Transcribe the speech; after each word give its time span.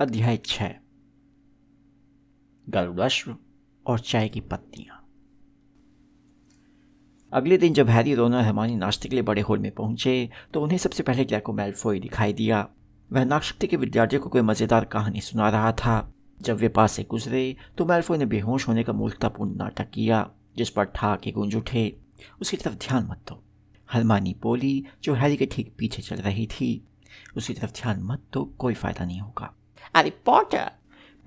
अध्याय 0.00 0.36
छ। 0.36 0.62
गरुड़ाश्व 2.66 3.34
और 3.86 3.98
चाय 3.98 4.28
की 4.28 4.40
पत्तियाँ। 4.40 4.96
अगले 7.32 7.58
दिन 7.58 7.74
जब 7.74 7.88
हैरी 7.88 8.14
रोना 8.14 8.36
और 8.36 8.42
हमारी 8.42 8.76
नाश्ते 8.76 9.08
के 9.08 9.16
लिए 9.16 9.22
बड़े 9.22 9.40
हॉल 9.40 9.58
में 9.58 9.70
पहुँचे 9.70 10.30
तो 10.54 10.62
उन्हें 10.62 10.78
सबसे 10.78 11.02
पहले 11.02 11.24
ड्रैको 11.24 11.52
मेल्फोई 11.52 12.00
दिखाई 12.00 12.32
दिया। 12.32 12.66
वह 13.10 13.24
नागशक्ति 13.24 13.66
के 13.66 13.76
विद्यार्थियों 13.76 14.22
को 14.22 14.28
कोई 14.28 14.42
मज़ेदार 14.42 14.84
कहानी 14.84 15.20
सुना 15.20 15.48
रहा 15.48 15.72
था। 15.72 16.12
जब 16.40 16.56
वे 16.56 16.68
पास 16.70 16.92
से 16.92 17.04
गुजरे 17.10 17.56
तो 17.78 17.84
मेल्फोई 17.84 18.18
ने 18.18 18.26
बेहोश 18.26 18.68
होने 18.68 18.84
का 18.84 18.92
मूर्खतापूर्ण 18.92 19.56
नाटक 19.56 19.90
किया, 19.90 20.30
जिस 20.56 20.70
पर 20.70 20.92
के 20.96 21.32
गूंज 21.32 21.56
उठे। 21.56 21.96
उसकी 22.40 22.56
तरफ़ 22.56 22.74
ध्यान 22.74 23.06
मत 23.06 23.24
दो। 23.28 23.42
हरमानी 23.88 24.36
बोली, 24.42 24.84
जो 25.02 25.14
हैरी 25.14 25.36
के 25.36 25.46
ठीक 25.46 25.74
पीछे 25.78 26.02
चल 26.02 26.16
रही 26.16 26.46
थी, 26.46 26.86
उसकी 27.36 27.54
तरफ़ 27.54 27.72
ध्यान 27.72 28.02
मत 28.02 28.28
दो, 28.32 28.44
कोई 28.44 28.74
फ़ायदा 28.74 29.04
नहीं 29.04 29.20
होगा। 29.20 29.54
अरे 29.94 30.10
पॉटर 30.26 30.70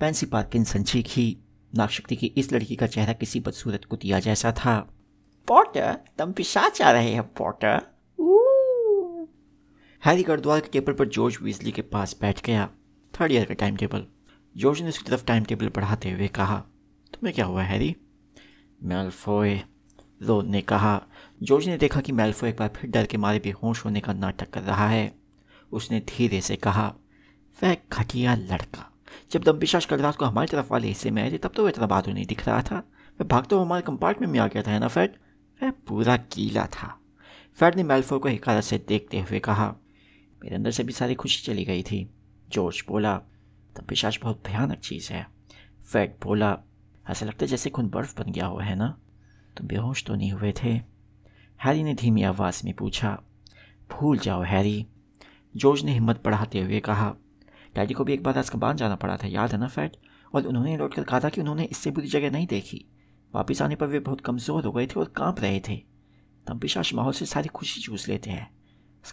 पेंसी 0.00 0.26
पार्किंसन 0.26 0.82
चीखी 0.82 1.36
नागशक्ति 1.72 2.16
की 2.16 2.26
इस 2.26 2.52
लड़की 2.52 2.76
का 2.76 2.86
चेहरा 2.86 3.12
किसी 3.12 3.40
बदसूरत 3.40 3.84
कुतिया 3.84 4.18
जैसा 4.18 4.52
था। 4.52 4.76
पॉटर 5.48 5.92
तुम 6.18 6.32
पिशाच 6.32 6.80
आ 6.82 6.90
रहे 6.90 7.10
हैं 7.10 7.22
पॉटर 7.32 7.80
हैरी 10.02 10.22
गढ़द्वार 10.22 10.60
के 10.60 10.68
टेबल 10.68 10.92
पर 10.92 11.08
जॉर्ज 11.08 11.38
वीजली 11.42 11.72
के 11.72 11.82
पास 11.82 12.16
बैठ 12.20 12.44
गया। 12.46 12.68
थर्ड 13.14 13.32
ईयर 13.32 13.44
का 13.44 13.54
टाइम 13.54 13.76
टेबल 13.76 14.06
जॉर्ज 14.56 14.82
ने 14.82 14.88
उसकी 14.88 15.10
तरफ़ 15.10 15.24
टाइम 15.24 15.44
टेबल 15.44 15.68
पढ़ाते 15.68 16.10
हुए 16.10 16.28
कहा 16.28 16.58
तुम्हें 17.12 17.34
क्या 17.34 17.44
हुआ 17.44 17.62
हैरी 17.62 17.94
मेलफोय 18.82 19.60
रोन 20.22 20.50
ने 20.50 20.60
कहा 20.62 21.00
जॉर्ज 21.42 21.68
ने 21.68 21.76
देखा 21.76 22.00
कि 22.00 22.12
मेल्फो 22.12 22.46
एक 22.46 22.56
बार 22.56 22.68
फिर 22.76 22.90
डर 22.90 23.06
के 23.06 23.16
मारे 23.16 23.38
बेहोश 23.38 23.84
होने 23.84 24.00
का 24.00 24.12
नाटक 24.12 24.50
कर 24.50 24.62
रहा 24.62 24.88
है। 24.88 25.12
उसने 25.72 26.00
धीरे 26.08 26.40
से 26.40 26.56
कहा 26.56 26.94
वह 27.62 27.76
घटिया 27.92 28.34
लड़का। 28.34 28.90
जब 29.32 29.42
दम्बिशाश 29.42 29.86
कल 29.86 29.96
रात 29.96 30.16
को 30.16 30.24
हमारी 30.24 30.48
तरफ़ 30.48 30.72
वाले 30.72 30.88
हिस्से 30.88 31.10
में 31.10 31.22
आए 31.22 31.30
थे, 31.32 31.38
तब 31.38 31.52
तो 31.56 31.62
वह 31.62 31.68
इतना 31.68 31.86
बहादुर 31.86 32.14
नहीं 32.14 32.26
दिख 32.26 32.46
रहा 32.48 32.62
था। 32.62 32.76
वह 33.20 33.26
भागते 33.26 33.54
हुए 33.54 33.64
हमारे 33.64 33.82
कंपार्टमेंट 33.82 34.32
में 34.32 34.40
आ 34.40 34.46
गया 34.46 34.62
था 34.62 34.78
ना 34.78 34.88
फैट 34.88 35.16
वह 35.62 35.70
पूरा 35.86 36.16
गीला 36.16 36.66
था। 36.66 36.98
फैट 37.56 37.76
ने 37.76 37.82
मेल्फोर 37.82 38.18
को 38.18 38.28
हिकारत 38.28 38.64
से 38.64 38.78
देखते 38.88 39.20
हुए 39.20 39.38
कहा, 39.38 39.74
मेरे 40.44 40.56
अंदर 40.56 40.70
से 40.70 40.84
भी 40.84 40.92
सारी 40.92 41.14
खुशी 41.14 41.42
चली 41.42 41.64
गई 41.64 41.82
थी। 41.82 42.08
जॉर्ज 42.48 42.84
बोला 42.88 43.16
दम्बिशाश 43.76 44.18
बहुत 44.22 44.42
भयानक 44.46 44.78
चीज़ 44.78 45.12
है। 45.12 45.26
फैट 45.92 46.18
बोला, 46.22 46.58
ऐसा 47.10 47.26
लगता 47.26 47.44
है 47.44 47.48
जैसे 47.48 47.70
खून 47.70 47.88
बर्फ़ 47.88 48.22
बन 48.22 48.32
गया 48.32 48.46
हुआ 48.46 48.64
है 48.64 48.74
ना? 48.76 48.98
तुम 49.56 49.66
बेहोश 49.66 50.04
तो 50.04 50.14
नहीं 50.14 50.32
हुए 50.32 50.52
थे? 50.62 50.72
हैरी 51.60 51.82
ने 51.82 51.94
धीमी 51.94 52.22
आवाज़ 52.22 52.60
में 52.64 52.74
पूछा, 52.74 53.18
भूल 53.90 54.18
जाओ, 54.18 54.42
हैरी। 54.42 54.86
जॉर्ज 55.56 55.82
ने 55.82 55.92
हिम्मत 55.92 56.22
बढ़ाते 56.24 56.60
हुए 56.60 56.80
कहा 56.80 57.14
डैडी 57.74 57.94
को 57.94 58.04
भी 58.04 58.12
एक 58.12 58.22
बार 58.22 58.38
अजकबान 58.38 58.76
जाना 58.76 58.96
पड़ा 58.96 59.16
था, 59.16 59.26
याद 59.26 59.52
है 59.52 59.58
ना, 59.58 59.68
फैट? 59.68 59.96
और 60.34 60.46
उन्होंने 60.46 60.76
लौट 60.76 60.94
कर 60.94 61.04
कहा 61.04 61.20
था 61.20 61.28
कि 61.28 61.40
उन्होंने 61.40 61.64
इससे 61.64 61.90
बुरी 61.90 62.08
जगह 62.08 62.30
नहीं 62.30 62.46
देखी। 62.46 62.84
वापस 63.34 63.62
आने 63.62 63.76
पर 63.76 63.86
वे 63.86 64.00
बहुत 64.00 64.20
कमज़ोर 64.20 64.64
हो 64.64 64.72
गए 64.72 64.86
थे 64.86 65.00
और 65.00 65.12
काँप 65.16 65.40
रहे 65.40 65.60
थे। 65.68 65.76
तब 66.46 66.60
पिशाश 66.60 66.94
माहौल 66.94 67.12
से 67.12 67.26
सारी 67.26 67.48
खुशी 67.48 67.80
चूस 67.80 68.08
लेते 68.08 68.30
हैं। 68.30 68.50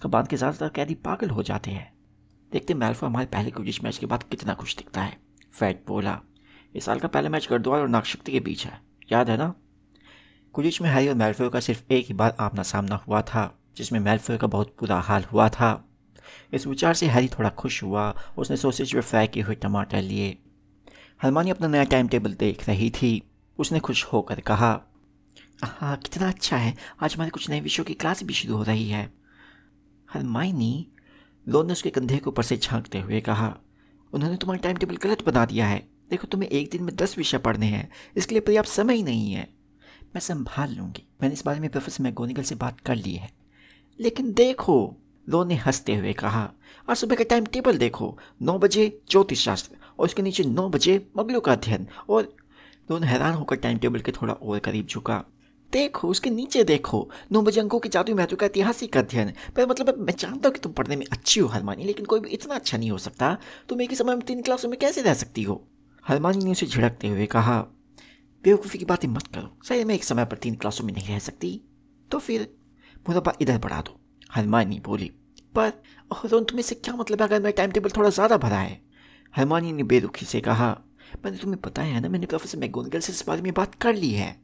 बाद 0.07 0.27
के 0.27 0.37
ज़्यादातर 0.37 0.69
कैदी 0.69 0.93
पागल 0.93 1.29
हो 1.29 1.43
जाते 1.43 1.71
हैं। 1.71 1.93
देखते 2.51 2.73
मैल्फो 2.73 3.05
हमारे 3.05 3.25
पहले 3.25 3.51
क्रिकेट 3.51 3.83
मैच 3.83 3.97
के 3.97 4.05
बाद 4.05 4.23
कितना 4.23 4.53
खुश 4.53 4.75
दिखता 4.77 5.01
है, 5.01 5.17
फैट 5.53 5.83
बोला। 5.87 6.19
इस 6.75 6.85
साल 6.85 6.99
का 6.99 7.07
पहला 7.07 7.29
मैच 7.29 7.47
गढ़द्वार 7.51 7.81
और 7.81 7.87
नागशक्ति 7.87 8.31
के 8.31 8.39
बीच 8.39 8.65
है। 8.65 8.81
याद 9.11 9.29
है 9.29 9.37
ना? 9.37 9.53
कुरिच 10.53 10.81
में 10.81 10.89
हैरी 10.89 11.07
और 11.07 11.15
मेल्फो 11.15 11.49
का 11.49 11.59
सिर्फ़ 11.59 11.93
एक 11.93 12.05
ही 12.05 12.13
बार 12.13 12.35
आमना 12.39 12.63
सामना 12.63 12.95
हुआ 12.95 13.21
था, 13.21 13.59
जिसमें 13.77 13.99
मेल्फो 13.99 14.37
का 14.37 14.47
बहुत 14.47 14.75
बुरा 14.79 14.99
हाल 14.99 15.23
हुआ 15.23 15.49
था। 15.49 15.90
इस 16.53 16.67
विचार 16.67 16.93
से 16.93 17.05
हैरी 17.05 17.27
थोड़ा 17.27 17.49
खुश 17.49 17.83
हुआ। 17.83 18.21
उसने 18.37 18.57
सोसेज 18.57 18.95
में 18.95 19.01
फ्राई 19.01 19.27
किए 19.27 19.43
हुए 19.43 19.55
टमाटर 19.55 20.01
लिए। 20.01 20.37
हरमानी 21.21 21.49
अपना 21.49 21.67
नया 21.67 21.83
टाइम 21.83 22.07
टेबल 22.07 22.33
देख 22.33 22.69
रही 22.69 22.89
थी। 22.89 23.23
उसने 23.57 23.79
खुश 23.79 24.05
होकर 24.05 24.39
कहा 24.39 24.81
हाँ 25.63 25.97
कितना 25.97 26.27
अच्छा 26.27 26.57
है। 26.57 26.77
आज 27.03 27.15
हमारे 27.15 27.29
कुछ 27.29 27.49
नए 27.49 27.61
विषयों 27.61 27.85
की 27.85 27.93
क्लास 27.93 28.23
भी 28.23 28.33
शुरू 28.33 28.55
हो 28.55 28.63
रही 28.63 28.89
है। 28.89 29.13
हरमाइनी 30.13 30.87
लोन 31.47 31.67
ने 31.67 31.71
उसके 31.73 31.89
कंधे 31.89 32.17
के 32.17 32.29
ऊपर 32.29 32.43
से 32.43 32.57
झांकते 32.57 32.99
हुए 32.99 33.21
कहा, 33.21 33.57
उन्होंने 34.13 34.37
तुम्हारा 34.37 34.61
टाइम 34.61 34.77
टेबल 34.77 34.95
गलत 34.95 35.25
बना 35.25 35.45
दिया 35.45 35.67
है। 35.67 35.87
देखो, 36.09 36.27
तुम्हें 36.27 36.49
एक 36.49 36.69
दिन 36.71 36.83
में 36.83 36.95
दस 36.95 37.17
विषय 37.17 37.37
पढ़ने 37.37 37.65
हैं। 37.65 37.91
इसके 38.17 38.35
लिए 38.35 38.41
पर्याप्त 38.41 38.69
समय 38.69 38.95
ही 38.95 39.03
नहीं 39.03 39.33
है। 39.33 39.53
मैं 40.15 40.19
संभाल 40.19 40.71
लूँगी। 40.75 41.07
मैंने 41.21 41.33
इस 41.33 41.45
बारे 41.45 41.59
में 41.59 41.69
प्रोफेसर 41.69 42.03
मैगोनिकल 42.03 42.43
से 42.43 42.55
बात 42.55 42.79
कर 42.79 42.95
ली 42.95 43.15
है। 43.15 43.31
लेकिन 43.99 44.33
देखो 44.33 45.00
लो 45.29 45.43
ने 45.43 45.55
हँसते 45.55 45.95
हुए 45.95 46.13
कहा 46.13 46.51
और 46.89 46.95
सुबह 46.95 47.15
का 47.15 47.23
टाइम 47.23 47.45
टेबल 47.45 47.77
देखो। 47.77 48.17
नौ 48.41 48.57
बजे 48.57 49.01
ज्योतिष 49.11 49.45
शास्त्र 49.45 49.77
और 49.99 50.05
उसके 50.05 50.21
नीचे 50.21 50.43
नौ 50.43 50.69
बजे 50.69 51.07
मगलों 51.17 51.41
का 51.41 51.51
अध्ययन। 51.51 51.87
और 52.09 52.35
दोनों 52.89 53.09
हैरान 53.09 53.33
होकर 53.33 53.55
टाइम 53.55 53.77
टेबल 53.77 53.99
के 53.99 54.11
थोड़ा 54.11 54.33
और 54.33 54.59
करीब 54.59 54.85
झुका। 54.85 55.23
देखो, 55.71 56.07
उसके 56.07 56.29
नीचे 56.29 56.63
देखो। 56.63 57.09
नौ 57.31 57.41
बजे 57.41 57.61
अंकों 57.61 57.79
के 57.79 57.89
जादू 57.89 58.15
महत्व 58.15 58.35
का 58.35 58.45
ऐतिहासिक 58.45 58.97
अध्ययन। 58.97 59.33
पर 59.55 59.65
मतलब 59.67 59.97
मैं 59.97 60.13
जानता 60.19 60.49
हूँ 60.49 60.53
कि 60.53 60.59
तुम 60.59 60.71
पढ़ने 60.71 60.95
में 60.95 61.05
अच्छी 61.11 61.39
हो, 61.39 61.47
हरमानी, 61.47 61.83
लेकिन 61.83 62.05
कोई 62.05 62.19
भी 62.19 62.29
इतना 62.29 62.55
अच्छा 62.55 62.77
नहीं 62.77 62.91
हो 62.91 62.97
सकता। 62.97 63.37
तुम 63.69 63.81
एक 63.81 63.89
ही 63.89 63.95
समय 63.95 64.15
में 64.15 64.25
तीन 64.25 64.41
क्लासों 64.41 64.69
में 64.69 64.79
कैसे 64.79 65.01
रह 65.01 65.13
सकती 65.13 65.43
हो? 65.43 65.67
हरमानी 66.07 66.45
ने 66.45 66.51
उसे 66.51 66.65
झिड़कते 66.65 67.07
हुए 67.07 67.25
कहा, 67.25 67.67
बेवकूफ़ी 68.43 68.79
की 68.79 68.85
बातें 68.85 69.07
मत 69.07 69.27
करो। 69.27 69.59
शायद 69.65 69.87
मैं 69.87 69.95
एक 69.95 70.03
समय 70.03 70.25
पर 70.25 70.37
तीन 70.37 70.55
क्लासों 70.55 70.85
में 70.85 70.93
नहीं 70.93 71.07
रह 71.07 71.19
सकती। 71.19 71.61
तो 72.11 72.19
फिर 72.19 72.53
मुरबा 73.09 73.33
इधर 73.41 73.57
बढ़ा 73.57 73.81
दो। 73.81 74.00
हरमानी 74.31 74.79
बोली, 74.79 75.11
पर 75.55 75.71
रोन 76.25 76.43
तुम्हें 76.43 76.63
से 76.63 76.75
क्या 76.75 76.95
मतलब 76.95 77.21
है 77.21 77.27
अगर 77.27 77.39
मेरा 77.39 77.51
टाइम 77.51 77.71
टेबल 77.71 77.89
थोड़ा 77.89 78.09
ज़्यादा 78.09 78.37
भरा 78.37 78.57
है? 78.57 78.79
हरमानी 79.33 79.71
ने 79.73 79.83
बेरुखी 79.83 80.25
से 80.25 80.41
कहा, 80.41 80.69
मैंने 81.25 81.37
तुम्हें 81.37 81.59
बताया 81.65 81.93
है 81.93 82.01
ना, 82.01 82.09
मैंने 82.09 82.25
प्रोफेसर 82.25 82.57
मैगोनगल 82.57 82.99
से 82.99 83.13
इस 83.13 83.23
बारे 83.27 83.41
में 83.41 83.53
बात 83.53 83.75
कर 83.75 83.95
ली 83.95 84.11
है। 84.11 84.35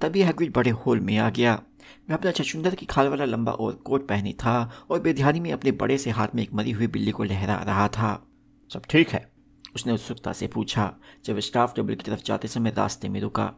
तभी 0.00 0.22
हैग्रिड 0.22 0.52
बड़े 0.52 0.70
हॉल 0.70 1.00
में 1.00 1.16
आ 1.18 1.28
गया। 1.30 1.60
मैं 2.10 2.16
अपना 2.16 2.30
छछुंदर 2.30 2.74
की 2.74 2.86
खाल 2.86 3.08
वाला 3.08 3.24
लंबा 3.24 3.52
और 3.52 3.72
कोट 3.84 4.06
पहनी 4.08 4.32
था 4.32 4.70
और 4.90 5.00
बेध्यानी 5.00 5.40
में 5.40 5.50
अपने 5.52 5.72
बड़े 5.72 5.98
से 5.98 6.10
हाथ 6.10 6.34
में 6.34 6.42
एक 6.42 6.52
मरी 6.54 6.70
हुई 6.70 6.86
बिल्ली 6.86 7.10
को 7.10 7.24
लहरा 7.24 7.56
रहा 7.56 7.88
था। 7.88 8.12
सब 8.70 8.82
ठीक 8.90 9.08
है? 9.08 9.30
उसने 9.74 9.92
उत्सुकता 9.92 10.32
से 10.32 10.46
पूछा, 10.46 10.92
जब 11.24 11.38
स्टाफ 11.40 11.74
टेबल 11.74 11.94
की 11.94 12.10
तरफ़ 12.10 12.22
जाते 12.24 12.48
समय 12.48 12.70
रास्ते 12.70 13.08
में 13.08 13.20
रुका। 13.20 13.52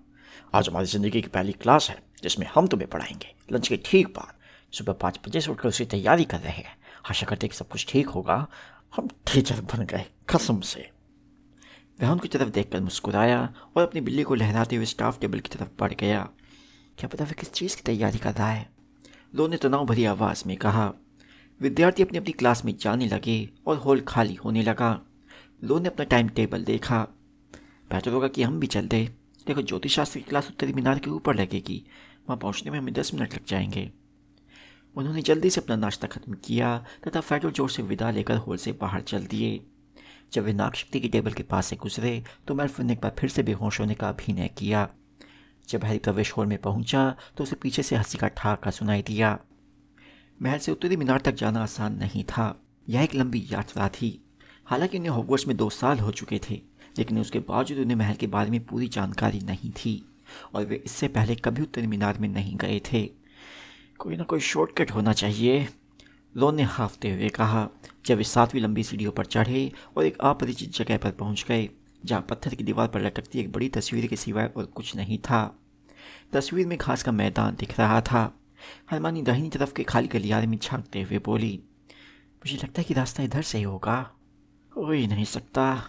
आज 0.55 0.69
हमारी 0.69 0.87
ज़िंदगी 0.87 1.21
की 1.23 1.29
पहली 1.29 1.53
क्लास 1.53 1.89
है, 1.91 1.97
जिसमें 2.23 2.47
हम 2.55 2.67
तुम्हें 2.67 2.89
पढ़ाएँगे। 2.91 3.35
लंच 3.53 3.69
के 3.69 3.77
ठीक 3.85 4.09
बाद। 4.09 4.35
सुबह 4.73 4.93
पाँच 4.93 5.21
बजे 5.27 5.41
से 5.41 5.51
उठकर 5.51 5.69
उसकी 5.69 5.85
तैयारी 5.85 6.25
कर 6.25 6.41
रहे 6.41 6.53
हैं। 6.53 6.79
आशा 7.11 7.27
करते 7.27 7.49
कि 7.49 7.57
सब 7.57 7.69
कुछ 7.69 7.87
ठीक 7.89 8.07
होगा। 8.07 8.49
हम 8.97 9.09
टीचर 9.09 9.61
बन 9.61 9.87
गए, 9.87 10.05
कसम 10.35 10.61
से। 10.61 10.91
वह 12.03 12.09
उनकी 12.09 12.29
तरफ़ 12.29 12.49
देखकर 12.49 12.81
मुस्कुराया 12.81 13.55
और 13.77 13.83
अपनी 13.83 14.01
बिल्ली 14.01 14.23
को 14.23 14.35
लहराते 14.35 14.77
हुए 14.77 14.85
स्टाफ 14.85 15.21
टेबल 15.21 15.41
की 15.41 15.49
तरफ़ 15.49 15.69
बढ़ 15.81 15.95
गया। 15.95 16.29
क्या 16.99 17.09
पता 17.09 17.25
वह 17.25 17.33
किस 17.33 17.53
चीज़ 17.53 17.77
की 17.77 17.83
तैयारी 17.83 18.19
कर 18.19 18.35
रहा 18.35 18.49
है? 18.49 18.71
लो 19.35 19.49
ने 19.49 19.57
तनाव 19.57 19.87
भरी 19.87 20.05
आवाज़ 20.05 20.43
में 20.47 20.57
कहा। 20.57 20.93
विद्यार्थी 21.61 22.03
अपनी 22.03 22.19
अपनी 22.19 22.33
क्लास 22.33 22.65
में 22.65 22.77
जाने 22.77 23.07
लगे 23.07 23.51
और 23.67 23.77
हॉल 23.77 24.01
खाली 24.01 24.35
होने 24.35 24.63
लगा। 24.63 25.01
लो 25.65 25.79
ने 25.79 25.89
अपना 25.89 26.05
टाइम 26.05 26.29
टेबल 26.29 26.65
देखा। 26.65 27.09
बेहतर 27.91 28.11
होगा 28.11 28.29
कि 28.29 28.43
हम 28.43 28.61
भी 28.61 28.67
चलते 28.67 29.15
देखो 29.47 29.63
ज्योतिष 29.63 29.95
शास्त्र 29.95 30.19
की 30.19 30.25
क्लास 30.25 30.49
उत्तरी 30.49 30.73
मीनार 30.73 30.99
के 30.99 31.11
ऊपर 31.11 31.35
लगेगी। 31.35 31.87
वहाँ 32.29 32.37
पहुँचने 32.37 32.71
में 32.71 32.79
हमें 32.79 32.95
दस 32.95 33.15
मिनट 33.15 33.35
लग 33.35 33.45
जाएँगे। 33.47 33.93
उन्होंने 34.97 35.23
जल्दी 35.23 35.51
से 35.51 35.61
अपना 35.61 35.77
नाश्ता 35.77 36.09
खत्म 36.09 36.35
किया 36.45 36.77
तथा 37.07 37.21
फेडरल 37.21 37.51
ज़ोर 37.53 37.71
से 37.71 37.83
विदा 37.85 38.11
लेकर 38.11 38.37
हॉल 38.39 38.57
से 38.57 38.73
बाहर 38.73 39.01
चल 39.03 39.27
दिए। 39.27 39.61
जब 40.33 40.45
वे 40.45 40.53
नागशक्ति 40.53 41.01
की 41.01 41.09
टेबल 41.09 41.33
के 41.33 41.43
पास 41.45 41.67
से 41.67 41.77
गुजरे 41.77 42.23
तो 42.49 42.55
मेल्फिन 42.55 42.87
ने 42.87 42.93
एक 42.93 43.01
बार 43.01 43.15
फिर 43.19 43.31
से 43.31 43.43
बेहोश 43.43 43.81
होने 43.81 43.95
का 43.95 44.09
अभिनय 44.09 44.49
किया। 44.59 44.89
जब 45.69 45.85
हैरी 45.85 45.99
प्रवेश 45.99 46.33
हॉल 46.33 46.47
में 46.47 46.59
पहुँचा 46.59 47.15
तो 47.37 47.45
उसे 47.45 47.57
पीछे 47.57 47.83
से 47.83 47.97
हँसी 47.97 48.19
का 48.19 48.29
ठाका 48.29 48.71
सुनाई 48.71 49.03
दिया। 49.03 49.39
महल 50.41 50.59
से 50.59 50.73
उत्तरी 50.73 50.97
मीनार 50.97 51.21
तक 51.21 51.35
जाना 51.35 51.63
आसान 51.63 51.97
नहीं 51.97 52.25
था। 52.25 52.55
यह 52.89 53.03
एक 53.03 53.15
लंबी 53.15 53.47
यात्रा 53.51 53.89
थी। 53.91 54.19
हालाँकि 54.67 54.99
उन्हें 54.99 55.11
हॉगवर्ट्स 55.11 55.47
में 55.49 55.57
दो 55.57 55.69
साल 55.71 55.99
हो 55.99 56.11
चुके 56.11 56.41
थे, 56.41 56.61
लेकिन 56.99 57.19
उसके 57.19 57.39
बावजूद 57.39 57.79
उन्हें 57.79 57.97
महल 57.97 58.15
के 58.15 58.27
बारे 58.27 58.51
में 58.51 58.65
पूरी 58.65 58.89
जानकारी 58.89 59.41
नहीं 59.41 59.71
थी, 59.75 60.03
और 60.55 60.65
वे 60.65 60.77
इससे 60.77 61.09
पहले 61.09 61.35
कभी 61.37 61.63
उत्तरी 61.63 61.87
मीनार 61.87 62.19
में 62.19 62.29
नहीं 62.29 62.57
गए 62.57 62.81
थे। 62.93 63.03
कोई 63.99 64.17
ना 64.17 64.25
कोई 64.25 64.41
शॉर्टकट 64.41 64.91
होना 64.91 65.13
चाहिए। 65.13 65.69
लोन 66.35 66.55
ने 66.55 66.63
हाफते 66.63 67.11
हुए 67.11 67.29
कहा, 67.29 67.69
जब 68.07 68.17
वे 68.17 68.25
सातवीं 68.25 68.61
लंबी 68.63 68.83
सीढ़ियों 68.83 69.13
पर 69.13 69.25
चढ़े 69.25 69.73
और 69.97 70.07
एक 70.07 70.19
अपरिचित 70.19 70.73
जगह 70.73 70.99
पर 70.99 71.11
पहुँच 71.11 71.45
गए, 71.49 71.69
जहाँ 72.05 72.27
पत्थर 72.31 72.55
की 72.55 72.65
दीवार 72.65 72.89
पर 72.89 73.01
लटकती 73.01 73.41
एक 73.41 73.53
बड़ी 73.53 73.69
तस्वीर 73.69 74.07
के 74.07 74.17
सिवाय 74.17 74.51
और 74.57 74.65
कुछ 74.65 74.97
नहीं 74.97 75.19
था। 75.19 75.59
तस्वीर 76.33 76.67
में 76.67 76.77
घास 76.79 77.03
का 77.03 77.13
मैदान 77.13 77.55
दिख 77.55 77.79
रहा 77.81 78.01
था। 78.01 78.41
हरमानी 78.91 79.23
दाहिनी 79.23 79.49
तरफ़ 79.49 79.73
के 79.73 79.85
खाली 79.85 80.09
गलियारे 80.09 80.47
में 80.47 80.59
झांकते 80.59 81.03
हुए 81.03 81.19
बोली, 81.19 81.61
मुझे 82.37 82.57
लगता 82.57 82.81
है 82.81 82.85
कि 82.85 82.95
रास्ता 82.95 83.23
इधर 83.23 83.43
से 83.43 83.59
ही 83.59 83.65
होगा। 83.65 84.11
हो 84.77 84.91
ही 84.93 85.07
नहीं 85.07 85.25
सकता, 85.25 85.83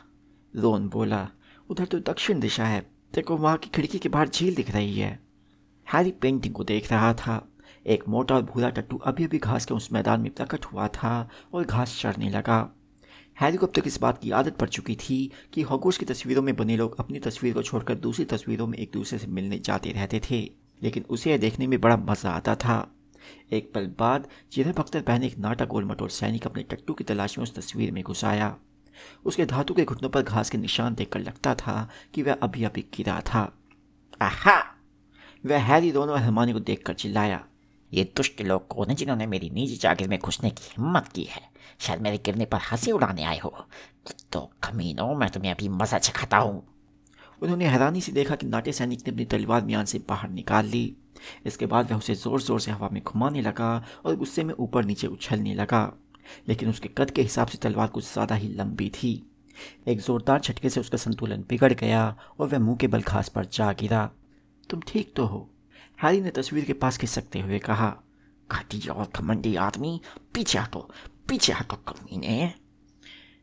लोन 0.56 0.88
बोला। 0.90 1.28
उधर 1.70 1.86
तो 1.86 2.00
दक्षिण 2.00 2.40
दिशा 2.40 2.66
है। 2.66 2.82
देखो, 3.14 3.38
वहाँ 3.38 3.58
की 3.58 3.70
खिड़की 3.70 4.00
के 4.00 4.10
बाहर 4.10 4.30
झील 4.30 4.56
दिख 4.56 4.72
रही 4.72 5.00
है। 5.00 5.20
हैरी 5.88 6.12
पेंटिंग 6.12 6.54
को 6.54 6.64
देख 6.64 6.92
रहा 6.92 7.14
था। 7.14 7.38
एक 7.88 8.08
मोटा 8.10 8.36
और 8.36 8.42
भूरा 8.44 8.70
टट्टू 8.70 8.98
अभी 8.98 9.26
अभी 9.26 9.38
घास 9.38 9.66
के 9.66 9.74
उस 9.74 9.92
मैदान 9.94 10.22
में 10.22 10.30
प्रकट 10.32 10.66
हुआ 10.66 10.88
था 10.88 11.30
और 11.54 11.64
घास 11.64 11.98
चढ़ने 12.02 12.30
लगा। 12.30 12.58
हैरी 13.38 13.58
को 13.58 13.66
अब 13.66 13.74
तक 13.76 13.88
इस 13.88 14.00
बात 14.02 14.18
की 14.18 14.32
आदत 14.32 14.56
पड़ 14.58 14.68
चुकी 14.70 14.96
थी 14.96 15.20
कि 15.54 15.62
हॉगवर्ट्स 15.62 15.98
की 15.98 16.06
तस्वीरों 16.06 16.42
में 16.42 16.56
बने 16.56 16.78
लोग 16.78 17.00
अपनी 17.00 17.20
तस्वीर 17.20 17.54
को 17.54 17.64
छोड़कर 17.64 17.96
दूसरी 17.98 18.26
तस्वीरों 18.26 18.68
में 18.68 18.78
एक 18.78 18.92
दूसरे 18.94 19.20
से 19.20 19.28
मिलने 19.28 19.60
जाते 19.60 19.92
रहते 19.92 20.22
थे, 20.30 20.40
लेकिन 20.82 21.06
उसे 21.10 21.32
यह 21.32 21.38
देखने 21.38 21.68
में 21.68 21.80
बड़ा 21.82 21.98
मज़ा 21.98 22.32
आता 22.32 22.56
था। 22.56 22.86
एक 23.52 23.72
पल 23.74 23.88
बाद 24.00 24.28
जिधर 24.54 24.74
बख्तर 24.74 25.02
पहने 25.02 25.28
एक 25.28 25.38
नाटा 25.38 25.66
गोल 25.66 25.86
मटोर 25.86 26.10
सैनिक 26.10 26.46
अपने 26.48 26.64
टट्टू 26.64 26.94
की 26.94 27.04
तलाश 27.04 27.38
में 27.38 27.44
उस 27.44 27.56
तस्वीर 27.56 27.92
में 27.92 28.04
घुस 28.04 28.24
आया 28.26 28.56
उसके 29.26 29.46
धातु 29.46 29.74
के 29.74 29.84
घुटनों 29.86 30.10
पर 30.10 30.22
घास 30.22 30.50
के 30.50 30.58
निशान 30.58 30.96
देखकर 30.96 31.20
लगता 31.20 31.54
था 31.56 31.90
कि 32.14 32.22
वह 32.24 32.34
अभी 32.34 32.64
अभी 32.64 32.82
गिरा 32.96 33.20
था। 33.22 33.42
आहा! 34.22 34.58
वह 35.44 35.64
हैरी 35.64 35.92
दोनों 35.92 36.18
हरमानी 36.20 36.54
को 36.54 36.60
देखकर 36.60 36.94
चिल्लाया। 36.94 37.44
ये 37.94 38.04
दुष्ट 38.18 38.42
लोग 38.42 38.68
कौन 38.68 38.90
है 38.90 38.96
जिन्होंने 38.96 39.26
मेरी 39.26 39.50
निजी 39.50 39.76
जागीर 39.76 40.08
में 40.08 40.20
घुसने 40.20 40.50
की 40.50 40.64
हिम्मत 40.64 41.08
की 41.08 41.24
है। 41.24 41.42
शायद 41.80 42.02
मेरे 42.02 42.18
गिरने 42.18 42.46
पर 42.46 42.60
हँसी 42.72 42.92
उड़ाने 42.92 43.24
आए 43.24 43.38
हो। 43.38 43.54
तो 44.32 44.40
कमीनो, 44.64 45.14
मैं 45.16 45.30
तुम्हें 45.30 45.52
अभी 45.52 45.70
मज़ा 45.70 45.98
चखाता 45.98 46.38
हूँ। 46.38 46.64
उन्होंने 47.42 47.68
हैरानी 47.68 48.02
से 48.02 48.12
देखा 48.12 48.36
कि 48.36 48.46
नाट्य 48.46 48.72
सैनिक 48.72 49.00
ने 49.00 49.12
अपनी 49.12 49.26
तलवार 49.26 49.66
म्यान 49.66 49.86
से 49.86 50.00
बाहर 50.00 50.30
निकाल 50.30 50.66
ली। 50.66 50.96
इसके 51.46 51.66
बाद 51.66 51.92
वह 51.92 51.98
उसे 51.98 52.16
ज़ोर 52.16 52.42
ज़ोर 52.42 52.60
से 52.60 52.72
हवा 52.72 52.90
में 52.90 53.02
घुमाने 53.04 53.42
लगा 53.42 53.86
और 54.06 54.16
गुस्से 54.16 54.44
में 54.44 54.54
ऊपर 54.54 54.86
नीचे 54.86 55.08
उछलने 55.08 55.54
लगा। 55.54 55.92
लेकिन 56.48 56.70
उसके 56.70 56.90
कद 56.98 57.12
के 57.12 57.22
हिसाब 57.22 57.48
से 57.48 57.58
तलवार 57.58 57.88
कुछ 57.88 58.14
ज़्यादा 58.14 58.36
ही 58.36 58.48
लंबी 58.48 58.90
थी। 58.90 59.12
एक 59.88 60.00
ज़ोरदार 60.00 60.40
झटके 60.40 60.70
से 60.70 60.80
उसका 60.80 60.98
संतुलन 60.98 61.44
बिगड़ 61.50 61.74
गया 61.74 62.16
और 62.40 62.48
वह 62.48 62.60
मुँह 62.60 62.78
के 62.78 62.88
बल 62.88 63.02
घास 63.02 63.30
पर 63.30 63.46
जा 63.46 63.72
गिरा। 63.74 64.10
तुम 64.70 64.82
ठीक 64.88 65.14
तो 65.16 65.26
हो? 65.26 65.50
हैरी 66.04 66.22
ने 66.22 66.30
तस्वीर 66.30 66.66
के 66.66 66.74
पास 66.74 66.98
खिसकते 66.98 67.40
हुए 67.40 67.60
कहा 67.60 67.96
घटिया 68.52 68.94
और 68.94 69.10
घमंडी 69.16 69.56
आदमी, 69.56 70.02
पीछे 70.34 70.60
हटो 70.60 70.90
पीछे 71.30 71.54
हटो 71.54 71.76
कमीने। 71.76 72.54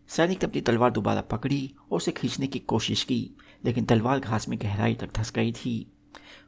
सैनिक 0.08 0.42
ने 0.42 0.48
अपनी 0.48 0.60
तलवार 0.60 0.90
दोबारा 0.90 1.20
पकड़ी 1.20 1.74
और 1.90 1.96
उसे 1.96 2.12
खींचने 2.12 2.46
की 2.46 2.58
कोशिश 2.58 3.04
की, 3.04 3.36
लेकिन 3.64 3.84
तलवार 3.84 4.20
घास 4.20 4.48
में 4.48 4.58
गहराई 4.62 4.94
तक 4.94 5.12
धस 5.14 5.32
गई 5.32 5.52
थी। 5.52 5.92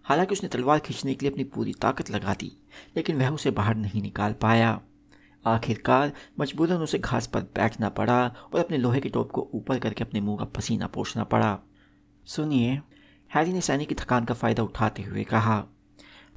हालाँकि 0.05 0.33
उसने 0.33 0.49
तलवार 0.49 0.79
खींचने 0.79 1.15
के 1.15 1.27
लिए 1.27 1.33
अपनी 1.33 1.45
पूरी 1.45 1.73
ताकत 1.73 2.11
लगा 2.11 2.35
दी, 2.35 2.53
लेकिन 2.97 3.17
वह 3.17 3.31
उसे 3.31 3.51
बाहर 3.51 3.75
नहीं 3.75 4.03
निकाल 4.03 4.33
पाया। 4.33 4.81
आखिरकार, 5.47 6.13
मजबूरन 6.41 6.77
उसे 6.77 6.99
घास 6.99 7.27
पर 7.27 7.41
बैठना 7.41 7.89
पड़ा 7.89 8.27
और 8.27 8.61
अपने 8.61 8.79
लोहे 8.79 9.01
के 9.01 9.09
टोप 9.09 9.31
को 9.31 9.51
ऊपर 9.55 9.79
करके 9.79 10.05
अपने 10.05 10.21
मुँह 10.21 10.39
का 10.39 10.45
पसीना 10.45 10.87
पोछना 10.87 11.25
पड़ा। 11.25 11.59
सुनिए, 12.25 12.81
हैरी 13.35 13.53
ने 13.53 13.61
सैनिक 13.61 13.89
की 13.89 13.95
थकान 13.95 14.25
का 14.25 14.35
फ़ायदा 14.35 14.63
उठाते 14.63 15.03
हुए 15.03 15.25
कहा 15.25 15.67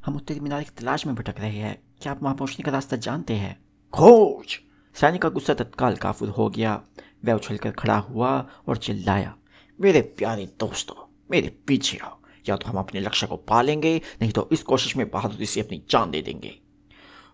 हम 0.05 0.15
उत्तरी 0.15 0.39
मीनार 0.39 0.63
की 0.63 0.69
तलाश 0.77 1.05
में 1.05 1.15
भटक 1.15 1.35
रहे 1.39 1.57
हैं। 1.57 1.81
क्या 2.01 2.13
आप 2.13 2.23
वहाँ 2.23 2.35
पहुँचने 2.35 2.63
का 2.63 2.71
रास्ता 2.71 2.97
जानते 2.97 3.33
हैं? 3.33 3.59
खोज! 3.93 4.59
सैनिक 4.95 5.21
का 5.21 5.29
गुस्सा 5.29 5.53
तत्काल 5.53 5.95
काफुर 5.95 6.29
हो 6.29 6.49
गया। 6.49 6.81
वह 7.25 7.33
उछलकर 7.33 7.71
खड़ा 7.71 7.97
हुआ 7.97 8.47
और 8.67 8.77
चिल्लाया 8.77 9.35
मेरे 9.81 10.01
प्यारे 10.01 10.45
दोस्तों 10.45 11.17
मेरे 11.31 11.47
पीछे 11.67 11.97
आओ। 11.97 12.17
या 12.49 12.55
तो 12.55 12.67
हम 12.67 12.77
अपने 12.77 12.99
लक्ष्य 12.99 13.27
को 13.27 13.35
पालेंगे 13.35 14.01
नहीं 14.21 14.31
तो 14.31 14.49
इस 14.51 14.63
कोशिश 14.63 14.97
में 14.97 15.09
बहादुरी 15.09 15.45
से 15.45 15.61
अपनी 15.61 15.83
जान 15.89 16.11
दे 16.11 16.21
देंगे। 16.21 16.59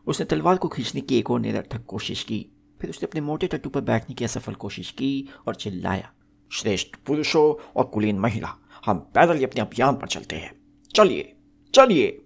उसने 0.07 0.25
तलवार 0.25 0.57
को 0.57 0.67
खींचने 0.67 1.01
की 1.01 1.17
एक 1.17 1.31
और 1.31 1.39
निरर्थक 1.39 1.85
कोशिश 1.85 2.23
की। 2.23 2.45
फिर 2.81 2.89
उसने 2.89 3.07
अपने 3.07 3.21
मोटे 3.21 3.47
टट्टू 3.47 3.69
पर 3.69 3.81
बैठने 3.81 4.15
की 4.15 4.23
असफल 4.23 4.53
कोशिश 4.53 4.91
की 4.91 5.29
और 5.47 5.55
चिल्लाया 5.55 6.11
श्रेष्ठ 6.51 6.95
पुरुषों 7.05 7.71
और 7.75 7.83
कुलीन 7.83 8.19
महिला 8.19 8.55
हम 8.85 8.97
पैदल 8.97 9.37
ही 9.37 9.43
अपने 9.43 9.61
अभियान 9.61 9.95
पर 9.95 10.07
चलते 10.07 10.35
हैं। 10.35 10.55
चलिए 10.95 11.35
चलिए। 11.73 12.24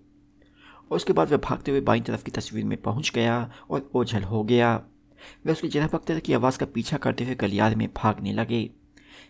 और 0.91 0.95
उसके 0.95 1.13
बाद 1.13 1.31
वह 1.31 1.37
भागते 1.37 1.71
हुए 1.71 1.81
बाई 1.81 2.01
तरफ़ 2.01 2.23
की 2.23 2.31
तस्वीर 2.31 2.65
में 2.65 2.81
पहुँच 2.81 3.11
गया 3.15 3.51
और 3.69 3.89
ओझल 3.95 4.23
हो 4.23 4.43
गया। 4.43 4.75
वह 5.45 5.51
उसकी 5.51 5.67
जगह 5.67 5.87
पकते 5.87 6.19
की 6.19 6.33
आवाज़ 6.33 6.59
का 6.59 6.65
पीछा 6.65 6.97
करते 6.97 7.23
हुए 7.23 7.35
गलियारे 7.35 7.75
में 7.75 7.87
भागने 7.95 8.33
लगे। 8.33 8.69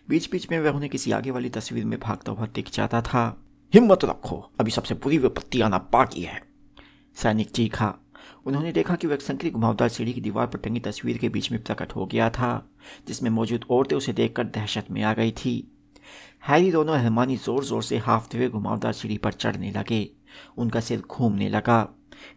बीच 0.08 0.30
बीच 0.30 0.50
में 0.50 0.58
वह 0.60 0.70
उन्हें 0.70 0.90
किसी 0.90 1.12
आगे 1.12 1.30
वाली 1.30 1.48
तस्वीर 1.48 1.84
में 1.84 1.98
भागता 2.00 2.32
हुआ 2.32 2.46
दिख 2.46 2.70
जाता 2.70 3.00
था। 3.02 3.46
हिम्मत 3.74 4.04
रखो, 4.04 4.50
अभी 4.60 4.70
सबसे 4.70 4.94
बुरी 4.94 5.18
विपत्ति 5.18 5.60
आना 5.60 5.78
बाकी 5.92 6.22
है। 6.22 6.42
सैनिक 7.16 7.50
चीखा। 7.50 7.94
उन्होंने 8.46 8.72
देखा 8.72 8.94
कि 8.94 9.06
वह 9.06 9.14
एक 9.14 9.20
संकरी 9.20 9.50
घुमावदार 9.50 9.88
सीढ़ी 9.88 10.12
की 10.12 10.20
दीवार 10.20 10.46
पर 10.46 10.58
टंगी 10.58 10.80
तस्वीर 10.80 11.18
के 11.18 11.28
बीच 11.28 11.50
में 11.52 11.62
प्रकट 11.62 11.92
हो 11.92 12.06
गया 12.06 12.30
था, 12.30 12.70
जिसमें 13.08 13.30
मौजूद 13.30 13.64
औरतें 13.70 13.96
उसे 13.96 14.12
देखकर 14.12 14.44
दहशत 14.44 14.86
में 14.90 15.02
आ 15.02 15.12
गई 15.14 15.30
थी। 15.30 15.72
हैरी 16.48 16.72
दोनों 16.72 16.96
रहमानी 16.96 17.36
ज़ोर 17.36 17.64
ज़ोर 17.64 17.82
से 17.82 17.98
हाफते 17.98 18.38
हुए 18.38 18.48
घुमावदार 18.48 18.92
सीढ़ी 18.92 19.18
पर 19.18 19.32
चढ़ने 19.32 19.70
लगे। 19.70 20.10
उनका 20.56 20.80
सिर 20.80 21.00
घूमने 21.00 21.48
लगा। 21.48 21.86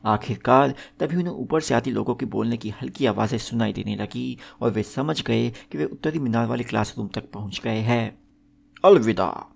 आखिरकार, 0.06 0.74
तभी 1.00 1.16
उन्हें 1.16 1.34
ऊपर 1.34 1.62
से 1.62 1.74
आती 1.76 1.92
लोगों 1.92 2.16
के 2.16 2.26
बोलने 2.26 2.58
की 2.58 2.70
हल्की 2.72 3.06
आवाज़ें 3.06 3.38
सुनाई 3.38 3.74
देने 3.74 3.96
लगी 3.96 4.38
और 4.62 4.72
वे 4.72 4.84
समझ 4.84 5.22
गए 5.22 5.50
कि 5.72 5.78
वे 5.78 5.86
उत्तरी 5.86 6.20
मीनार 6.20 6.46
वाले 6.48 6.64
क्लासरूम 6.64 7.08
तक 7.08 7.32
पहुँच 7.32 7.62
गए 7.64 7.80
हैं। 7.80 8.18
अलविदा। 8.84 9.50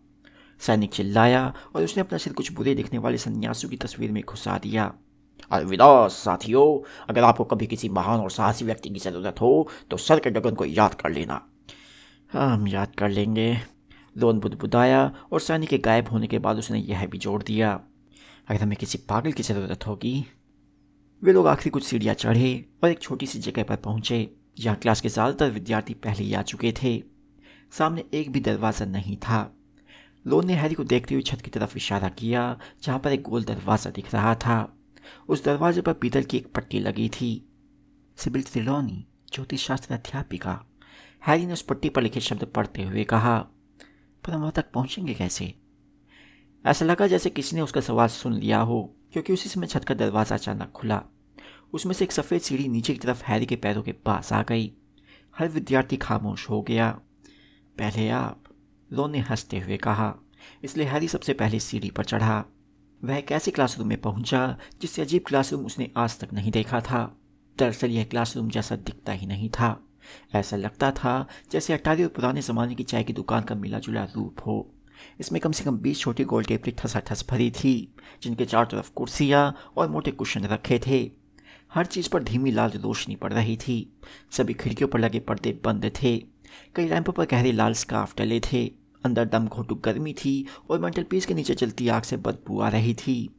सैनिक 0.61 0.93
चिल्लाया 0.93 1.53
और 1.75 1.83
उसने 1.83 2.01
अपना 2.01 2.17
सिर 2.17 2.33
कुछ 2.33 2.51
बुरे 2.51 2.75
दिखने 2.75 2.99
वाले 2.99 3.17
सन्यासों 3.17 3.69
की 3.69 3.77
तस्वीर 3.77 4.11
में 4.11 4.23
घुसा 4.23 4.57
दिया। 4.57 4.91
अलविदा, 5.51 6.07
साथियों, 6.07 6.87
अगर 7.09 7.23
आपको 7.23 7.43
कभी 7.43 7.67
किसी 7.67 7.89
महान 7.89 8.19
और 8.19 8.31
साहसी 8.31 8.65
व्यक्ति 8.65 8.89
की 8.89 8.99
ज़रूरत 8.99 9.41
हो 9.41 9.69
तो 9.91 9.97
सर 9.97 10.19
के 10.19 10.31
गगन 10.31 10.55
को 10.55 10.65
याद 10.65 10.93
कर 10.93 11.09
लेना। 11.09 11.41
हम 12.33 12.67
याद 12.67 12.95
कर 12.95 13.09
लेंगे। 13.09 13.57
लोन 14.15 14.39
बुदबुदाया 14.39 15.11
और 15.31 15.39
सैनिक 15.39 15.69
के 15.69 15.77
गायब 15.77 16.07
होने 16.07 16.27
के 16.27 16.39
बाद 16.39 16.57
उसने 16.57 16.79
यह 16.79 17.05
भी 17.05 17.17
जोड़ 17.17 17.41
दिया। 17.43 17.79
अगर 18.47 18.61
हमें 18.61 18.77
किसी 18.77 18.97
पागल 18.97 19.31
की 19.31 19.43
ज़रूरत 19.43 19.87
होगी, 19.87 20.25
वे 21.21 21.33
लोग 21.33 21.47
आखिरी 21.47 21.69
कुछ 21.69 21.83
सीढ़ियाँ 21.83 22.15
चढ़े 22.15 22.65
और 22.83 22.89
एक 22.89 22.99
छोटी 22.99 23.27
सी 23.27 23.39
जगह 23.39 23.63
पर 23.63 23.75
पहुँचे, 23.75 24.29
जहाँ 24.59 24.75
क्लास 24.75 25.01
के 25.01 25.09
ज़्यादातर 25.09 25.51
विद्यार्थी 25.51 25.93
पहले 25.93 26.23
ही 26.23 26.33
आ 26.33 26.41
चुके 26.41 26.71
थे। 26.83 27.03
सामने 27.71 28.03
एक 28.13 28.31
भी 28.31 28.39
दरवाज़ा 28.39 28.85
नहीं 28.85 29.17
था। 29.17 29.53
लोन 30.25 30.47
ने 30.47 30.53
हैरी 30.53 30.75
को 30.75 30.83
देखते 30.83 31.15
हुए 31.15 31.21
छत 31.21 31.41
की 31.41 31.51
तरफ़ 31.51 31.77
इशारा 31.77 32.09
किया, 32.09 32.57
जहाँ 32.83 32.99
पर 32.99 33.11
एक 33.11 33.21
गोल 33.21 33.43
दरवाज़ा 33.43 33.91
दिख 33.91 34.13
रहा 34.13 34.35
था। 34.35 34.77
उस 35.29 35.43
दरवाजे 35.43 35.81
पर 35.81 35.93
पीतल 35.93 36.23
की 36.23 36.37
एक 36.37 36.53
पट्टी 36.53 36.79
लगी 36.79 37.09
थी। 37.09 37.29
सिबिल 38.17 38.43
त्रिलोनी, 38.43 39.05
ज्योतिष 39.33 39.67
शास्त्र 39.67 39.93
अध्यापिका। 39.93 40.59
हैरी 41.27 41.45
ने 41.45 41.53
उस 41.53 41.61
पट्टी 41.61 41.89
पर 41.89 42.01
लिखे 42.01 42.19
शब्द 42.19 42.43
पढ़ते 42.45 42.83
हुए 42.83 43.03
कहा, 43.03 43.37
पर 44.23 44.31
हम 44.31 44.39
वहाँ 44.39 44.53
तक 44.55 44.71
पहुँचेंगे 44.71 45.13
कैसे? 45.13 45.53
ऐसा 46.67 46.85
लगा 46.85 47.07
जैसे 47.07 47.29
किसी 47.29 47.55
ने 47.55 47.61
उसका 47.61 47.81
सवाल 47.81 48.07
सुन 48.07 48.33
लिया 48.33 48.59
हो, 48.59 48.95
क्योंकि 49.11 49.33
उसी 49.33 49.49
समय 49.49 49.67
छत 49.67 49.83
का 49.83 49.93
दरवाज़ा 49.93 50.35
अचानक 50.35 50.71
खुला। 50.71 51.03
उसमें 51.73 51.93
से 51.93 52.05
एक 52.05 52.11
सफ़ेद 52.11 52.41
सीढ़ी 52.41 52.67
नीचे 52.67 52.93
की 52.93 52.99
तरफ़ 52.99 53.23
हैरी 53.23 53.45
के 53.45 53.55
पैरों 53.55 53.81
के 53.81 53.91
पास 53.91 54.33
आ 54.33 54.43
गई। 54.43 54.73
हर 55.37 55.47
विद्यार्थी 55.47 55.97
खामोश 55.97 56.49
हो 56.49 56.61
गया। 56.61 56.99
पहले 57.77 58.09
आप 58.09 58.43
लो 58.93 59.07
ने 59.07 59.19
हँसते 59.19 59.59
हुए 59.59 59.77
कहा। 59.77 60.15
इसलिए 60.63 60.87
हैरी 60.87 61.07
सबसे 61.07 61.33
पहले 61.33 61.59
सीढ़ी 61.59 61.89
पर 61.89 62.03
चढ़ा। 62.03 62.45
वह 63.03 63.17
एक 63.17 63.31
ऐसे 63.31 63.51
क्लासरूम 63.51 63.87
में 63.87 64.01
पहुँचा, 64.01 64.57
जिससे 64.81 65.01
अजीब 65.01 65.23
क्लासरूम 65.25 65.65
उसने 65.65 65.91
आज 65.97 66.19
तक 66.19 66.33
नहीं 66.33 66.51
देखा 66.51 66.81
था? 66.81 67.17
दरअसल 67.59 67.89
यह 67.89 68.03
क्लासरूम 68.03 68.49
जैसा 68.49 68.75
दिखता 68.75 69.11
ही 69.11 69.27
नहीं 69.27 69.49
था। 69.49 69.83
ऐसा 70.35 70.55
लगता 70.55 70.91
था 70.91 71.27
जैसे 71.51 71.73
अटारी 71.73 72.03
और 72.03 72.09
पुराने 72.09 72.41
ज़माने 72.41 72.75
की 72.75 72.83
चाय 72.83 73.03
की 73.03 73.13
दुकान 73.13 73.43
का 73.43 73.55
मिला 73.55 73.79
जुला 73.79 74.03
रूप 74.03 74.35
हो। 74.45 74.73
इसमें 75.19 75.41
कम 75.41 75.51
से 75.51 75.63
कम 75.63 75.77
बीस 75.77 75.99
छोटी 75.99 76.23
गोल 76.23 76.43
टेपरी 76.43 76.71
ठसा 76.71 76.99
ठस 76.99 77.25
भरी 77.29 77.51
थी, 77.51 77.93
जिनके 78.23 78.45
चारों 78.45 78.65
तरफ़ 78.65 78.91
कुर्सियाँ 78.95 79.55
और 79.77 79.89
मोटे 79.89 80.11
कुशन 80.11 80.41
रखे 80.41 80.79
थे। 80.87 81.11
हर 81.73 81.85
चीज़ 81.85 82.09
पर 82.09 82.23
धीमी 82.23 82.51
लाल 82.51 82.71
रोशनी 82.71 83.15
पड़ 83.15 83.33
रही 83.33 83.57
थी। 83.57 83.93
सभी 84.31 84.53
खिड़कियों 84.53 84.87
पर 84.89 84.99
लगे 84.99 85.19
पर्दे 85.19 85.61
बंद 85.65 85.91
थे। 86.03 86.17
कई 86.75 86.87
लैंपों 86.87 87.13
पर 87.13 87.25
गहरे 87.25 87.51
लाल 87.51 87.73
स्काफ 87.73 88.17
डले 88.17 88.39
थे। 88.39 88.71
अंदर 89.05 89.25
दम 89.25 89.47
घोटू 89.47 89.75
गर्मी 89.75 90.13
थी 90.13 90.45
और 90.69 90.79
मंटल 90.79 91.03
पीस 91.03 91.25
के 91.25 91.33
नीचे 91.33 91.53
चलती 91.53 91.87
आग 91.87 92.03
से 92.03 92.17
बदबू 92.17 92.61
आ 92.61 92.69
रही 92.69 92.93
थी। 92.93 93.29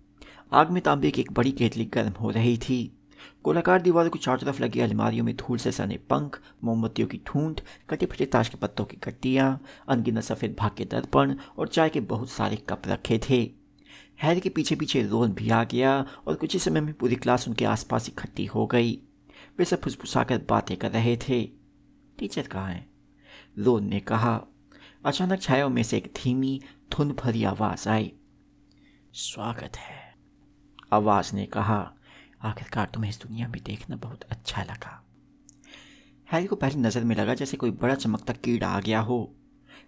आग 0.52 0.70
में 0.70 0.82
तांबे 0.82 1.10
की 1.10 1.20
एक 1.20 1.32
बड़ी 1.32 1.52
केतली 1.52 1.84
गर्म 1.84 2.12
हो 2.12 2.30
रही 2.30 2.58
थी। 2.58 2.97
गोलाकार 3.44 3.82
दीवारों 3.82 4.10
की 4.10 4.18
चारों 4.18 4.38
तरफ़ 4.38 4.62
लगी 4.62 4.80
अलमारियों 4.80 5.24
में 5.24 5.36
धूल 5.36 5.58
से 5.58 5.72
सने 5.72 5.96
पंख, 5.96 6.40
मोमबत्तियों 6.64 7.08
की 7.08 7.20
ठूंठ 7.26 7.60
कटे 7.90 8.06
फटे 8.06 8.26
ताश 8.26 8.48
के 8.48 8.56
पत्तों 8.56 8.84
की 8.84 8.96
कट्टियाँ, 8.96 9.62
अनगिनत 9.88 10.22
सफ़ेद 10.22 10.56
भाग 10.58 10.70
के 10.78 10.84
दर्पण 10.84 11.36
और 11.58 11.68
चाय 11.68 11.88
के 11.88 12.00
बहुत 12.00 12.30
सारे 12.30 12.56
कप 12.56 12.82
रखे 12.86 13.20
थे। 13.30 13.40
हैर 14.22 14.40
के 14.40 14.48
पीछे 14.48 14.76
पीछे 14.76 15.02
रोन 15.02 15.32
भी 15.32 15.50
आ 15.50 15.64
गया 15.64 16.06
और 16.26 16.34
कुछ 16.34 16.52
ही 16.52 16.58
समय 16.58 16.80
में 16.80 16.94
पूरी 16.94 17.16
क्लास 17.16 17.48
उनके 17.48 17.64
आसपास 17.64 18.08
इकट्ठी 18.08 18.46
हो 18.46 18.66
गई। 18.66 18.92
वे 19.58 19.64
सब 19.64 19.80
फुसफुसाकर 19.80 20.38
बातें 20.48 20.76
कर 20.76 20.90
रहे 20.90 21.16
थे। 21.16 21.42
टीचर 22.18 22.42
कहाँ 22.42 22.70
हैं? 22.70 22.90
रोन 23.58 23.84
ने 23.84 24.00
कहा। 24.00 24.40
अचानक 25.04 25.40
छायाओं 25.42 25.68
में 25.68 25.82
से 25.82 25.96
एक 25.96 26.12
धीमी, 26.16 26.60
धुन 26.92 27.12
भरी 27.12 27.44
आवाज़ 27.44 27.88
आई। 27.88 28.12
स्वागत 29.14 29.76
है, 29.76 30.14
आवाज़ 30.92 31.34
ने 31.36 31.46
कहा। 31.46 31.94
आखिरकार 32.40 32.90
तुम्हें 32.94 33.10
इस 33.10 33.20
दुनिया 33.20 33.48
में 33.48 33.60
देखना 33.66 33.96
बहुत 33.96 34.22
अच्छा 34.22 34.62
लगा। 34.62 35.02
हैरी 36.28 36.46
को 36.46 36.56
पहली 36.56 36.80
नज़र 36.80 37.04
में 37.04 37.14
लगा 37.16 37.34
जैसे 37.34 37.56
कोई 37.56 37.70
बड़ा 37.72 37.94
चमकता 37.94 38.32
कीड़ा 38.34 38.68
आ 38.68 38.80
गया 38.80 39.00
हो। 39.00 39.22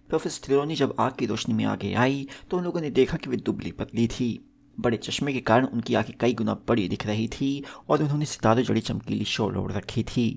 प्रोफेसर 0.09 0.45
थ्रिलोनी 0.45 0.75
जब 0.75 0.95
आग 0.99 1.15
की 1.15 1.25
रोशनी 1.25 1.53
में 1.55 1.65
आगे 1.65 1.93
आई 1.95 2.27
तो 2.49 2.57
उन 2.57 2.63
लोगों 2.63 2.81
ने 2.81 2.89
देखा 2.91 3.17
कि 3.17 3.29
वे 3.29 3.37
दुबली 3.37 3.71
पतली 3.71 4.07
थी। 4.07 4.29
बड़े 4.77 4.97
चश्मे 4.97 5.33
के 5.33 5.39
कारण 5.41 5.65
उनकी 5.65 5.95
आँखें 5.95 6.15
कई 6.19 6.33
गुना 6.33 6.53
बड़ी 6.67 6.87
दिख 6.89 7.05
रही 7.05 7.27
थी 7.27 7.63
और 7.89 8.03
उन्होंने 8.03 8.25
सितारे 8.25 8.63
जड़ी 8.63 8.81
चमकीली 8.81 9.25
शोल 9.25 9.57
ओढ़ 9.57 9.71
रखी 9.71 10.03
थी। 10.05 10.27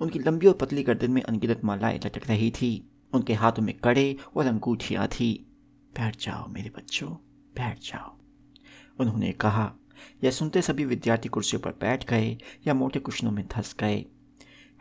उनकी 0.00 0.18
लंबी 0.18 0.46
और 0.46 0.54
पतली 0.54 0.82
गर्दन 0.82 1.10
में 1.10 1.22
अनगिनत 1.22 1.64
मालाएँ 1.64 1.98
लटक 1.98 2.28
रही 2.28 2.50
थी। 2.50 2.70
उनके 3.12 3.34
हाथों 3.34 3.62
में 3.62 3.74
कड़े 3.78 4.16
और 4.36 4.46
अंगूठियाँ 4.46 5.06
थी। 5.08 5.32
बैठ 5.92 6.16
जाओ 6.16 6.48
मेरे 6.48 6.70
बच्चों, 6.76 7.10
बैठ 7.54 7.80
जाओ, 7.82 8.16
उन्होंने 9.00 9.32
कहा। 9.34 9.72
यह 10.24 10.30
सुनते 10.30 10.62
सभी 10.62 10.84
विद्यार्थी 10.84 11.28
कुर्सियों 11.28 11.60
पर 11.60 11.70
बैठ 11.70 12.10
गए 12.10 12.38
या 12.66 12.74
मोटे 12.74 12.98
कुशनों 12.98 13.30
में 13.30 13.46
धस 13.46 13.76
गए। 13.80 14.04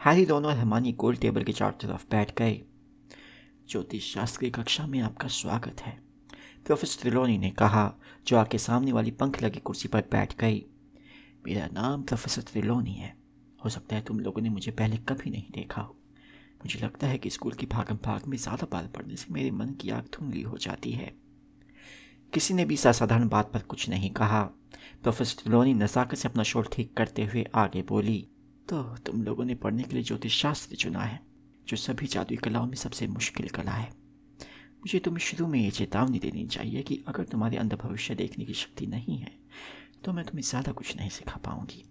हैरी 0.05 0.25
दोनों 0.25 0.51
और 0.51 0.57
हमानी 0.57 0.91
गोल 0.91 1.15
टेबल 1.15 1.43
के 1.43 1.51
चारों 1.51 1.87
तरफ़ 1.87 2.05
बैठ 2.11 2.37
गए। 2.37 2.61
ज्योतिष 3.69 4.13
शास्त्र 4.13 4.39
की 4.39 4.49
कक्षा 4.49 4.87
में 4.87 4.99
आपका 4.99 5.27
स्वागत 5.27 5.81
है। 5.81 5.99
प्रोफेसर 6.65 7.01
त्रिलोनी 7.01 7.37
ने 7.37 7.49
कहा, 7.49 7.93
जो 8.27 8.37
आके 8.37 8.57
सामने 8.57 8.91
वाली 8.91 9.11
पंख 9.11 9.43
लगी 9.43 9.59
कुर्सी 9.59 9.87
पर 9.87 10.01
बैठ 10.01 10.39
गई। 10.39 10.65
मेरा 11.47 11.67
नाम 11.73 12.03
प्रोफेसर 12.03 12.41
त्रिलोनी 12.41 12.93
है। 12.93 13.17
हो 13.65 13.69
सकता 13.69 13.95
है 13.95 14.01
तुम 14.01 14.19
लोगों 14.19 14.41
ने 14.41 14.49
मुझे 14.49 14.71
पहले 14.71 14.97
कभी 14.97 15.29
नहीं 15.29 15.51
देखा 15.51 15.81
हो। 15.81 15.97
मुझे 16.63 16.79
लगता 16.79 17.07
है 17.07 17.17
कि 17.17 17.29
स्कूल 17.29 17.53
की 17.53 17.65
भागम 17.65 17.99
भाग 18.05 18.21
में 18.27 18.37
ज़्यादा 18.37 18.67
बाल 18.71 18.87
पढ़ने 18.87 19.15
से 19.15 19.33
मेरे 19.33 19.51
मन 19.51 19.69
की 19.69 19.89
आग 19.89 20.03
धुंधली 20.03 20.41
हो 20.41 20.57
जाती 20.57 20.91
है। 20.91 21.13
किसी 22.33 22.53
ने 22.53 22.65
भी 22.65 22.75
असाधारण 22.75 23.27
बात 23.27 23.51
पर 23.53 23.59
कुछ 23.59 23.89
नहीं 23.89 24.09
कहा। 24.09 24.49
प्रोफेसर 25.03 25.41
त्रिलोनी 25.41 25.74
नजाकत 25.75 26.17
से 26.17 26.27
अपना 26.27 26.43
शोर 26.43 26.67
ठीक 26.74 26.93
करते 26.98 27.25
हुए 27.25 27.46
आगे 27.55 27.81
बोली 27.84 28.20
तो 28.67 28.81
तुम 29.05 29.24
लोगों 29.24 29.46
ने 29.46 29.55
पढ़ने 29.58 29.84
के 29.84 29.93
लिए 29.93 30.03
ज्योतिष 30.03 30.41
शास्त्र 30.41 30.75
चुना 30.75 31.00
है, 31.01 31.20
जो 31.67 31.77
सभी 31.77 32.08
जादुई 32.08 32.38
कलाओं 32.39 32.65
में 32.67 32.75
सबसे 32.77 33.08
मुश्किल 33.10 33.48
कला 33.50 33.72
है। 33.72 33.89
मुझे 34.81 35.00
तुम्हें 35.00 35.20
शुरू 35.22 35.48
में 35.48 35.60
ये 35.60 35.72
चेतावनी 35.72 36.20
देनी 36.20 36.46
चाहिए 36.48 36.81
कि 36.81 37.03
अगर 37.08 37.24
तुम्हारे 37.25 37.58
अंदर 37.58 37.75
भविष्य 37.77 38.15
देखने 38.15 38.46
की 38.46 38.53
शक्ति 38.55 38.88
नहीं 38.88 39.17
है 39.17 39.31
तो 40.03 40.13
मैं 40.13 40.25
तुम्हें 40.25 40.43
ज़्यादा 40.43 40.72
कुछ 40.72 40.96
नहीं 40.98 41.10
सिखा 41.10 41.39
पाऊँगी। 41.46 41.84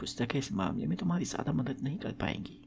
पुस्तकें 0.00 0.38
इस 0.38 0.52
मामले 0.52 0.86
में 0.86 0.96
तुम्हारी 0.98 1.24
ज़्यादा 1.26 1.52
मदद 1.52 1.78
नहीं 1.82 1.98
कर 1.98 2.12
पाएँगी। 2.20 2.60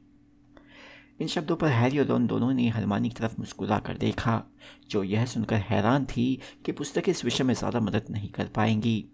इन 1.20 1.28
शब्दों 1.28 1.56
पर 1.56 1.68
हैरी 1.68 1.98
और 1.98 2.06
रोन 2.06 2.26
दोनों 2.26 2.52
ने 2.52 2.68
हरमानी 2.68 3.08
की 3.08 3.14
तरफ़ 3.14 3.34
मुस्कुरा 3.38 3.78
कर 3.78 3.96
देखा, 3.98 4.42
जो 4.90 5.02
यह 5.04 5.24
सुनकर 5.26 5.56
हैरान 5.62 6.04
थी 6.06 6.40
कि 6.64 6.72
पुस्तकें 6.72 7.10
इस 7.12 7.24
विषय 7.24 7.44
में 7.44 7.54
ज़्यादा 7.54 7.80
मदद 7.80 8.06
नहीं 8.10 8.28
कर 8.30 8.46
पाएँगी। 8.46 9.04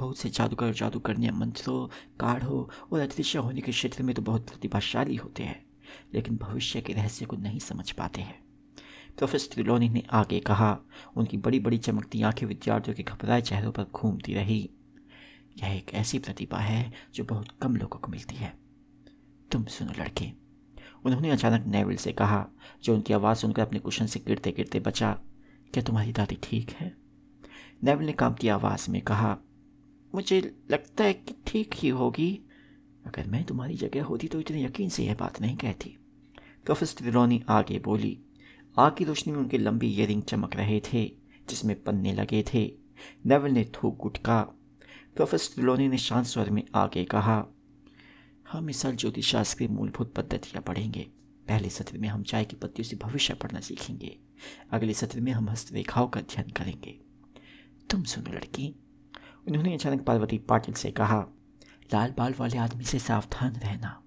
बहुत 0.00 0.18
से 0.18 0.28
जादूगर 0.28 0.72
जादू 0.72 0.98
करने 0.98 1.30
मंत्रों 1.30 1.86
काढ़ों 2.20 2.64
और 2.92 3.00
अदृश्य 3.00 3.38
होने 3.38 3.60
के 3.60 3.72
क्षेत्र 3.72 4.02
में 4.02 4.14
तो 4.14 4.22
बहुत 4.22 4.48
प्रतिभाशाली 4.48 5.16
होते 5.16 5.42
हैं, 5.42 5.64
लेकिन 6.14 6.36
भविष्य 6.36 6.80
के 6.80 6.92
रहस्य 6.92 7.26
को 7.26 7.36
नहीं 7.36 7.58
समझ 7.58 7.90
पाते 7.90 8.20
हैं। 8.20 8.40
प्रोफेसर 9.18 9.54
त्रिलोनी 9.54 9.88
ने 9.88 10.02
आगे 10.10 10.40
कहा, 10.40 10.78
उनकी 11.16 11.36
बड़ी 11.36 11.60
बड़ी 11.60 11.78
चमकती 11.78 12.22
आँखें 12.22 12.46
विद्यार्थियों 12.46 12.96
के 12.96 13.02
घबराए 13.02 13.42
चेहरों 13.42 13.72
पर 13.72 13.84
घूमती 13.84 14.34
रही। 14.34 14.70
यह 15.56 15.68
एक 15.68 15.94
ऐसी 15.94 16.18
प्रतिभा 16.18 16.58
है 16.58 16.92
जो 17.14 17.24
बहुत 17.24 17.48
कम 17.62 17.76
लोगों 17.76 17.98
को 17.98 18.10
मिलती 18.12 18.36
है। 18.36 18.52
तुम 19.50 19.64
सुनो 19.64 19.92
लड़के, 19.92 20.30
उन्होंने 21.04 21.30
अचानक 21.30 21.66
नेविल 21.66 21.96
से 21.96 22.12
कहा, 22.12 22.46
जो 22.84 22.94
उनकी 22.94 23.14
आवाज़ 23.14 23.38
सुनकर 23.38 23.62
अपने 23.62 23.78
कुशन 23.78 24.06
से 24.06 24.20
गिरते 24.26 24.52
गिरते 24.52 24.80
बचा, 24.80 25.12
क्या 25.72 25.82
तुम्हारी 25.82 26.12
दादी 26.12 26.38
ठीक 26.42 26.70
है? 26.70 26.92
नेविल 27.84 28.06
ने 28.06 28.12
कामती 28.12 28.48
आवाज़ 28.48 28.90
में 28.90 29.00
कहा 29.02 29.36
मुझे 30.14 30.40
लगता 30.70 31.04
है 31.04 31.12
कि 31.12 31.34
ठीक 31.46 31.74
ही 31.74 31.88
होगी। 31.88 32.40
अगर 33.06 33.26
मैं 33.26 33.44
तुम्हारी 33.44 33.74
जगह 33.74 34.04
होती 34.04 34.28
तो 34.28 34.40
इतने 34.40 34.64
यकीन 34.64 34.88
से 34.88 35.04
यह 35.04 35.14
बात 35.14 35.40
नहीं 35.40 35.56
कहती। 35.56 35.96
प्रोफेसर 36.64 36.98
त्रिलोनी 36.98 37.42
आगे 37.48 37.78
बोली 37.78 38.18
आग 38.78 38.94
की 38.96 39.04
रोशनी 39.04 39.32
में 39.32 39.40
उनके 39.40 39.58
लंबी 39.58 39.88
इयरिंग 39.94 40.22
चमक 40.22 40.56
रहे 40.56 40.80
थे, 40.92 41.04
जिसमें 41.50 41.82
पन्ने 41.82 42.12
लगे 42.12 42.44
थे। 42.54 42.72
नेवल 43.26 43.50
ने 43.50 43.64
थूक 43.64 43.96
गुटका। 43.96 44.40
प्रोफेसर 45.16 45.54
त्रिलोनी 45.54 45.88
ने 45.88 45.98
शांत 45.98 46.26
स्वर 46.26 46.50
में 46.50 46.62
आगे 46.74 47.04
कहा, 47.04 47.46
हम 48.52 48.70
इस 48.70 48.76
साल 48.76 48.96
ज्योतिष 48.96 49.26
शास्त्र 49.26 49.58
की 49.58 49.68
मूलभूत 49.68 50.14
पद्धतियाँ 50.14 50.62
पढ़ेंगे। 50.62 51.06
पहले 51.48 51.68
सत्र 51.70 51.98
में 51.98 52.08
हम 52.08 52.22
चाय 52.22 52.44
की 52.44 52.56
पत्तियों 52.56 52.84
से 52.84 52.96
भविष्य 52.96 53.34
पढ़ना 53.34 53.60
सीखेंगे। 53.60 54.16
अगले 54.70 54.94
सत्र 54.94 55.20
में 55.20 55.32
हम 55.32 55.48
हस्तरेखाओं 55.50 56.08
का 56.08 56.20
अध्ययन 56.20 56.50
करेंगे। 56.50 56.98
तुम 57.90 58.02
सुनो 58.02 58.32
लड़की 58.32 58.74
उन्होंने 59.48 59.74
अचानक 59.74 60.04
पार्वती 60.04 60.38
पाटिल 60.38 60.74
से 60.74 60.90
कहा, 60.90 61.26
लाल 61.94 62.14
बाल 62.18 62.34
वाले 62.38 62.58
आदमी 62.58 62.84
से 62.84 62.98
सावधान 62.98 63.56
रहना। 63.56 64.02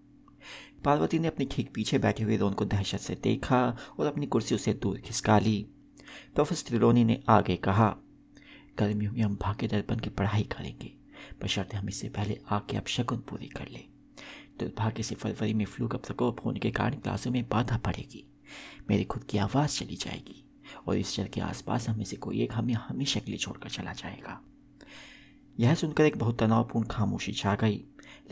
पार्वती 0.85 1.19
ने 1.19 1.27
अपने 1.27 1.45
ठीक 1.45 1.73
पीछे 1.73 1.99
बैठे 1.99 2.23
हुए 2.23 2.37
रोन 2.37 2.53
को 2.53 2.65
दहशत 2.65 2.97
से 2.97 3.15
देखा 3.15 3.77
और 3.99 4.07
अपनी 4.07 4.25
कुर्सी 4.25 4.55
उसे 4.55 4.73
दूर 4.73 4.99
खिसका 4.99 5.39
ली। 5.39 5.65
प्रोफेसर 6.35 6.67
त्रिलोनी 6.67 7.03
ने 7.03 7.23
आगे 7.29 7.55
कहा, 7.55 7.95
गर्मियों 8.79 9.11
में 9.11 9.21
हम 9.21 9.35
भाग्य 9.35 9.67
दर्पण 9.67 9.99
की 9.99 10.09
पढ़ाई 10.09 10.43
करेंगे। 10.43 10.93
बशर्ते 11.43 11.77
हम 11.77 11.89
इससे 11.89 12.09
पहले 12.09 12.39
आके 12.49 12.77
अब 12.77 12.85
शकुन 12.85 13.17
पूरी 13.17 13.47
कर 13.47 13.67
ले। 13.67 13.85
दुर्भाग्य 14.59 15.03
से 15.03 15.15
फरवरी 15.15 15.53
में 15.53 15.65
फ्लू 15.65 15.87
का 15.87 15.97
प्रकोप 15.97 16.45
होने 16.45 16.59
के 16.59 16.71
कारण 16.71 16.95
क्लासों 16.95 17.31
में 17.31 17.47
बाधा 17.49 17.77
पड़ेगी। 17.77 18.25
मेरी 18.89 19.03
खुद 19.03 19.23
की 19.23 19.37
आवाज़ 19.37 19.79
चली 19.79 19.95
जाएगी 19.95 20.43
और 20.87 20.97
इस 20.97 21.15
जल 21.15 21.25
के 21.25 21.41
आसपास 21.41 21.89
हमें 21.89 22.05
से 22.05 22.15
कोई 22.15 22.41
एक 22.41 22.53
हमें 22.53 22.73
हमेशा 22.73 23.19
के 23.19 23.31
लिए 23.31 23.37
छोड़कर 23.37 23.69
चला 23.69 23.93
जाएगा। 23.93 24.41
यह 25.59 25.75
सुनकर 25.75 26.03
एक 26.03 26.17
बहुत 26.17 26.39
तनावपूर्ण 26.39 26.87
खामोशी 26.87 27.31
छा 27.31 27.55
गई, 27.55 27.75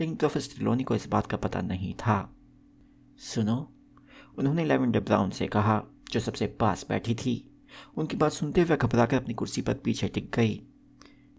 लेकिन 0.00 0.16
प्रोफेसर 0.16 0.54
त्रिलोनी 0.54 0.82
को 0.82 0.94
इस 0.94 1.08
बात 1.08 1.26
का 1.26 1.36
पता 1.36 1.60
नहीं 1.60 1.94
था। 1.94 2.36
सुनो, 3.18 3.72
उन्होंने 4.38 4.64
लेवेंडर 4.64 5.00
ब्राउन 5.00 5.30
से 5.30 5.46
कहा, 5.46 5.82
जो 6.10 6.20
सबसे 6.20 6.46
पास 6.46 6.86
बैठी 6.88 7.14
थी। 7.14 7.50
उनकी 7.96 8.16
बात 8.16 8.32
सुनते 8.32 8.60
हुए 8.60 8.76
घबराकर 8.76 9.16
अपनी 9.16 9.34
कुर्सी 9.34 9.62
पर 9.62 9.74
पीछे 9.74 10.08
टिक 10.08 10.30
गई। 10.34 10.54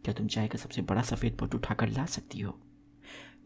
क्या 0.03 0.13
तुम 0.13 0.27
चाय 0.27 0.47
का 0.47 0.57
सबसे 0.57 0.81
बड़ा 0.81 1.01
सफ़ेद 1.01 1.37
पट 1.41 1.55
उठाकर 1.55 1.89
ला 1.89 2.05
सकती 2.05 2.39
हो? 2.39 2.61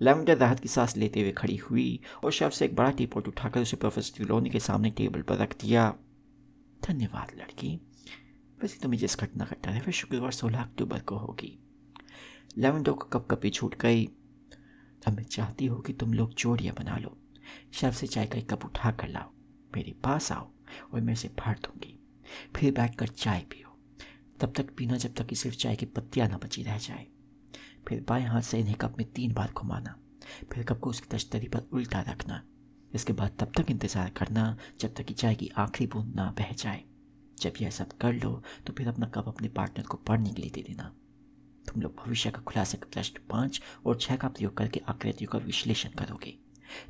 लेवेंडर 0.01 0.37
राहत 0.37 0.59
की 0.59 0.67
सांस 0.67 0.97
लेते 0.97 1.21
हुए 1.21 1.31
खड़ी 1.31 1.55
हुई 1.55 1.99
और 2.23 2.31
शव 2.31 2.49
से 2.49 2.65
एक 2.65 2.75
बड़ा 2.75 2.91
टी 2.91 3.05
पोट 3.05 3.27
उठाकर 3.27 3.61
उसे 3.61 3.77
प्रोफेसर 3.77 4.17
त्रिलोनी 4.17 4.49
के 4.49 4.59
सामने 4.59 4.89
टेबल 4.89 5.21
पर 5.21 5.35
रख 5.35 5.61
दिया। 5.61 5.95
धन्यवाद, 6.87 7.27
लड़की। 7.37 7.81
वैसे 8.61 8.79
तुम्हें 8.79 8.99
जिस 8.99 9.19
घटना 9.19 9.45
घटा 9.45 9.71
है, 9.71 9.81
वह 9.81 9.91
शुक्रवार 9.91 10.31
सोलह 10.31 10.61
अक्टूबर 10.61 10.99
को 10.99 11.17
होगी। 11.17 11.68
लेवेंडो 12.57 12.93
को 12.93 13.05
कप 13.09 13.27
कपी 13.31 13.49
छूट 13.49 13.75
गई। 13.81 14.05
अब 15.03 15.13
मैं 15.13 15.23
चाहती 15.23 15.65
हूँ 15.65 15.81
कि 15.81 15.93
तुम 15.93 16.13
लोग 16.13 16.33
जोड़ियाँ 16.33 16.75
बना 16.75 16.97
लो। 16.97 17.17
शव 17.73 17.91
से 17.91 18.07
चाय 18.07 18.25
का 18.25 18.37
एक 18.37 18.49
कप 18.53 18.65
उठा 18.65 18.91
कर 18.91 19.07
लाओ। 19.07 19.31
मेरे 19.75 19.93
पास 20.03 20.31
आओ 20.31 20.49
और 20.93 21.01
मैं 21.01 21.13
इसे 21.13 21.27
फाड़ 21.39 21.57
दूँगी। 21.57 21.97
फिर 22.55 22.71
बैठ 22.71 22.95
कर 22.95 23.07
चाय 23.07 23.39
पियो। 23.51 23.77
तब 24.41 24.53
तक 24.57 24.75
पीना 24.77 24.97
जब 24.97 25.13
तक 25.13 25.25
कि 25.25 25.35
सिर्फ़ 25.35 25.57
चाय 25.57 25.75
की 25.75 25.85
पत्तियाँ 25.85 26.27
ना 26.27 26.37
बची 26.37 26.63
रह 26.63 26.77
जाए। 26.77 27.05
फिर 27.87 28.03
बाएँ 28.09 28.25
हाथ 28.25 28.41
से 28.41 28.59
इन्हें 28.59 28.75
कप 28.75 28.97
में 28.97 29.07
तीन 29.11 29.33
बार 29.33 29.51
घुमाना। 29.53 29.95
फिर 30.53 30.63
कप 30.63 30.79
को 30.79 30.89
उसकी 30.89 31.07
तश्तरी 31.07 31.47
पर 31.47 31.67
उल्टा 31.73 32.01
रखना। 32.01 32.43
इसके 32.91 33.13
बाद 33.13 33.35
तब 33.39 33.51
तक 33.57 33.71
इंतज़ार 33.71 34.09
करना 34.09 34.55
जब 34.79 34.93
तक 34.93 35.05
कि 35.05 35.13
चाय 35.13 35.35
की 35.35 35.49
आखिरी 35.57 35.87
बूंद 35.87 36.15
ना 36.15 36.29
बह 36.39 36.51
जाए। 36.53 36.83
जब 37.37 37.53
यह 37.61 37.69
सब 37.69 37.97
कर 37.97 38.13
लो 38.13 38.41
तो 38.67 38.73
फिर 38.73 38.87
अपना 38.87 39.07
कप 39.07 39.27
अपने 39.27 39.47
पार्टनर 39.49 39.85
को 39.85 39.97
पढ़ने 39.99 40.29
के 40.29 40.41
लिए 40.41 40.51
दे 40.51 40.61
देना। 40.61 40.93
तुम 41.69 41.81
लोग 41.81 41.95
भविष्य 41.97 42.29
का 42.31 42.41
खुलासा 42.41 42.77
प्रश्न 42.83 43.19
पाँच 43.29 43.61
और 43.85 43.97
छः 43.97 44.15
का 44.15 44.27
प्रयोग 44.27 44.55
करके 44.57 44.81
आकृतियों 44.89 45.31
का 45.31 45.39
विश्लेषण 45.39 45.89
करोगे। 45.97 46.33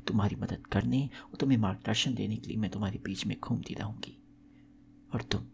तुम्हारी 0.06 0.36
मदद 0.36 0.66
करने 0.72 1.08
और 1.24 1.36
तुम्हें 1.36 1.58
मार्गदर्शन 1.58 2.14
देने 2.14 2.36
के 2.36 2.48
लिए 2.48 2.56
मैं 2.56 2.70
तुम्हारे 2.70 3.00
बीच 3.04 3.26
में 3.26 3.36
घूमती 3.38 3.74
रहूँगी। 3.74 4.16
और 5.14 5.22
तुम, 5.22 5.46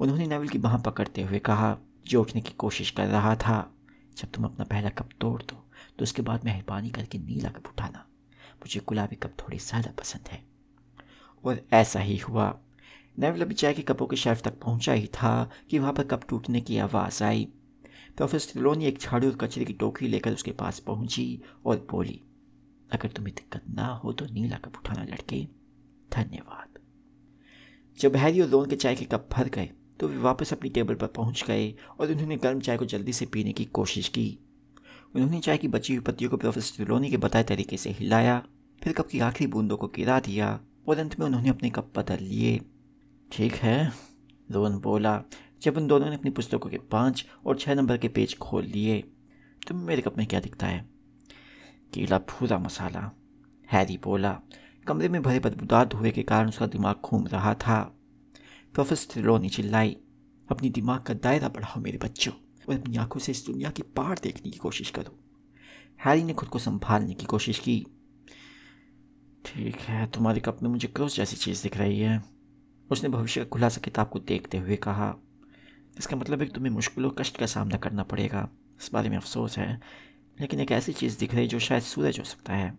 उन्होंने 0.00 0.26
नवल 0.26 0.48
की 0.48 0.58
बाह 0.58 0.76
पकड़ते 0.80 1.22
हुए 1.22 1.38
कहा 1.40 1.76
जो 2.06 2.20
उठने 2.22 2.40
की 2.40 2.52
कोशिश 2.58 2.90
कर 2.90 3.06
रहा 3.08 3.34
था। 3.36 3.58
जब 4.18 4.30
तुम 4.30 4.44
अपना 4.44 4.64
पहला 4.64 4.88
कप 4.90 5.08
तोड़ 5.20 5.40
दो 5.42 5.56
तो 5.98 6.02
उसके 6.02 6.22
बाद 6.22 6.44
मेहरबानी 6.44 6.90
करके 6.90 7.18
नीला 7.18 7.48
कप 7.48 7.66
उठाना। 7.68 8.04
मुझे 8.60 8.80
गुलाबी 8.86 9.16
कप 9.16 9.36
थोड़े 9.40 9.58
ज़्यादा 9.58 9.92
पसंद 9.98 10.28
है। 10.28 10.42
और 11.44 11.60
ऐसा 11.72 12.00
ही 12.00 12.16
हुआ। 12.18 12.46
नेवल 13.18 13.42
अभी 13.42 13.54
चाय 13.54 13.74
के 13.74 13.82
कपों 13.82 14.06
के 14.06 14.16
शेल्फ 14.16 14.42
तक 14.42 14.58
पहुँचा 14.60 14.92
ही 14.92 15.06
था 15.14 15.50
कि 15.70 15.78
वहाँ 15.78 15.92
पर 15.92 16.04
कप 16.04 16.28
टूटने 16.28 16.60
की 16.60 16.78
आवाज़ 16.78 17.22
आई। 17.24 17.48
प्रोफेसर 18.16 18.52
त्रिलोनी 18.52 18.86
एक 18.86 18.98
झाड़ू 18.98 19.28
और 19.28 19.36
कचरे 19.36 19.64
की 19.64 19.72
टोकरी 19.72 20.08
लेकर 20.08 20.32
उसके 20.32 20.52
पास 20.52 20.78
पहुँची 20.80 21.42
और 21.66 21.86
बोली, 21.90 22.20
अगर 22.90 23.08
तुम्हें 23.08 23.34
दिक्कत 23.36 23.62
ना 23.70 23.86
हो 23.94 24.12
तो 24.12 24.26
नीला 24.26 24.56
कप 24.56 24.76
उठाना, 24.76 25.04
लड़के। 25.04 25.44
धन्यवाद। 26.10 26.78
जब 27.98 28.16
हैरी 28.16 28.40
और 28.40 28.48
लोन 28.48 28.68
के 28.68 28.76
चाय 28.76 28.94
के 28.96 29.04
कप 29.06 29.28
भर 29.32 29.48
गए 29.48 29.70
तो 30.00 30.08
वे 30.08 30.18
वापस 30.18 30.52
अपनी 30.52 30.70
टेबल 30.70 30.94
पर 30.94 31.06
पहुँच 31.08 31.44
गए 31.46 31.74
और 32.00 32.10
उन्होंने 32.10 32.36
गर्म 32.36 32.60
चाय 32.60 32.76
को 32.76 32.84
जल्दी 32.86 33.12
से 33.12 33.26
पीने 33.26 33.52
की 33.52 33.64
कोशिश 33.72 34.08
की। 34.08 34.26
उन्होंने 35.14 35.40
चाय 35.40 35.58
की 35.58 35.68
बची 35.68 35.94
हुई 35.94 36.02
पत्तियों 36.04 36.30
को 36.30 36.36
प्रोफेसर 36.36 36.76
त्रिलोनी 36.76 37.10
के 37.10 37.16
बताए 37.16 37.42
तरीके 37.42 37.76
से 37.76 37.90
हिलाया, 37.90 38.42
फिर 38.82 38.92
कप 38.92 39.08
की 39.08 39.20
आखिरी 39.20 39.46
बूंदों 39.50 39.76
को 39.76 39.86
गिरा 39.88 40.18
दिया 40.20 40.58
और 40.88 40.98
अंत 40.98 41.18
में 41.18 41.26
उन्होंने 41.26 41.48
अपने 41.48 41.70
कप 41.70 41.92
बदल 41.96 42.22
लिए। 42.22 42.58
ठीक 43.28 43.54
है, 43.54 43.92
लोन 44.50 44.78
बोला 44.80 45.16
जब 45.64 45.76
उन 45.76 45.86
दोनों 45.86 46.08
ने 46.10 46.16
अपनी 46.16 46.30
पुस्तकों 46.30 46.70
के 46.70 46.78
पाँच 46.78 47.26
और 47.46 47.58
छः 47.58 47.74
नंबर 47.74 47.98
के 47.98 48.08
पेज 48.08 48.38
खोल 48.38 48.64
लिए 48.64 49.00
तो 49.68 49.74
मेरे 49.74 50.02
कप 50.02 50.18
में 50.18 50.26
क्या 50.26 50.40
दिखता 50.40 50.66
है? 50.66 50.88
केला 51.94 52.18
भूरा 52.18 52.58
मसाला। 52.58 53.10
हैरी 53.72 53.98
बोला, 53.98 54.40
कमरे 54.86 55.08
में 55.08 55.22
भरे 55.22 55.40
बदबूदार 55.40 55.86
धुएँ 55.88 56.10
के 56.12 56.22
कारण 56.22 56.48
उसका 56.48 56.66
दिमाग 56.66 56.96
घूम 57.04 57.26
रहा 57.26 57.54
था। 57.54 57.98
प्रोफेसर 58.74 59.12
त्रिलोनी 59.12 59.48
चिल्लाई, 59.48 59.96
अपनी 60.50 60.70
दिमाग 60.70 61.00
का 61.00 61.14
दायरा 61.14 61.48
बढ़ाओ 61.48 61.80
मेरे 61.80 61.98
बच्चों, 61.98 62.32
और 62.68 62.78
अपनी 62.80 62.96
आँखों 62.96 63.20
से 63.20 63.32
इस 63.32 63.46
दुनिया 63.46 63.70
की 63.70 63.82
पार 63.82 64.20
देखने 64.22 64.50
की 64.50 64.58
कोशिश 64.58 64.90
करो। 64.90 65.18
हैरी 66.04 66.22
ने 66.22 66.32
खुद 66.32 66.48
को 66.48 66.58
संभालने 66.58 67.14
की 67.14 67.26
कोशिश 67.26 67.58
की। 67.58 67.86
ठीक 69.44 69.76
है, 69.76 70.06
तुम्हारे 70.06 70.40
कप 70.40 70.62
में 70.62 70.70
मुझे 70.70 70.88
क्रोस 70.88 71.16
जैसी 71.16 71.36
चीज़ 71.36 71.62
दिख 71.62 71.76
रही 71.76 72.00
है। 72.00 72.22
उसने 72.90 73.08
भविष्य 73.08 73.40
का 73.40 73.46
खुलासा 73.46 73.80
किताब 73.80 74.08
को 74.08 74.18
देखते 74.18 74.58
हुए 74.58 74.76
कहा 74.76 75.16
इसका 75.98 76.16
मतलब 76.16 76.40
है 76.40 76.46
कि 76.46 76.52
तुम्हें 76.52 76.72
मुश्किलों, 76.72 77.10
कष्ट 77.10 77.36
का 77.36 77.46
सामना 77.46 77.76
करना 77.76 78.02
पड़ेगा। 78.02 78.48
इस 78.80 78.90
बारे 78.92 79.08
में 79.08 79.16
अफसोस 79.16 79.58
है। 79.58 79.80
लेकिन 80.40 80.60
एक 80.60 80.70
ऐसी 80.70 80.92
चीज़ 80.92 81.18
दिख 81.18 81.34
रही 81.34 81.46
जो 81.46 81.58
शायद 81.58 81.82
सूरज 81.82 82.18
हो 82.18 82.24
सकता 82.24 82.52
है। 82.52 82.78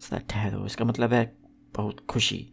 सदा 0.00 0.18
ठहरो। 0.18 0.66
इसका 0.66 0.84
मतलब 0.84 1.12
है 1.12 1.36
बहुत 1.74 2.06
खुशी। 2.06 2.50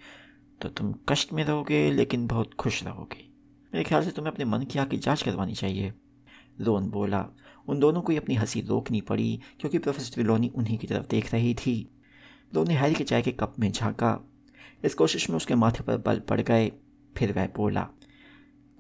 तो 0.61 0.69
तुम 0.69 0.93
कष्ट 1.09 1.33
में 1.33 1.43
रहोगे, 1.43 1.91
लेकिन 1.91 2.27
बहुत 2.27 2.53
खुश 2.53 2.83
रहोगे। 2.83 3.31
मेरे 3.73 3.83
ख्याल 3.83 4.05
से 4.05 4.11
तुम्हें 4.11 4.33
अपने 4.33 4.45
मन 4.45 4.63
की 4.63 4.79
आँख 4.79 4.89
की 4.89 4.97
जाँच 4.97 5.21
करवानी 5.21 5.53
चाहिए। 5.53 5.93
रोन 6.61 6.89
बोला। 6.89 7.27
उन 7.67 7.79
दोनों 7.79 8.01
को 8.01 8.11
ही 8.11 8.17
अपनी 8.17 8.35
हँसी 8.35 8.61
रोकनी 8.61 9.01
पड़ी, 9.01 9.39
क्योंकि 9.59 9.77
प्रोफेसर 9.77 10.13
त्रिलोनी 10.13 10.49
उन्हीं 10.55 10.77
की 10.77 10.87
तरफ़ 10.87 11.07
देख 11.07 11.33
रही 11.33 11.53
थी। 11.53 12.01
दो 12.53 12.63
ने 12.63 12.73
हैरी 12.73 12.95
के 12.95 13.03
चाय 13.03 13.21
के 13.21 13.31
कप 13.31 13.55
में 13.59 13.71
झांका। 13.71 14.31
इस 14.85 14.93
कोशिश 14.93 15.29
में 15.29 15.37
उसके 15.37 15.55
माथे 15.55 15.83
पर 15.83 15.97
बल 15.97 16.19
पड़ 16.19 16.41
गए। 16.41 16.71
फिर 17.17 17.33
वह 17.33 17.47
बोला 17.47 17.89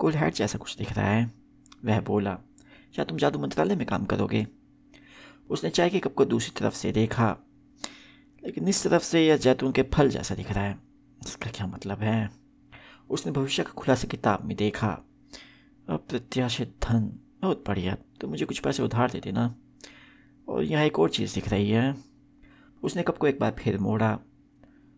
कुल 0.01 0.13
हैट 0.13 0.33
जैसा 0.33 0.57
कुछ 0.57 0.77
दिख 0.77 0.91
रहा 0.93 1.07
है। 1.07 1.31
वह 1.85 1.99
बोला 2.01 2.33
क्या 2.95 3.05
तुम 3.05 3.17
जादू 3.17 3.39
मंत्रालय 3.39 3.75
में 3.75 3.85
काम 3.87 4.05
करोगे? 4.05 4.45
उसने 5.49 5.69
चाय 5.69 5.89
के 5.89 5.99
कप 5.99 6.13
को 6.13 6.25
दूसरी 6.25 6.59
तरफ़ 6.59 6.75
से 6.75 6.91
देखा, 6.91 7.35
लेकिन 8.43 8.67
इस 8.67 8.83
तरफ़ 8.83 9.03
से 9.03 9.25
यह 9.25 9.37
जैतून 9.37 9.71
के 9.71 9.83
फल 9.83 10.09
जैसा 10.09 10.35
दिख 10.35 10.51
रहा 10.51 10.63
है। 10.63 10.77
इसका 11.21 11.51
क्या 11.51 11.67
मतलब 11.67 11.99
है? 11.99 12.29
उसने 13.09 13.31
भविष्य 13.31 13.63
का 13.63 13.71
खुलासा 13.71 14.07
किताब 14.07 14.45
में 14.45 14.55
देखा, 14.57 14.89
अप्रत्याशित 15.87 16.75
धन, 16.83 17.11
बहुत 17.41 17.63
बढ़िया 17.67 17.95
तो 18.21 18.27
मुझे 18.27 18.45
कुछ 18.45 18.59
पैसे 18.59 18.83
उधार 18.83 19.11
दे 19.11 19.19
देना। 19.19 19.53
और 20.47 20.63
यहाँ 20.63 20.85
एक 20.85 20.99
और 20.99 21.09
चीज़ 21.09 21.33
दिख 21.35 21.49
रही 21.49 21.69
है। 21.69 21.95
उसने 22.83 23.03
कप 23.03 23.17
को 23.17 23.27
एक 23.27 23.39
बार 23.39 23.55
फिर 23.59 23.77
मोड़ा, 23.77 24.17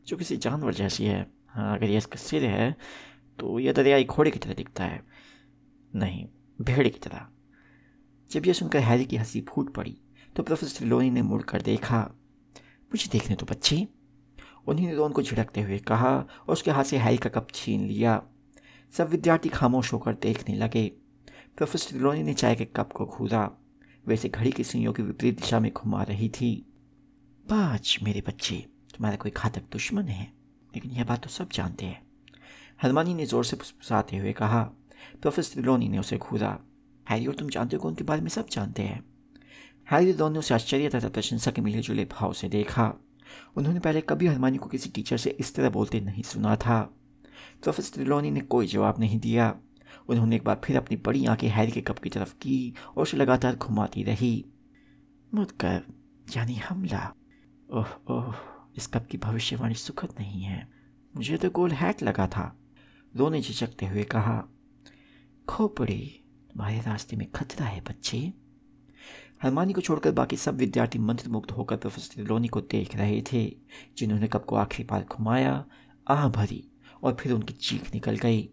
जो 0.07 0.17
किसी 0.17 0.37
जानवर 0.37 0.73
जैसी 0.73 1.05
है। 1.05 1.25
हाँ 1.49 1.75
अगर 1.77 1.89
यह 1.89 1.97
इसका 1.97 2.17
सिर 2.19 2.45
है 2.45 2.75
तो 3.39 3.59
यह 3.59 3.73
दरियाई 3.73 4.03
घोड़े 4.03 4.31
की 4.31 4.39
तरह 4.39 4.53
दिखता 4.53 4.83
है। 4.83 5.03
नहीं, 5.95 6.27
भेड़ 6.61 6.87
की 6.87 6.99
तरह। 6.99 7.27
जब 8.31 8.45
यह 8.45 8.53
सुनकर 8.53 8.79
हैरी 8.79 9.05
की 9.05 9.15
हँसी 9.15 9.41
फूट 9.41 9.73
पड़ी 9.73 9.97
तो 10.35 10.43
प्रोफेसर 10.43 10.85
लोनी 10.85 11.09
ने 11.09 11.21
मुड़कर 11.21 11.61
देखा। 11.61 12.01
मुझे 12.83 13.09
देखने 13.11 13.35
तो 13.35 13.45
बच्चे। 13.45 13.87
उन्हीं 14.67 14.87
ने 14.87 14.95
रोन 14.95 15.11
को 15.11 15.21
झिड़कते 15.21 15.61
हुए 15.61 15.77
कहा 15.77 16.17
और 16.17 16.53
उसके 16.53 16.71
हाथ 16.71 16.83
से 16.83 16.97
हैरी 16.97 17.17
का 17.17 17.29
कप 17.29 17.47
छीन 17.53 17.87
लिया। 17.87 18.23
सब 18.91 19.09
विद्यार्थी 19.09 19.49
खामोश 19.49 19.93
होकर 19.93 20.13
देखने 20.13 20.55
लगे। 20.55 20.87
प्रोफेसर 21.57 21.97
लोनी 21.97 22.23
ने 22.23 22.33
चाय 22.33 22.55
के 22.55 22.65
कप 22.65 22.91
को 22.91 23.05
घूरा 23.05 23.51
वैसे 24.07 24.29
घड़ी 24.29 24.51
की 24.51 24.63
सुइयों 24.63 24.93
की 24.93 25.03
विपरीत 25.03 25.41
दिशा 25.41 25.59
में 25.59 25.71
घुमा 25.71 26.03
रही 26.03 26.29
थी। 26.29 26.73
पाँच 27.49 27.99
मेरे 28.03 28.23
बच्चे, 28.27 28.55
तुम्हारा 28.95 29.17
कोई 29.17 29.31
घातक 29.31 29.63
दुश्मन 29.71 30.07
है, 30.07 30.33
लेकिन 30.75 30.91
यह 30.91 31.03
बात 31.03 31.23
तो 31.23 31.29
सब 31.29 31.49
जानते 31.49 31.85
हैं। 31.85 32.02
हलमानी 32.83 33.13
ने 33.13 33.25
ज़ोर 33.25 33.45
से 33.45 33.57
फुसफुसाते 33.57 34.17
हुए 34.17 34.33
कहा, 34.33 34.63
प्रोफेसर 35.21 35.53
त्रिलोनी 35.53 35.89
ने 35.89 35.97
उसे 35.97 36.17
घूरा 36.17 36.59
हैरी 37.09 37.27
और 37.27 37.35
तुम 37.35 37.49
जानते 37.49 37.75
हो 37.75 37.87
उनके 37.87 38.03
बारे 38.03 38.21
में 38.21 38.29
सब 38.29 38.47
जानते 38.49 38.81
हैं। 38.81 39.03
हैरी 39.91 40.13
दोनों 40.13 40.39
उसे 40.39 40.53
आश्चर्य 40.53 40.89
तथा 40.89 41.09
प्रशंसा 41.09 41.51
के 41.51 41.61
मिले 41.61 41.79
जुले 41.79 42.05
भाव 42.05 42.33
से 42.33 42.49
देखा। 42.49 42.93
उन्होंने 43.55 43.79
पहले 43.79 44.01
कभी 44.01 44.27
हलमानी 44.27 44.57
को 44.57 44.69
किसी 44.69 44.89
टीचर 44.89 45.17
से 45.17 45.29
इस 45.29 45.55
तरह 45.55 45.69
बोलते 45.69 46.01
नहीं 46.01 46.23
सुना 46.23 46.55
था। 46.55 46.81
प्रोफेसर 47.63 47.95
त्रिलोनी 47.95 48.31
ने 48.31 48.39
कोई 48.39 48.67
जवाब 48.67 48.99
नहीं 48.99 49.19
दिया। 49.19 49.55
उन्होंने 50.09 50.35
एक 50.35 50.43
बार 50.43 50.61
फिर 50.63 50.77
अपनी 50.77 50.97
बड़ी 50.97 51.25
आँखें 51.25 51.49
हैरी 51.49 51.71
के 51.71 51.81
कप 51.81 51.99
की 51.99 52.09
तरफ़ 52.09 52.33
की 52.33 52.73
और 52.97 53.03
उसे 53.03 53.17
लगातार 53.17 53.55
घुमाती 53.55 54.03
रही। 54.03 54.45
मुदकर 55.33 55.83
यानी 56.35 56.55
हमला? 56.55 57.13
ओह 57.73 57.87
ओह, 58.09 58.35
इस 58.77 58.87
कप 58.87 59.07
की 59.11 59.17
भविष्यवाणी 59.17 59.73
सुखद 59.73 60.09
नहीं 60.19 60.41
है। 60.43 60.67
मुझे 61.15 61.37
तो 61.37 61.49
गोल 61.49 61.71
हैट 61.71 62.03
लगा 62.03 62.27
था। 62.27 62.59
दो 63.15 63.29
ने 63.29 63.41
झिझकते 63.41 63.85
हुए 63.85 64.03
कहा, 64.03 64.43
खोपड़ी, 65.49 66.23
तुम्हारे 66.51 66.79
रास्ते 66.79 67.15
में 67.15 67.31
खतरा 67.31 67.65
है, 67.65 67.81
बच्चे। 67.81 68.33
हरमानी 69.43 69.73
को 69.73 69.81
छोड़कर 69.81 70.11
बाकी 70.11 70.37
सब 70.37 70.55
विद्यार्थी 70.55 70.99
मंत्रमुग्ध 70.99 71.51
होकर 71.51 71.77
प्रोफेसर 71.77 72.23
लोनी 72.23 72.47
को 72.47 72.61
देख 72.61 72.95
रहे 72.95 73.23
थे, 73.33 73.55
जिन्होंने 73.97 74.27
कप 74.27 74.45
को 74.45 74.55
आखिरी 74.55 74.87
बार 74.91 75.05
घुमाया 75.11 75.65
आह 76.07 76.29
भरी, 76.29 76.71
और 77.03 77.17
फिर 77.19 77.31
उनकी 77.31 77.53
चीख 77.53 77.93
निकल 77.93 78.15
गई। 78.15 78.49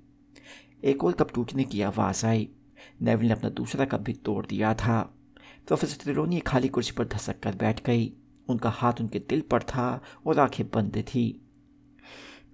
एक 0.85 1.05
और 1.05 1.13
कप 1.13 1.33
टूटने 1.35 1.65
की 1.65 1.83
आवाज़ 1.83 2.27
आई। 2.27 2.49
नेविल 3.03 3.27
ने 3.27 3.33
अपना 3.33 3.49
दूसरा 3.49 3.85
कप 3.85 4.01
भी 4.01 4.13
तोड़ 4.13 4.47
दिया 4.47 4.75
था। 4.75 5.15
प्रोफेसर 5.67 5.97
त्रिलोनी 6.03 6.37
एक 6.37 6.47
खाली 6.47 6.69
कुर्सी 6.69 6.93
पर 6.93 7.07
धसक 7.09 7.41
कर 7.41 7.55
बैठ 7.55 7.87
गई। 7.87 8.13
उनका 8.49 8.71
हाथ 8.71 8.93
उनके 9.01 9.19
दिल 9.19 9.41
पर 9.41 9.63
था 9.63 10.03
और 10.27 10.39
आँखें 10.39 10.71
बंद 10.71 11.05
थी। 11.09 11.51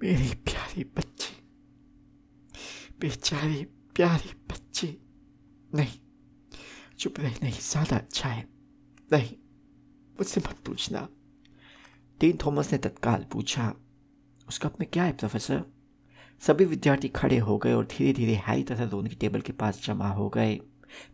मेरी 0.02 0.34
प्यारे 0.34 0.84
बच्चे 0.96 1.45
बेचारे 2.98 3.62
प्यारे 3.96 4.32
बच्चे। 4.50 4.86
नहीं, 5.70 5.98
चुप 6.98 7.20
रहना 7.20 7.46
ही 7.46 7.60
ज़्यादा 7.62 7.96
अच्छा 7.96 8.28
है 8.28 8.46
नहीं, 9.10 9.34
मुझसे 10.16 10.40
मत 10.40 10.58
पूछना। 10.66 11.08
टीन 12.20 12.38
थॉमस 12.44 12.72
ने 12.72 12.78
तत्काल 12.78 13.24
पूछा 13.32 13.72
उस 14.48 14.58
कप 14.58 14.80
में 14.80 14.88
क्या 14.92 15.04
है, 15.04 15.12
प्रोफेसर? 15.12 15.62
सभी 16.42 16.64
विद्यार्थी 16.64 17.08
खड़े 17.08 17.38
हो 17.38 17.56
गए 17.58 17.72
और 17.72 17.86
धीरे 17.88 18.12
धीरे 18.12 18.34
हैरी 18.46 18.62
तथा 18.62 18.84
रोनी 18.84 19.08
की 19.08 19.16
टेबल 19.16 19.40
के 19.40 19.52
पास 19.52 19.82
जमा 19.84 20.08
हो 20.08 20.28
गए, 20.28 20.54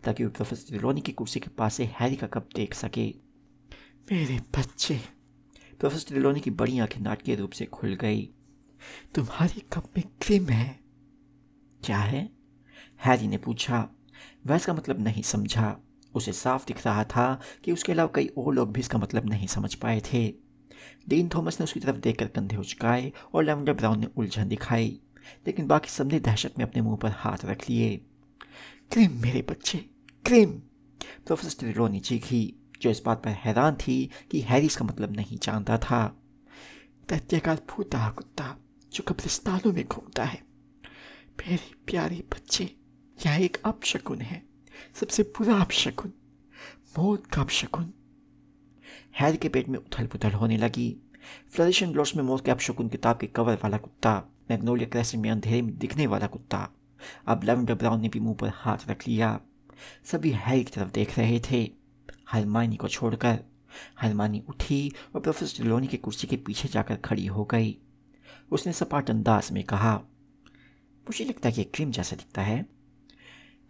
ताकि 0.05 0.25
वो 0.25 0.31
प्रोफेसर 0.31 0.79
रोनी 0.79 1.01
की 1.01 1.13
कुर्सी 1.13 1.41
के 1.41 1.51
पास 1.59 1.75
से 1.75 1.85
हैरी 2.01 2.17
का 2.17 2.27
कप 2.27 2.49
देख 2.57 2.75
सके। 2.75 3.07
मेरे 4.13 4.39
बच्चे, 4.59 5.01
प्रोफेसर 5.81 6.09
त्रिलोनी 6.09 6.41
की 6.41 6.51
बड़ी 6.53 6.79
आँखें 6.79 7.01
नाटकीय 7.01 7.37
रूप 7.37 7.51
से 7.51 7.67
खुल 7.67 7.95
गई, 7.95 8.23
तुम्हारे 9.15 9.63
कप 9.73 9.91
में 9.97 10.05
क्रीम 10.23 10.49
है। 10.49 10.82
क्या 11.85 11.99
है? 11.99 12.31
हैरी 13.05 13.29
ने 13.29 13.37
पूछा। 13.37 13.89
वह 14.47 14.57
इसका 14.57 14.75
मतलब 14.75 15.01
नहीं 15.01 15.23
समझा। 15.23 15.77
उसे 16.15 16.33
साफ़ 16.33 16.67
दिख 16.67 16.87
रहा 16.87 17.05
था 17.05 17.41
कि 17.65 17.73
उसके 17.73 17.93
अलावा 17.93 18.11
कई 18.15 18.27
और 18.27 18.55
लोग 18.55 18.73
भी 18.73 18.81
इसका 18.81 18.99
मतलब 18.99 19.27
नहीं 19.27 19.47
समझ 19.47 19.75
पाए 19.75 20.01
थे। 20.01 20.35
डीन 21.09 21.29
थॉमस 21.29 21.61
ने 21.61 21.65
उसकी 21.65 21.81
तरफ़ 21.81 21.97
देखकर 21.97 22.27
कंधे 22.27 22.57
उचकाए 22.57 23.13
और 23.35 23.45
लेवेंडर 23.45 23.73
ब्राउन 23.73 24.01
ने 24.01 24.07
उलझन 24.17 24.49
दिखाई, 24.49 25.01
लेकिन 25.47 25.67
बाकी 25.67 25.89
सबने 25.89 26.21
दहशत 26.21 26.55
में 26.59 26.67
अपने 26.67 26.83
मुँह 26.83 26.97
पर 26.97 27.11
हाथ 27.11 27.45
रख 27.45 27.71
लिए। 27.71 27.97
क्रीम 28.93 29.13
मेरे 29.13 29.43
बच्चे, 29.43 29.79
क्रीम। 30.25 30.51
प्रोफेसर 31.27 31.61
त्रिलोनी 31.61 32.01
चीखी, 32.01 32.55
जो 32.83 32.91
इस 32.91 33.03
बात 33.07 33.23
पर 33.25 33.31
हैरान 33.31 33.75
थी 33.75 34.11
कि 34.31 34.41
हैरी 34.41 34.67
इसका 34.67 34.85
मतलब 34.85 35.17
नहीं 35.17 35.39
जानता 35.39 35.79
था। 35.79 36.23
दैत्यकाल 37.09 37.59
फूटा 37.71 38.11
कुत्ता, 38.11 38.57
जो 38.93 39.05
कब्रिस्तानों 39.09 39.73
में 39.73 39.85
घूमता 39.85 40.25
है। 40.25 40.52
मेरे 41.39 41.75
प्यारे 41.87 42.25
बच्चे। 42.33 42.77
यह 43.27 43.45
एक 43.45 43.63
अपशकुन 43.65 44.21
है। 44.21 44.43
सबसे 44.95 45.23
बुरा 45.23 45.55
अपशकुन 45.55 46.13
मौत 46.99 47.27
का 47.27 47.43
अपशकुन 47.43 47.93
हैरी 49.21 49.37
के 49.37 49.49
पेट 49.49 49.69
में 49.69 49.79
उथल 49.79 50.07
पुथल 50.07 50.31
होने 50.31 50.57
लगी। 50.57 50.97
फ्लरिशन 51.51 51.93
ब्लॉस 51.93 52.17
में 52.17 52.25
मौत 52.25 52.45
के 52.45 52.51
अपशकुन 52.51 52.89
किताब 52.89 53.19
के 53.19 53.27
कवर 53.27 53.55
वाला 53.55 53.79
कुत्ता, 53.79 54.25
मैग्नोलिया 54.51 54.89
क्रैसन 54.89 55.19
में 55.19 55.31
अंधेरे 55.31 55.63
में 55.63 55.79
दिखने 55.79 56.07
वाला 56.07 56.27
कुत्ता। 56.27 56.71
अब 57.27 57.45
लेवेंडर 57.45 57.75
ब्राउन 57.75 58.01
ने 58.01 58.09
भी 58.09 58.21
मुँह 58.21 58.35
पर 58.35 58.49
हाथ 58.55 58.79
रख 58.91 59.09
लिया। 59.09 59.41
सभी 60.05 60.31
हैरी 60.31 60.65
की 60.65 60.71
तरफ़ 60.71 60.91
देख 60.91 61.19
रहे 61.19 61.41
थे। 61.51 61.71
हरमानी 62.31 62.77
को 62.77 62.89
छोड़कर। 62.89 63.39
हरमानी 64.01 64.45
उठी 64.49 64.93
और 65.15 65.21
प्रोफेसर 65.21 65.65
लोनी 65.65 65.87
की 65.87 65.97
कुर्सी 65.97 66.27
के 66.27 66.37
पीछे 66.37 66.69
जाकर 66.69 66.97
खड़ी 66.97 67.27
हो 67.27 67.45
गई। 67.45 67.79
उसने 68.51 68.73
सपाट 68.73 69.11
अंदाज 69.11 69.53
में 69.53 69.65
कहा 69.65 70.03
मुझे 71.07 71.25
लगता 71.25 71.49
है 71.49 71.55
कि 71.55 71.65
क्रीम 71.65 71.91
जैसा 71.91 72.17
दिखता 72.17 72.43
है। 72.43 72.63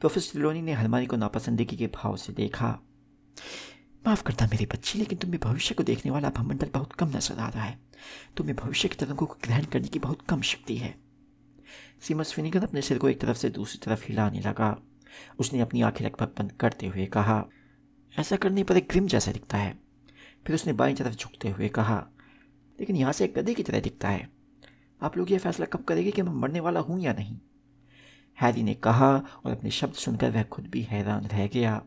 प्रोफेसर 0.00 0.38
लोनी 0.38 0.62
ने 0.62 0.72
हरमानी 0.72 1.06
को 1.06 1.16
नापसंदगी 1.16 1.76
के 1.76 1.86
भाव 1.86 2.16
से 2.16 2.32
देखा। 2.32 2.78
माफ़ 4.06 4.22
करता 4.22 4.46
मेरे 4.46 4.66
बच्ची, 4.66 4.98
लेकिन 4.98 5.18
तुम्हें 5.18 5.40
भविष्य 5.40 5.74
को 5.74 5.82
देखने 5.82 6.12
वाला 6.12 6.30
भमंडल 6.30 6.70
बहुत 6.74 6.92
कम 6.92 7.08
नज़र 7.08 7.38
आ 7.38 7.48
रहा 7.48 7.64
है। 7.64 7.78
तुम्हें 8.36 8.56
भविष्य 8.56 8.88
की 8.88 8.96
तरंगों 8.96 9.26
को 9.26 9.36
ग्रहण 9.44 9.64
करने 9.64 9.88
की 9.88 9.98
बहुत 9.98 10.22
कम 10.22 10.40
शक्ति 10.40 10.76
है। 10.76 10.94
सीमस 12.00 12.32
फिनिगन 12.32 12.60
अपने 12.60 12.82
सिर 12.82 12.98
को 12.98 13.08
एक 13.08 13.20
तरफ़ 13.20 13.36
से 13.36 13.50
दूसरी 13.50 13.78
तरफ़ 13.84 14.04
हिलाने 14.08 14.40
लगा। 14.40 14.76
उसने 15.38 15.60
अपनी 15.60 15.82
आँखें 15.82 16.04
लगभग 16.04 16.34
बंद 16.38 16.52
करते 16.52 16.86
हुए 16.86 17.06
कहा, 17.06 17.44
ऐसा 18.18 18.36
करने 18.36 18.62
पर 18.62 18.76
एक 18.76 18.88
ग्रिम 18.90 19.06
जैसा 19.06 19.32
दिखता 19.32 19.58
है। 19.58 19.78
फिर 20.46 20.54
उसने 20.54 20.72
बाई 20.72 20.94
तरफ़ 20.94 21.14
झुकते 21.14 21.48
हुए 21.48 21.68
कहा, 21.68 22.06
लेकिन 22.80 22.96
यहाँ 22.96 23.12
से 23.12 23.24
एक 23.24 23.34
गधे 23.34 23.54
की 23.54 23.62
तरह 23.62 23.80
दिखता 23.80 24.08
है। 24.08 24.41
आप 25.02 25.16
लोग 25.16 25.32
ये 25.32 25.38
फैसला 25.38 25.66
कब 25.66 25.82
करेंगे 25.82 26.10
कि 26.10 26.22
मैं 26.22 26.32
मरने 26.32 26.60
वाला 26.60 26.80
हूँ 26.80 27.00
या 27.00 27.12
नहीं? 27.12 27.38
हैरी 28.40 28.62
ने 28.62 28.74
कहा 28.74 29.10
और 29.44 29.52
अपने 29.52 29.70
शब्द 29.70 29.94
सुनकर 29.94 30.30
वह 30.30 30.42
खुद 30.42 30.66
भी 30.66 30.82
हैरान 30.82 31.26
रह 31.26 31.46
गया। 31.46 31.82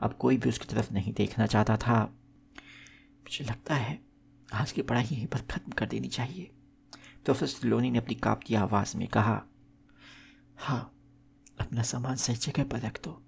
अब 0.00 0.12
कोई 0.12 0.36
भी 0.36 0.48
उसकी 0.48 0.74
तरफ़ 0.74 0.92
नहीं 0.92 1.12
देखना 1.12 1.46
चाहता 1.46 1.76
था। 1.76 2.02
मुझे 2.02 3.44
लगता 3.44 3.74
है 3.74 3.98
आज 4.52 4.72
की 4.72 4.82
पढ़ाई 4.82 5.04
यहीं 5.04 5.26
पर 5.26 5.38
ख़त्म 5.38 5.72
कर 5.72 5.86
देनी 5.86 6.08
चाहिए। 6.08 6.50
प्रोफेसर 7.24 7.68
लोनी 7.68 7.90
ने 7.90 7.98
अपनी 7.98 8.14
कांपती 8.14 8.54
आवाज़ 8.54 8.96
में 8.96 9.08
कहा 9.08 9.42
हाँ 10.56 10.96
अपना 11.60 11.82
सामान 11.82 12.16
सही 12.16 12.36
जगह 12.36 12.64
पर 12.64 12.80
रख 12.80 13.04
दो। 13.04 13.22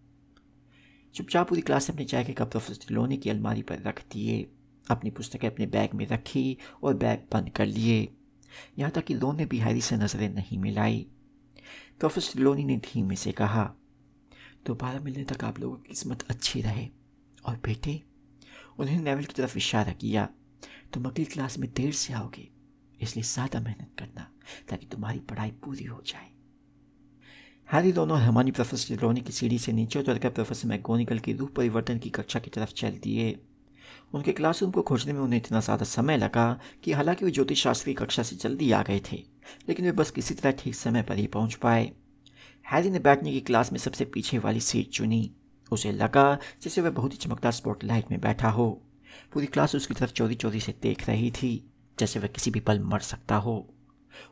चुपचाप 1.14 1.48
पूरी 1.48 1.60
क्लास 1.60 1.88
ने 1.88 1.92
अपने 1.92 2.04
चाय 2.04 2.24
के 2.24 2.32
कप 2.32 2.50
प्रोफेसर 2.50 2.94
लोनी 2.94 3.16
की 3.16 3.30
अलमारी 3.30 3.62
पर 3.62 3.78
रख 3.78 4.02
दिए, 4.12 4.42
अपनी 4.90 5.10
पुस्तकें 5.10 5.50
अपने 5.50 5.66
बैग 5.66 5.94
में 5.94 6.06
रखी 6.06 6.56
और 6.82 6.94
बैग 6.94 7.26
बंद 7.32 7.50
कर 7.50 7.66
लिए। 7.66 8.15
यहाँ 8.78 8.90
तक 8.90 9.04
कि 9.04 9.14
लोन 9.14 9.36
ने 9.36 9.44
भी 9.46 9.58
हैरी 9.58 9.80
से 9.80 9.96
नज़रें 9.96 10.28
नहीं 10.28 10.58
मिलाई। 10.58 10.98
तो 11.00 11.98
प्रोफेसर 11.98 12.40
लोनी 12.40 12.64
ने 12.64 12.76
धीमे 12.76 13.16
से 13.16 13.32
कहा, 13.32 13.64
दोबारा 14.66 15.00
मिलने 15.00 15.24
तक 15.24 15.44
आप 15.44 15.58
लोगों 15.60 15.76
की 15.76 15.88
किस्मत 15.88 16.22
अच्छी 16.30 16.60
रहे। 16.60 16.88
और 17.44 17.56
बेटे, 17.56 18.00
उन्होंने 18.78 19.02
नेवल 19.02 19.24
की 19.24 19.32
तरफ़ 19.32 19.56
इशारा 19.58 19.92
किया, 19.92 20.28
तुम 20.92 21.04
अगली 21.04 21.24
क्लास 21.24 21.58
में 21.58 21.68
देर 21.72 21.92
से 21.92 22.12
आओगे, 22.12 22.48
इसलिए 23.02 23.24
ज़्यादा 23.24 23.60
मेहनत 23.60 23.90
करना, 23.98 24.30
ताकि 24.68 24.86
तुम्हारी 24.86 25.18
पढ़ाई 25.20 25.50
पूरी 25.64 25.84
हो 25.84 26.02
जाए। 26.06 26.30
हैरी 27.68 27.92
दोनों 27.92 28.18
हमारी 28.18 28.50
प्रोफेसर 28.50 28.96
रोनी 28.96 29.20
की 29.20 29.32
सीढ़ी 29.32 29.58
से 29.58 29.72
नीचे 29.72 29.98
उतरकर 29.98 30.30
प्रोफेसर 30.30 30.68
मैगोनिकल 30.68 31.18
के 31.18 31.32
रूप 31.32 31.54
परिवर्तन 31.56 31.98
की 31.98 32.10
कक्षा 32.10 32.38
की 32.38 32.50
तरफ़ 32.50 32.72
चल 32.72 32.98
दिए। 33.02 33.30
उनके 34.14 34.32
क्लासरूम 34.32 34.70
को 34.72 34.82
खोजने 34.82 35.12
में 35.12 35.20
उन्हें 35.20 35.40
इतना 35.40 35.60
ज़्यादा 35.60 35.84
समय 35.84 36.16
लगा 36.16 36.58
कि 36.84 36.92
हालाँकि 36.92 37.24
वे 37.24 37.30
ज्योतिष 37.30 37.62
शास्त्री 37.62 37.94
कक्षा 37.94 38.22
से 38.22 38.36
जल्दी 38.36 38.70
आ 38.72 38.82
गए 38.82 39.00
थे, 39.12 39.16
लेकिन 39.68 39.84
वे 39.84 39.92
बस 39.92 40.10
किसी 40.10 40.34
तरह 40.34 40.50
ठीक 40.52 40.74
समय 40.74 41.02
पर 41.02 41.16
ही 41.16 41.26
पहुँच 41.26 41.54
पाए। 41.54 41.90
हैरी 42.66 42.90
ने 42.90 42.98
बैठने 42.98 43.32
की 43.32 43.40
क्लास 43.40 43.72
में 43.72 43.78
सबसे 43.78 44.04
पीछे 44.04 44.38
वाली 44.38 44.60
सीट 44.60 44.90
चुनी। 44.90 45.30
उसे 45.70 45.92
लगा 45.92 46.38
जैसे 46.62 46.80
वह 46.80 46.90
बहुत 46.90 47.12
ही 47.12 47.18
चमकदार 47.18 47.52
स्पॉटलाइट 47.52 48.10
में 48.10 48.20
बैठा 48.20 48.50
हो। 48.50 48.70
पूरी 49.32 49.46
क्लास 49.46 49.74
उसकी 49.74 49.94
तरफ़ 49.94 50.12
चोरी 50.12 50.34
चोरी 50.34 50.60
से 50.60 50.74
देख 50.82 51.08
रही 51.08 51.30
थी, 51.30 51.70
जैसे 51.98 52.20
वह 52.20 52.26
किसी 52.26 52.50
भी 52.50 52.60
पल 52.60 52.80
मर 52.80 53.00
सकता 53.00 53.36
हो। 53.36 53.66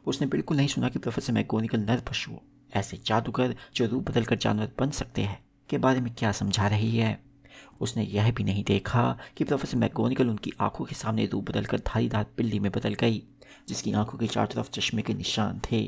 उसने 0.06 0.26
बिल्कुल 0.26 0.56
नहीं 0.56 0.68
सुना 0.68 0.88
कि 0.88 0.98
प्रोफेसर 0.98 1.32
मैकोनिकल 1.32 1.80
नर 1.80 2.00
पशुओं 2.00 2.38
ऐसे 2.72 2.96
जादूगर 3.06 3.54
जो 3.74 3.86
रूप 3.86 4.10
बदलकर 4.10 4.36
जानवर 4.36 4.70
बन 4.78 4.90
सकते 4.90 5.22
हैं, 5.22 5.38
के 5.70 5.78
बारे 5.78 6.00
में 6.00 6.14
क्या 6.14 6.32
समझा 6.32 6.66
रही 6.68 6.96
है? 6.96 7.18
उसने 7.80 8.04
यह 8.04 8.32
भी 8.32 8.44
नहीं 8.44 8.64
देखा 8.64 9.18
कि 9.37 9.44
प्रोफेसर 9.44 9.76
मैगोनिकल 9.76 10.28
उनकी 10.28 10.52
आँखों 10.60 10.84
के 10.84 10.94
सामने 10.94 11.26
रूप 11.26 11.50
बदलकर 11.50 11.78
धारीदार 11.78 12.26
बिल्ली 12.37 12.58
में 12.58 12.72
बदल 12.72 12.94
गई, 12.94 13.22
जिसकी 13.68 13.92
आँखों 13.92 14.18
के 14.18 14.26
चारों 14.26 14.46
तरफ़ 14.46 14.70
चश्मे 14.70 15.02
के 15.02 15.14
निशान 15.14 15.60
थे। 15.72 15.87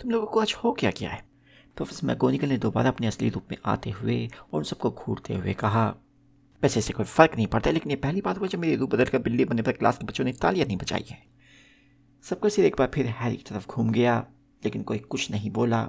तुम 0.00 0.10
लोगों 0.10 0.26
को 0.26 0.40
आज 0.40 0.54
हो 0.64 0.72
क्या 0.72 0.90
क्या 0.90 1.10
है? 1.10 1.24
प्रोफेसर 1.76 2.06
मैगोनिकल 2.06 2.48
ने 2.48 2.58
दोबारा 2.58 2.88
अपने 2.88 3.06
असली 3.06 3.28
रूप 3.28 3.46
में 3.50 3.58
आते 3.64 3.90
हुए 3.90 4.26
और 4.26 4.58
उन 4.58 4.64
सबको 4.64 4.90
घूरते 4.90 5.34
हुए 5.34 5.52
कहा, 5.52 5.94
वैसे 6.62 6.80
इससे 6.80 6.92
कोई 6.92 7.06
फ़र्क 7.06 7.36
नहीं 7.36 7.46
पड़ता, 7.46 7.70
लेकिन 7.70 7.90
ये 7.90 7.96
पहली 7.96 8.20
बात 8.20 8.38
हुआ 8.38 8.48
जब 8.48 8.58
मेरी 8.58 8.76
रूप 8.76 8.94
बदल 8.94 9.04
कर 9.04 9.18
बिल्ली 9.18 9.44
बनने 9.44 9.62
पर 9.62 9.72
क्लास 9.72 9.98
के 9.98 10.04
बच्चों 10.04 10.24
ने 10.24 10.32
तालियाँ 10.32 10.66
नहीं 10.66 10.76
बचाई 10.76 11.04
है। 11.10 11.22
सबका 12.22 12.48
सिर 12.48 12.64
एक 12.64 12.76
बार 12.78 12.90
फिर 12.94 13.06
हैरी 13.06 13.36
की 13.36 13.42
तरफ़ 13.42 13.66
घूम 13.66 13.90
गया, 13.90 14.26
लेकिन 14.64 14.82
कोई 14.82 14.98
कुछ 14.98 15.30
नहीं 15.30 15.50
बोला। 15.50 15.88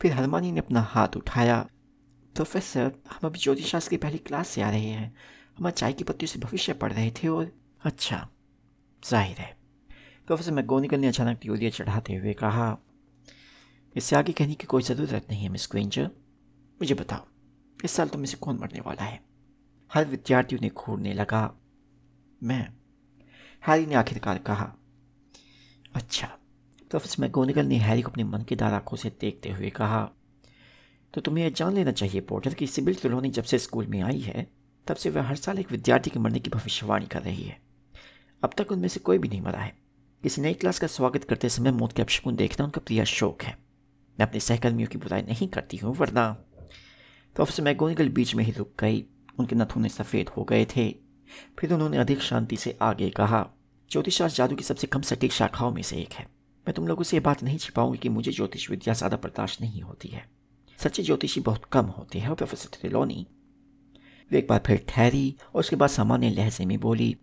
फिर 0.00 0.12
हरमानी 0.12 0.52
ने 0.52 0.58
अपना 0.58 0.80
हाथ 0.80 1.16
उठाया 1.16 1.66
प्रोफेसर, 2.36 2.92
हम 3.10 3.26
अभी 3.28 3.38
ज्योतिष 3.38 3.66
शास्त्र 3.66 3.90
की 3.90 3.96
पहली 3.96 4.18
क्लास 4.18 4.48
से 4.48 4.62
आ 4.62 4.70
रहे 4.70 4.80
हैं। 4.80 5.14
हम 5.58 5.68
चाय 5.70 5.92
की 5.92 6.04
पत्तियों 6.04 6.28
से 6.28 6.38
भविष्य 6.38 6.72
पढ़ 6.72 6.92
रहे 6.92 7.10
थे 7.12 7.28
और 7.28 7.50
अच्छा 7.82 8.28
ज़ाहिर 9.02 9.36
है। 9.36 9.56
प्रोफेसर 10.26 10.52
मैगोनिकल 10.52 11.00
ने 11.00 11.08
अचानक 11.08 11.38
त्योरिया 11.38 11.70
चढ़ाते 11.70 12.14
हुए 12.14 12.32
कहा, 12.32 12.76
इससे 13.96 14.16
आगे 14.16 14.32
कहने 14.32 14.54
की 14.54 14.66
कोई 14.66 14.82
ज़रूरत 14.82 15.26
नहीं 15.30 15.42
है, 15.42 15.48
मिस 15.48 15.66
क्वेंजर 15.66 16.10
मुझे 16.80 16.94
बताओ, 16.94 17.24
इस 17.84 17.90
साल 17.90 18.08
तुम 18.08 18.20
में 18.20 18.26
से 18.26 18.36
कौन 18.36 18.58
मरने 18.58 18.80
वाला 18.80 19.04
है? 19.04 19.20
हर 19.90 20.04
विद्यार्थी 20.04 20.56
उन्हें 20.56 20.72
घूरने 20.74 21.12
लगा। 21.14 21.42
मैं, 22.42 22.68
हैरी 23.66 23.86
ने 23.86 23.94
आखिरकार 23.94 24.38
कहा 24.38 24.72
अच्छा। 25.94 26.26
प्रोफेसर 26.90 27.22
मैगोनिकल 27.22 27.66
ने 27.66 27.76
हैरी 27.78 28.02
को 28.02 28.10
अपने 28.10 28.24
मन 28.24 28.42
के 28.42 28.56
दार 28.56 28.74
आँखों 28.74 28.96
से 28.96 29.10
देखते 29.20 29.50
हुए 29.50 29.70
कहा 29.70 30.08
तो 31.14 31.20
तुम्हें 31.20 31.44
यह 31.44 31.50
जान 31.50 31.74
लेना 31.74 31.92
चाहिए, 31.92 32.20
पोर्टर, 32.20 32.54
कि 32.54 32.66
सिबिल 32.66 32.94
त्रिलोनी 32.94 33.28
जब 33.28 33.44
से 33.44 33.58
स्कूल 33.58 33.86
में 33.86 34.00
आई 34.02 34.20
है, 34.20 34.46
तब 34.86 34.96
से 34.96 35.10
वह 35.10 35.22
हर 35.22 35.36
साल 35.36 35.58
एक 35.58 35.72
विद्यार्थी 35.72 36.10
के 36.10 36.18
मरने 36.18 36.40
की 36.40 36.50
भविष्यवाणी 36.50 37.06
कर 37.06 37.22
रही 37.22 37.42
है। 37.42 37.60
अब 38.42 38.50
तक 38.58 38.72
उनमें 38.72 38.88
से 38.88 39.00
कोई 39.00 39.18
भी 39.18 39.28
नहीं 39.28 39.40
मरा 39.40 39.58
है। 39.58 39.76
किसी 40.22 40.42
नई 40.42 40.54
क्लास 40.54 40.78
का 40.78 40.86
स्वागत 40.86 41.24
करते 41.24 41.48
समय 41.48 41.72
मौत 41.72 41.92
के 41.92 42.02
अपशकुन 42.02 42.36
देखना 42.36 42.64
उनका 42.64 42.80
प्रिय 42.80 43.04
शौक 43.04 43.42
है। 43.42 43.56
मैं 44.18 44.26
अपने 44.26 44.40
सहकर्मियों 44.40 44.88
की 44.88 44.98
बुराई 44.98 45.22
नहीं 45.22 45.48
करती 45.48 45.76
हूँ, 45.76 45.94
वरना 45.96 46.30
प्रोफेसर 47.36 47.62
मैगोनिकल 47.62 48.08
बीच 48.08 48.34
में 48.34 48.44
ही 48.44 48.52
रुक 48.52 48.72
गई। 48.80 49.04
उनके 49.38 49.56
नथुने 49.56 49.88
सफ़ेद 49.88 50.28
हो 50.28 50.44
गए 50.44 50.64
थे। 50.76 50.94
फिर 51.58 51.72
उन्होंने 51.72 51.98
अधिक 51.98 52.22
शांति 52.22 52.56
से 52.56 52.76
आगे 52.82 53.10
कहा, 53.10 53.46
ज्योतिषशास्त्र 53.90 54.36
जादू 54.36 54.56
की 54.56 54.64
सबसे 54.64 54.86
कम 54.86 55.00
सटीक 55.00 55.32
शाखाओं 55.32 55.72
में 55.72 55.82
से 55.82 55.96
एक 55.96 56.12
है। 56.12 56.24
मैं 56.66 56.74
तुम 56.74 56.86
लोगों 56.88 57.04
से 57.04 57.16
ये 57.16 57.20
बात 57.20 57.42
नहीं 57.42 57.58
छिपाऊँगी 57.58 57.98
कि 57.98 58.08
मुझे 58.08 58.32
ज्योतिष 58.32 58.70
विद्या 58.70 58.94
ज़्यादा 58.94 59.16
बर्दाश्त 59.16 59.60
नहीं 59.60 59.82
होती 59.82 60.08
है। 60.08 60.35
सच्चे 60.78 61.02
ज्योतिषी 61.02 61.40
बहुत 61.40 61.64
कम 61.64 61.86
होते 61.88 62.18
हैं, 62.18 62.34
प्रोफेसर 62.34 62.68
त्रिलोनी। 62.70 63.26
वे 64.30 64.38
एक 64.38 64.48
बार 64.48 64.62
फिर 64.66 64.84
ठहरी 64.88 65.36
और 65.54 65.60
उसके 65.60 65.76
बाद 65.76 65.88
सामान्य 65.88 66.30
लहजे 66.30 66.64
में 66.64 66.78
बोली, 66.80 67.16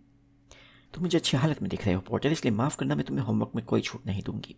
तुम 0.94 1.02
मुझे 1.02 1.18
अच्छी 1.18 1.36
हालत 1.36 1.62
में 1.62 1.68
दिख 1.70 1.84
रहे 1.86 1.94
हो, 1.94 2.00
पोर्टर, 2.00 2.32
इसलिए 2.32 2.54
माफ़ 2.54 2.76
करना, 2.76 2.94
मैं 2.94 3.04
तुम्हें 3.04 3.24
होमवर्क 3.24 3.52
में 3.56 3.64
कोई 3.64 3.80
छूट 3.80 4.06
नहीं 4.06 4.22
दूँगी। 4.22 4.56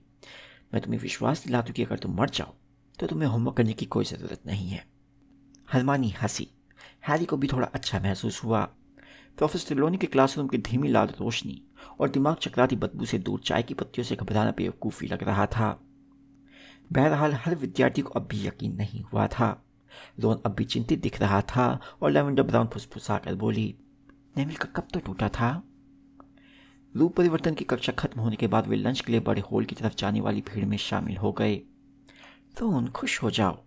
मैं 0.75 0.83
तुम्हें 0.83 1.01
विश्वास 1.01 1.45
दिला 1.45 1.61
दूँ 1.63 1.73
कि 1.73 1.83
अगर 1.83 1.99
तुम 1.99 2.17
मर 2.17 2.31
जाओ 2.31 2.55
तो 2.99 3.07
तुम्हें 3.07 3.29
होमवर्क 3.29 3.57
करने 3.57 3.73
की 3.73 3.87
कोई 3.87 4.05
ज़रूरत 4.05 4.41
नहीं 4.47 4.69
है। 4.69 4.85
हलमानी 5.75 6.11
हँसी। 6.11 6.49
हैरी 7.09 7.25
को 7.25 7.37
भी 7.37 7.47
थोड़ा 7.47 7.67
अच्छा 7.67 8.01
महसूस 8.01 8.43
हुआ। 8.45 8.61
प्रोफेसर 9.39 9.75
लोनी 9.75 9.97
के 9.97 10.07
क्लासरूम 10.07 10.49
की 10.49 10.59
धीमी 10.59 10.89
लाल 10.89 11.09
रोशनी 11.21 11.63
और 12.01 12.09
दिमाग 12.09 12.37
चकराती 12.37 12.77
बदबू 12.77 13.05
से 13.05 13.19
दूर 13.19 13.41
चाय 13.41 13.63
की 13.63 13.75
पत्तियों 13.75 14.05
से 14.05 14.17
घबराना 14.17 14.51
बेवकूफ़ी 14.51 15.09
लग 15.09 15.23
रहा 15.23 15.47
था। 15.47 15.69
बहरहाल, 16.93 17.33
हर 17.35 17.55
विद्यार्थी 17.55 18.03
को 18.03 18.11
अब 18.11 18.27
भी 18.27 18.47
यकीन 18.47 18.77
नहीं 18.77 19.03
हुआ 19.03 19.27
था। 19.27 19.65
लोन 20.21 20.41
अब 20.47 20.55
भी 20.55 20.65
चिंतित 20.65 21.01
दिख 21.01 21.21
रहा 21.21 21.41
था 21.43 21.81
और 22.03 22.11
लेवेंडर 22.11 22.43
ब्राउन 22.43 22.67
फुसफुसा 22.67 23.19
कर 23.19 23.35
बोली, 23.35 23.75
नेमिल 24.37 24.57
का 24.57 24.69
कब 24.77 24.89
तो 24.95 25.01
टूटा 25.01 25.29
था? 25.29 25.63
रूप 26.97 27.17
परिवर्तन 27.17 27.55
की 27.55 27.65
कक्षा 27.65 27.93
खत्म 27.93 28.21
होने 28.21 28.37
के 28.37 28.47
बाद 28.47 28.67
वे 28.67 28.77
लंच 28.77 29.01
के 29.01 29.13
लिए 29.13 29.21
बड़े 29.21 29.43
हॉल 29.43 29.65
की 29.65 29.75
तरफ़ 29.75 29.95
जाने 29.95 30.21
वाली 30.21 30.41
भीड़ 30.41 30.65
में 30.65 30.77
शामिल 30.77 31.17
हो 31.17 31.33
गए। 31.33 31.57
तो 32.59 32.69
उन 32.69 32.89
खुश 32.89 33.23
हो 33.23 33.31
जाओ, 33.31 33.59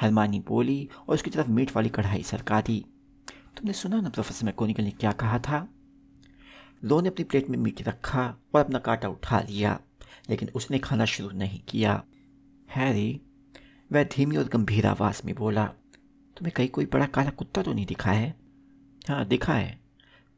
हरमानी 0.00 0.40
बोली 0.40 0.88
और 1.08 1.14
उसकी 1.14 1.30
तरफ़ 1.30 1.50
मीट 1.50 1.76
वाली 1.76 1.88
कढ़ाई 1.88 2.22
सरका 2.22 2.60
दी। 2.60 2.84
तुमने 3.56 3.72
सुना 3.72 4.00
ना 4.00 4.08
प्रोफेसर 4.08 4.46
मैकोनिकल 4.46 4.82
ने 4.82 4.90
क्या 4.90 5.12
कहा 5.12 5.38
था? 5.38 5.68
लो 6.84 7.00
ने 7.00 7.08
अपनी 7.08 7.24
प्लेट 7.24 7.48
में 7.50 7.58
मीट 7.58 7.88
रखा 7.88 8.26
और 8.54 8.60
अपना 8.60 8.78
कांटा 8.78 9.08
उठा 9.08 9.40
लिया, 9.40 9.80
लेकिन 10.30 10.48
उसने 10.54 10.78
खाना 10.78 11.04
शुरू 11.04 11.36
नहीं 11.38 11.60
किया। 11.60 12.02
हैरी, 12.68 13.20
वह 13.90 14.04
धीमी 14.04 14.36
और 14.36 14.44
गंभीर 14.44 14.86
आवाज़ 14.86 15.20
में 15.24 15.34
बोला, 15.34 15.66
तुम्हें 16.36 16.52
कहीं 16.56 16.68
कोई 16.68 16.86
बड़ा 16.86 17.06
काला 17.06 17.30
कुत्ता 17.30 17.62
तो 17.62 17.72
नहीं 17.72 17.86
दिखा 17.86 18.10
है? 18.10 18.34
हाँ 19.08 19.24
दिखा 19.24 19.54
है, 19.54 19.78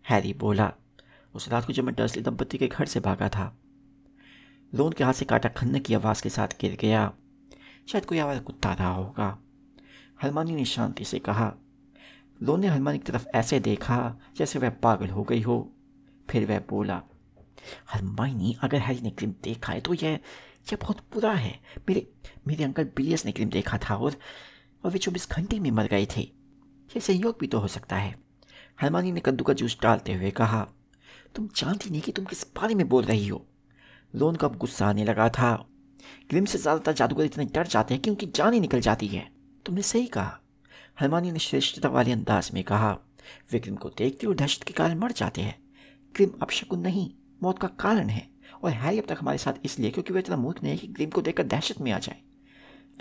हैरी 0.05 0.33
बोला। 0.33 0.73
उस 1.35 1.49
रात 1.49 1.65
को 1.65 1.73
जब 1.73 1.85
मैं 1.85 1.95
डर्सली 1.95 2.23
दंपति 2.23 2.59
के 2.59 2.67
घर 2.67 2.87
से 2.87 3.01
भागा 3.01 3.29
था, 3.29 3.57
लोन 4.73 4.93
के 4.93 5.05
हाथ 5.05 5.13
से 5.13 5.25
काटा 5.25 5.49
खन्ने 5.49 5.81
की 5.81 5.95
आवाज़ 5.95 6.23
के 6.23 6.29
साथ 6.29 6.49
गिर 6.61 6.77
गया। 6.81 7.13
शायद 7.89 8.05
कोई 8.05 8.19
आवाज़ 8.19 8.41
कुत्ता 8.41 8.73
रहा 8.73 8.91
होगा 8.91 9.39
हलमानी 10.23 10.55
ने 10.55 10.65
शांति 10.65 11.05
से 11.05 11.19
कहा। 11.19 11.53
लोन 12.43 12.61
ने 12.61 12.67
हलमानी 12.67 12.99
की 12.99 13.05
तरफ़ 13.05 13.27
ऐसे 13.35 13.61
देखा 13.61 14.17
जैसे 14.37 14.59
वह 14.59 14.71
पागल 14.83 15.09
हो 15.09 15.23
गई 15.23 15.41
हो। 15.43 15.57
फिर 16.31 16.47
वह 16.47 16.59
बोला 16.61 17.03
हलमानी 17.95 18.57
अगर 18.63 18.79
हैरी 18.79 19.01
ने 19.01 19.11
क्रिम 19.11 19.31
देखा 19.45 19.73
है 19.73 19.81
तो 19.81 19.95
यह 19.95 20.19
यह 20.69 20.79
बहुत 20.83 20.99
बुरा 21.13 21.33
है। 21.33 21.59
मेरे 21.89 22.07
मेरे 22.47 22.65
अंकल 22.65 22.85
बिलियस 22.97 23.25
ने 23.27 23.33
क्रीम 23.33 23.49
देखा 23.51 23.79
था 23.81 23.97
और 23.97 24.17
और 24.85 24.91
वे 24.91 24.99
चौबीस 24.99 25.29
घंटे 25.31 25.59
में 25.61 25.71
मर 25.71 25.87
गए 25.87 26.07
थे। 26.07 26.21
यह 26.21 27.01
संयोग 27.01 27.37
भी 27.41 27.47
तो 27.47 27.59
हो 27.59 27.69
सकता 27.69 27.97
है। 27.97 28.15
हलमानी 28.83 29.13
ने 29.13 29.21
कद्दू 29.21 29.45
का 29.45 29.53
जूस 29.53 29.79
डालते 29.83 30.13
हुए 30.13 30.31
कहा, 30.31 30.67
तुम 31.35 31.49
जानती 31.57 31.91
नहीं 31.91 32.01
कि 32.01 32.13
तुम 32.13 32.25
किस 32.25 32.45
बारे 32.57 32.75
में 32.75 32.89
बोल 32.89 33.05
रही 33.05 33.27
हो? 33.29 33.45
लोन 34.15 34.37
को 34.37 34.47
अब 34.47 34.57
गुस्सा 34.57 34.87
आने 34.87 35.05
लगा 35.05 35.29
था। 35.29 35.55
ग्रिम 36.31 36.45
से 36.45 36.59
ज़्यादातर 36.59 36.93
जादूगर 36.93 37.25
इतने 37.25 37.45
डर 37.45 37.67
जाते 37.67 37.95
हैं 37.95 38.03
कि 38.03 38.11
उनकी 38.11 38.27
जान 38.27 38.53
ही 38.53 38.61
निकल 38.61 38.81
जाती 38.81 39.07
है। 39.07 39.29
तुमने 39.67 39.83
सही 39.83 40.07
कहा। 40.07 40.39
हनुमानी 41.01 41.33
ने 41.33 41.39
श्रेष्ठता 41.39 41.89
वाले 41.89 42.13
अंदाज 42.13 42.51
में 42.55 42.63
कहा, 42.65 42.93
वे 43.53 43.59
ग्रिम 43.59 43.77
को 43.77 43.89
देखते 43.89 44.27
और 44.27 44.35
दहशत 44.35 44.63
के 44.63 44.73
कारण 44.73 44.99
मर 44.99 45.13
जाते 45.13 45.43
हैं। 45.43 45.59
ग्रिम 46.15 46.31
अब 46.43 46.51
शकुन 46.51 46.81
नहीं, 46.81 47.11
मौत 47.43 47.59
का 47.59 47.69
कारण 47.81 48.09
है। 48.09 48.27
और 48.63 48.71
हैरी 48.71 48.99
अब 48.99 49.07
तक 49.09 49.17
हमारे 49.21 49.39
साथ 49.39 49.65
इसलिए 49.65 49.91
क्योंकि 49.91 50.13
वह 50.13 50.19
इतना 50.19 50.37
मूर्ख 50.37 50.63
नहीं 50.63 50.73
है 50.73 50.79
कि 50.79 50.87
ग्रिम 50.89 51.11
को 51.11 51.23
देखकर 51.23 51.43
दहशत 51.45 51.81
में 51.81 51.91
आ 51.93 51.99
जाए। 51.99 52.17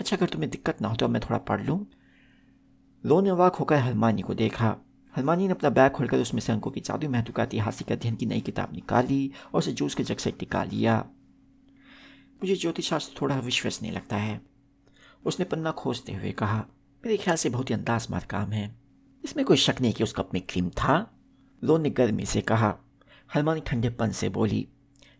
अच्छा 0.00 0.16
अगर 0.16 0.26
तुम्हें 0.26 0.50
दिक्कत 0.50 0.82
ना 0.82 0.88
हो 0.88 0.96
तो 0.96 1.06
अब 1.06 1.10
मैं 1.10 1.20
थोड़ा 1.22 1.38
पढ़ 1.38 1.62
लूँ। 1.62 1.84
लो 3.04 3.20
ने 3.20 3.30
अवाक 3.30 3.54
होकर 3.54 3.76
हनुमानी 3.76 4.22
को 4.22 4.34
देखा। 4.34 4.76
हनुमानी 5.14 5.46
ने 5.46 5.52
अपना 5.52 5.70
बैग 5.70 5.92
खोलकर 5.92 6.18
उसमें 6.18 6.40
से 6.40 6.52
अंकों 6.52 6.70
की 6.70 6.80
जादू 6.80 7.08
महत्व 7.08 7.32
का 7.32 7.42
ऐतिहासिक 7.42 7.92
अध्ययन 7.92 8.16
की 8.16 8.26
नई 8.26 8.40
किताब 8.40 8.72
निकाली 8.74 9.30
और 9.54 9.58
उसे 9.58 9.72
जूस 9.72 9.94
के 9.94 10.04
जग 10.04 10.16
से 10.16 10.30
टिका 10.30 10.62
लिया। 10.64 10.96
मुझे 12.40 12.56
ज्योतिष 12.56 12.88
शास्त्र 12.88 13.20
थोड़ा 13.20 13.38
विश्वसनीय 13.38 13.92
लगता 13.92 14.16
है, 14.16 14.40
उसने 15.24 15.44
पन्ना 15.44 15.70
खोजते 15.70 16.12
हुए 16.12 16.32
कहा। 16.32 16.64
मेरे 17.04 17.16
ख्याल 17.16 17.36
से 17.36 17.50
बहुत 17.50 17.70
ही 17.70 17.74
अंदाज 17.74 18.06
मार 18.10 18.24
काम 18.24 18.50
है। 18.50 18.74
इसमें 19.24 19.44
कोई 19.46 19.56
शक 19.56 19.80
नहीं 19.80 19.92
कि 19.92 20.04
उसका 20.04 20.22
अपनी 20.22 20.40
क्रीम 20.40 20.68
था? 20.70 21.14
लोन 21.62 21.82
ने 21.82 21.90
गर्मी 21.90 22.26
से 22.26 22.40
कहा। 22.40 22.74
हलमानी 23.30 23.60
ठंडेपन 23.60 24.10
से 24.10 24.28
बोली 24.28 24.66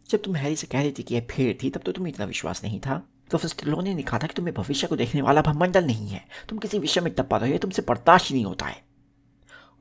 जब 0.09 0.23
तुम 0.23 0.37
हैरी 0.37 0.57
से 0.57 0.67
कह 0.67 0.81
रही 0.81 0.93
थी 0.99 1.03
कि 1.03 1.15
यह 1.15 1.27
भीड़ 1.31 1.55
थी, 1.63 1.71
तब 1.71 1.81
तो 1.81 1.93
तुम्हें 1.93 2.13
इतना 2.13 2.27
विश्वास 2.27 2.65
नहीं 2.65 2.81
था। 2.81 2.97
प्रोफेसर 3.29 3.65
टिलोनी 3.65 3.95
ने 3.95 4.03
कहा 4.03 4.19
था 4.19 4.27
कि 4.27 4.35
तुम्हें 4.35 4.55
भविष्य 4.55 4.87
को 4.87 4.97
देखने 4.97 5.23
वाला 5.23 5.43
भमंडल 5.43 5.85
नहीं 5.85 6.09
है। 6.09 6.25
तुम 6.49 6.59
किसी 6.59 6.79
विषय 6.79 7.01
में 7.01 7.13
टप्पा 7.15 7.37
रहे 7.37 7.53
हो 7.53 7.59
तुमसे 7.59 7.83
बर्दाश्त 7.83 8.31
ही 8.31 8.35
नहीं 8.35 8.45
होता 8.45 8.67
है। 8.67 8.83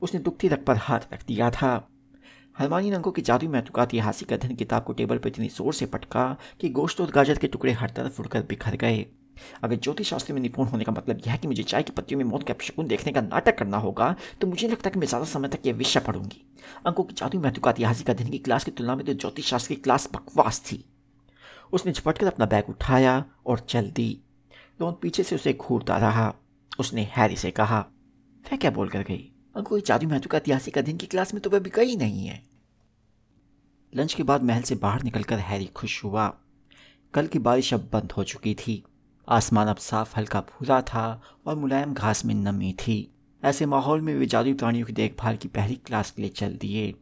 उसने 0.02 0.20
दुखती 0.20 0.48
रख 0.48 0.64
पर 0.64 0.76
हाथ 0.76 1.12
रख 1.12 1.24
दिया 1.26 1.50
था। 1.50 1.88
हरमानी 2.58 2.90
रंगों 2.90 3.12
की 3.12 3.22
जादू 3.22 3.48
महत्वकाती 3.48 3.98
हासिक 3.98 4.32
अध्ययन 4.32 4.56
किताब 4.56 4.84
को 4.84 4.92
टेबल 4.92 5.18
पर 5.18 5.28
इतनी 5.28 5.48
ज़ोर 5.48 5.74
से 5.74 5.86
पटका 5.86 6.36
कि 6.60 6.68
गोश्त 6.68 7.00
और 7.00 7.10
गाजर 7.10 7.38
के 7.38 7.46
टुकड़े 7.46 7.72
हर 7.72 7.90
तरफ़ 7.90 8.20
उड़कर 8.20 8.42
बिखर 8.42 8.76
गए। 8.76 9.06
अगर 9.62 9.76
ज्योतिष 9.76 10.08
शास्त्र 10.10 10.34
में 10.34 10.40
निपुण 10.40 10.66
होने 10.66 10.84
का 10.84 10.92
मतलब 10.92 11.20
यह 11.26 11.32
है 11.32 11.38
कि 11.38 11.48
मुझे 11.48 11.62
चाय 11.62 11.82
की 11.82 11.92
पत्तियों 11.92 12.18
में 12.18 12.24
मौत 12.26 12.46
के 12.46 12.52
अपशकुन 12.52 12.86
देखने 12.86 13.12
का 13.12 13.20
नाटक 13.20 13.58
करना 13.58 13.76
होगा 13.78 14.14
तो 14.40 14.46
मुझे 14.46 14.68
लगता 14.68 14.88
है 14.88 14.92
कि 14.92 14.98
मैं 14.98 15.06
ज़्यादा 15.06 15.26
समय 15.26 15.48
तक 15.48 15.66
यह 15.66 15.74
विषय 15.74 16.00
पढ़ूँगी। 16.00 16.42
अंकों 16.86 17.04
की 17.04 17.14
जादू 17.14 17.40
महत्वकाती 17.40 17.82
हासिक 17.82 18.10
अध्ययन 18.10 18.30
की 18.30 18.38
क्लास 18.38 18.64
की 18.64 18.70
तुलना 18.70 18.96
में 18.96 19.04
तो 19.06 19.14
ज्योतिष 19.14 19.46
शास्त्र 19.46 19.74
की 19.74 19.80
क्लास 19.80 20.08
बकवास 20.14 20.60
थी। 20.62 20.84
उसने 21.72 21.92
झपट 21.92 22.18
कर 22.18 22.26
अपना 22.26 22.46
बैग 22.46 22.68
उठाया 22.68 23.24
और 23.46 23.60
चल 23.60 23.90
दी। 23.90 24.10
लोन 24.80 24.96
पीछे 25.02 25.22
से 25.22 25.34
उसे 25.34 25.52
घूरता 25.52 25.96
रहा। 25.98 26.32
उसने 26.78 27.02
हैरी 27.12 27.36
से 27.36 27.50
कहा, 27.50 27.78
वह 28.44 28.56
क्या 28.56 28.70
बोल 28.70 28.88
कर 28.88 29.02
गई? 29.02 29.30
अंकों 29.56 29.76
की 29.76 29.82
जादू 29.86 30.08
महत्व 30.08 30.28
का 30.28 30.38
ऐतिहासिक 30.38 30.78
अध्ययन 30.78 30.96
की 30.96 31.06
क्लास 31.06 31.34
में 31.34 31.42
तो 31.42 31.50
वह 31.50 31.58
भी 31.58 31.70
गई 31.70 31.96
नहीं 31.96 32.26
है। 32.26 32.42
लंच 33.92 34.14
के 34.14 34.22
बाद 34.22 34.42
महल 34.42 34.62
से 34.62 34.74
बाहर 34.76 35.02
निकलकर 35.02 35.38
हैरी 35.40 35.66
खुश 35.66 36.02
हुआ। 36.04 36.26
कल 37.14 37.26
की 37.26 37.38
बारिश 37.38 37.72
अब 37.74 37.88
बंद 37.92 38.12
हो 38.12 38.24
चुकी 38.24 38.54
थी। 38.56 38.82
आसमान 39.30 39.68
अब 39.68 39.76
साफ़, 39.76 40.14
हल्का 40.16 40.40
भूरा 40.40 40.80
था 40.80 41.22
और 41.46 41.56
मुलायम 41.56 41.94
घास 41.94 42.24
में 42.24 42.34
नमी 42.34 42.72
थी। 42.72 43.14
ऐसे 43.44 43.66
माहौल 43.66 44.00
में 44.00 44.14
वे 44.14 44.26
जादुई 44.26 44.54
प्राणियों 44.54 44.86
की 44.86 44.92
देखभाल 44.92 45.36
की 45.36 45.48
पहली 45.48 45.74
क्लास 45.74 46.10
के 46.10 46.22
लिए 46.22 46.30
चल 46.30 46.52
दिए। 46.52 46.94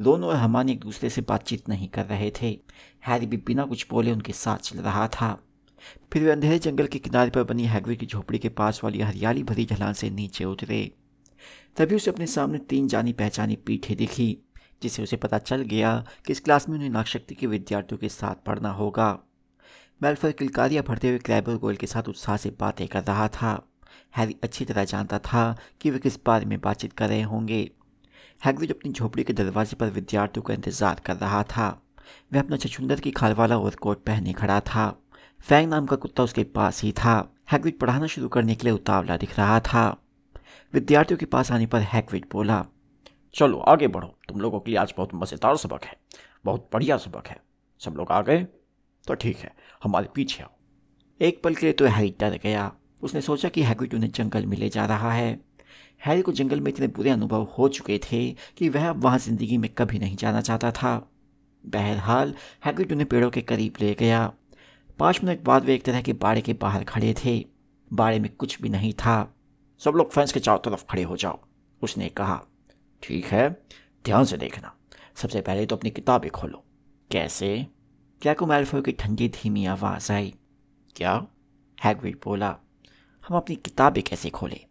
दोनों 0.00 0.28
और 0.28 0.36
हमान 0.36 0.68
एक 0.68 0.80
दूसरे 0.80 1.10
से 1.10 1.20
बातचीत 1.20 1.68
नहीं 1.68 1.88
कर 1.88 2.04
रहे 2.04 2.32
थे। 2.42 2.60
हैरी 3.06 3.26
भी 3.26 3.36
बिना 3.36 3.64
कुछ 3.64 3.86
बोले 3.90 4.12
उनके 4.12 4.32
साथ 4.32 4.58
चल 4.58 4.78
रहा 4.78 5.08
था। 5.08 5.42
फिर 6.12 6.24
वे 6.24 6.30
अंधेरे 6.30 6.58
जंगल 6.58 6.86
के 6.86 6.98
किनारे 6.98 7.30
पर 7.30 7.42
बनी 7.42 7.64
हैगवे 7.64 7.96
की 7.96 8.06
झोपड़ी 8.06 8.38
के 8.38 8.48
पास 8.48 8.80
वाली 8.84 9.00
हरियाली 9.00 9.42
भरी 9.42 9.66
ढलान 9.66 9.92
से 9.92 10.10
नीचे 10.10 10.44
उतरे। 10.44 10.94
तभी 11.76 11.94
उसे 11.94 12.10
अपने 12.10 12.26
सामने 12.26 12.58
तीन 12.58 12.88
जानी 12.88 13.12
पहचानी 13.12 13.56
पीठे 13.56 13.94
दिखी 13.94 14.38
जिसे 14.82 15.02
उसे 15.02 15.16
पता 15.16 15.38
चल 15.38 15.62
गया 15.62 16.04
कि 16.26 16.32
इस 16.32 16.40
क्लास 16.40 16.68
में 16.68 16.76
उन्हें 16.76 16.90
नागशक्ति 16.90 17.34
के 17.34 17.46
विद्यार्थियों 17.46 17.98
के 17.98 18.08
साथ 18.08 18.34
पढ़ना 18.34 18.70
होगा। 18.70 19.18
मेलफर 20.00 20.32
किलकारियाँ 20.32 20.82
भरते 20.84 21.08
हुए 21.08 21.18
क्रैबर 21.18 21.56
गोयल 21.56 21.76
के 21.76 21.86
साथ 21.86 22.08
उत्साह 22.08 22.36
से 22.36 22.50
बातें 22.50 22.86
कर 22.88 23.02
रहा 23.02 23.28
था। 23.28 23.52
हैरी 24.16 24.36
अच्छी 24.44 24.64
तरह 24.64 24.84
जानता 24.84 25.18
था 25.18 25.44
कि 25.80 25.90
वे 25.90 25.98
किस 25.98 26.18
बारे 26.26 26.46
में 26.46 26.60
बातचीत 26.60 26.92
कर 26.92 27.08
रहे 27.08 27.22
होंगे। 27.22 27.60
हैगविड 28.40 28.70
अपनी 28.70 28.92
झोपड़ी 28.92 29.24
के 29.24 29.32
दरवाजे 29.32 29.76
पर 29.76 29.90
विद्यार्थियों 29.90 30.42
का 30.42 30.54
इंतज़ार 30.54 31.00
कर 31.06 31.16
रहा 31.16 31.42
था। 31.42 31.68
वह 32.32 32.40
अपना 32.40 32.56
छछुंदर 32.56 33.00
की 33.00 33.10
खाल 33.10 33.34
वाला 33.34 33.58
और 33.58 33.74
कोट 33.74 34.04
पहने 34.04 34.32
खड़ा 34.32 34.58
था। 34.60 34.88
फैंग 35.40 35.70
नाम 35.70 35.86
का 35.86 35.96
कुत्ता 35.96 36.22
उसके 36.22 36.44
पास 36.44 36.82
ही 36.82 36.92
था। 36.92 37.16
हैगविड 37.52 37.78
पढ़ाना 37.78 38.06
शुरू 38.06 38.28
करने 38.28 38.54
के 38.54 38.66
लिए 38.66 38.74
उतावला 38.74 39.16
दिख 39.16 39.38
रहा 39.38 39.58
था। 39.62 39.88
विद्यार्थियों 40.74 41.18
के 41.18 41.26
पास 41.26 41.52
आने 41.52 41.66
पर 41.66 41.80
हैगविड 41.84 42.26
बोला, 42.32 42.64
चलो 43.34 43.58
आगे 43.58 43.88
बढ़ो। 43.88 44.14
तुम 44.28 44.40
लोगों 44.40 44.60
के 44.60 44.70
लिए 44.70 44.78
आज 44.80 44.94
बहुत 44.96 45.14
मज़ेदार 45.14 45.56
सबक 45.56 45.84
है। 45.84 45.96
बहुत 46.44 46.68
बढ़िया 46.72 46.96
सबक 46.96 47.26
है। 47.26 47.40
सब 47.80 47.94
लोग 47.96 48.12
आ 48.12 48.20
गए? 48.20 48.46
तो 49.04 49.14
ठीक 49.14 49.38
है। 49.38 49.52
हमारे 49.86 50.08
पीछे 50.14 50.42
आओ। 50.42 50.50
एक 51.20 51.42
पल 51.42 51.54
के 51.54 51.66
लिए 51.66 51.72
तो 51.72 51.84
हैरी 51.84 52.14
डर 52.20 52.38
गया। 52.42 52.72
उसने 53.02 53.20
सोचा 53.20 53.48
कि 53.48 53.62
हैगविड 53.62 53.94
उन्हें 53.94 54.10
जंगल 54.10 54.46
में 54.46 54.56
ले 54.56 54.68
जा 54.68 54.86
रहा 54.86 55.12
है। 55.12 55.40
हैरी 56.04 56.22
को 56.22 56.32
जंगल 56.32 56.60
में 56.60 56.70
इतने 56.72 56.86
बुरे 56.86 57.10
अनुभव 57.10 57.42
हो 57.58 57.68
चुके 57.68 57.98
थे 58.04 58.30
कि 58.58 58.68
वह 58.68 58.88
अब 58.90 59.02
वहाँ 59.04 59.18
ज़िंदगी 59.18 59.56
में 59.58 59.68
कभी 59.70 59.98
नहीं 59.98 60.16
जाना 60.16 60.40
चाहता 60.40 60.70
था। 60.72 60.96
बहरहाल 61.64 62.34
हैगविड 62.64 62.92
उन्हें 62.92 63.08
पेड़ों 63.08 63.30
के 63.30 63.40
करीब 63.40 63.74
ले 63.80 63.94
गया। 63.94 64.32
पाँच 64.98 65.20
मिनट 65.24 65.42
बाद 65.44 65.64
वे 65.64 65.74
एक 65.74 65.84
तरह 65.84 66.02
के 66.02 66.12
बाड़े 66.12 66.40
के 66.40 66.52
बाहर 66.52 66.84
खड़े 66.84 67.14
थे। 67.24 67.38
बाड़े 67.90 68.18
में 68.18 68.30
कुछ 68.34 68.60
भी 68.62 68.68
नहीं 68.68 68.92
था। 68.94 69.16
सब 69.80 69.94
लोग 69.96 70.12
फैंस 70.12 70.32
के 70.32 70.40
चारों 70.40 70.58
तरफ़ 70.60 70.84
खड़े 70.90 71.02
हो 71.02 71.16
जाओ, 71.16 71.38
उसने 71.82 72.08
कहा। 72.08 72.40
ठीक 73.02 73.24
है, 73.24 73.48
ध्यान 74.04 74.24
से 74.24 74.36
देखना। 74.36 74.72
सबसे 75.16 75.40
पहले 75.40 75.66
तो 75.66 75.76
अपनी 75.76 75.90
किताबें 75.90 76.30
खोलो। 76.30 76.62
कैसे? 77.10 77.66
क्या 78.22 78.34
को 78.34 78.46
मैल्फोय 78.46 78.82
की 78.82 78.92
ठंडी 78.92 79.28
धीमी 79.28 79.66
आवाज़ 79.66 80.12
आई? 80.12 80.34
क्या? 80.96 81.26
हैगविड 81.84 82.16
बोला, 82.24 82.56
हम 83.28 83.36
अपनी 83.36 83.56
किताबें 83.56 84.02
कैसे 84.02 84.30
खोले? 84.30 84.66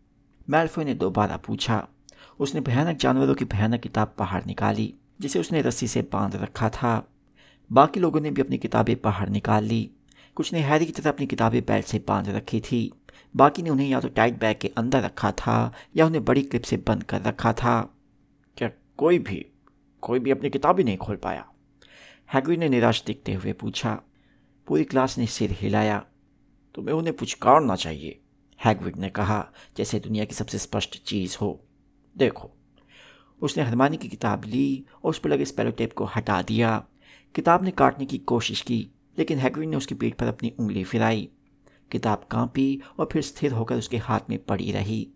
मैल्फोय 0.50 0.86
ने 0.86 0.94
दोबारा 0.94 1.38
पूछा। 1.38 1.88
उसने 2.40 2.62
भयानक 2.62 2.98
जानवरों 2.98 3.36
की 3.36 3.46
भयानक 3.46 3.82
किताब 3.82 4.16
बाहर 4.20 4.46
निकाली, 4.46 4.94
जिसे 5.22 5.40
उसने 5.40 5.62
रस्सी 5.62 5.88
से 5.88 6.02
बाँध 6.02 6.36
रखा 6.36 6.70
था। 6.70 7.08
बाकी 7.72 8.00
लोगों 8.00 8.22
ने 8.22 8.32
भी 8.32 8.42
अपनी 8.42 8.58
किताबें 8.58 8.96
बाहर 9.04 9.30
निकाल 9.30 9.64
ली। 9.64 9.92
कुछ 10.36 10.54
ने 10.54 10.60
हैरी 10.60 10.86
की 10.86 10.92
तरह 10.92 11.12
अपनी 11.12 11.26
किताबें 11.26 11.66
बेल्ट 11.66 11.86
से 11.86 12.06
बाँध 12.08 12.30
रखी 12.30 12.62
थी। 12.62 12.92
बाकी 13.36 13.62
ने 13.62 13.70
उन्हें 13.70 13.88
या 13.88 14.00
तो 14.00 14.08
टाइट 14.08 14.40
बैग 14.40 14.58
के 14.58 14.68
अंदर 14.68 15.02
रखा 15.02 15.32
था, 15.32 15.74
या 15.96 16.06
उन्हें 16.06 16.26
बड़ी 16.26 16.42
क्लिप 16.42 16.64
से 16.64 16.78
बंद 16.78 17.04
कर 17.04 17.22
रखा 17.22 17.54
था। 17.54 17.94
क्या 18.58 18.70
कोई 18.98 19.20
भी 19.20 19.46
कोई 20.02 20.20
भी 20.20 20.32
अपनी 20.32 20.50
किताबें 20.50 20.84
नहीं 20.84 20.98
खोल 20.98 21.16
पाया? 21.16 21.50
हैगविड 22.34 22.60
ने 22.60 22.70
निराश 22.70 23.04
दिखते 23.06 23.34
हुए 23.34 23.54
पूछा 23.54 24.02
पूरी 24.68 24.84
क्लास 24.84 25.18
ने 25.18 25.26
सिर 25.28 25.52
हिलाया 25.52 26.06
तुम्हें 26.76 26.96
उन्हें 26.96 27.16
पुचकारना 27.16 27.76
चाहिए 27.76 28.20
हैगविड 28.66 28.96
ने 28.96 29.10
कहा 29.10 29.46
जैसे 29.78 30.00
दुनिया 30.00 30.26
की 30.26 30.36
सबसे 30.36 30.58
स्पष्ट 30.58 31.04
चीज़ 31.04 31.38
हो 31.42 31.68
देखो 32.18 32.52
उसने 33.42 33.64
हरमानी 33.64 33.98
की 33.98 34.08
किताब 34.08 34.46
ली 34.46 34.86
और 35.04 35.10
उस 35.10 35.20
पर 35.20 35.30
लगे 35.30 35.46
स्पेलो 35.46 35.72
टेप 35.72 35.94
को 35.94 36.06
हटा 36.06 36.42
दिया 36.42 36.88
किताब 37.36 37.64
ने 37.64 37.72
काटने 37.72 38.06
की 38.06 38.18
कोशिश 38.18 38.62
की 38.62 38.88
लेकिन 39.18 39.40
हैगविड 39.40 39.70
ने 39.70 39.78
उसकी 39.78 39.96
पीठ 39.96 40.16
पर 40.16 40.26
अपनी 40.26 40.54
उंगली 40.60 40.84
फिराई 40.84 41.30
किताब 41.92 42.28
कांपी 42.32 42.82
और 43.00 43.10
फिर 43.12 43.22
स्थिर 43.22 43.52
होकर 43.52 43.76
उसके 43.76 43.98
हाथ 43.98 44.20
में 44.30 44.46
पड़ी 44.46 44.72
रही 44.72 45.08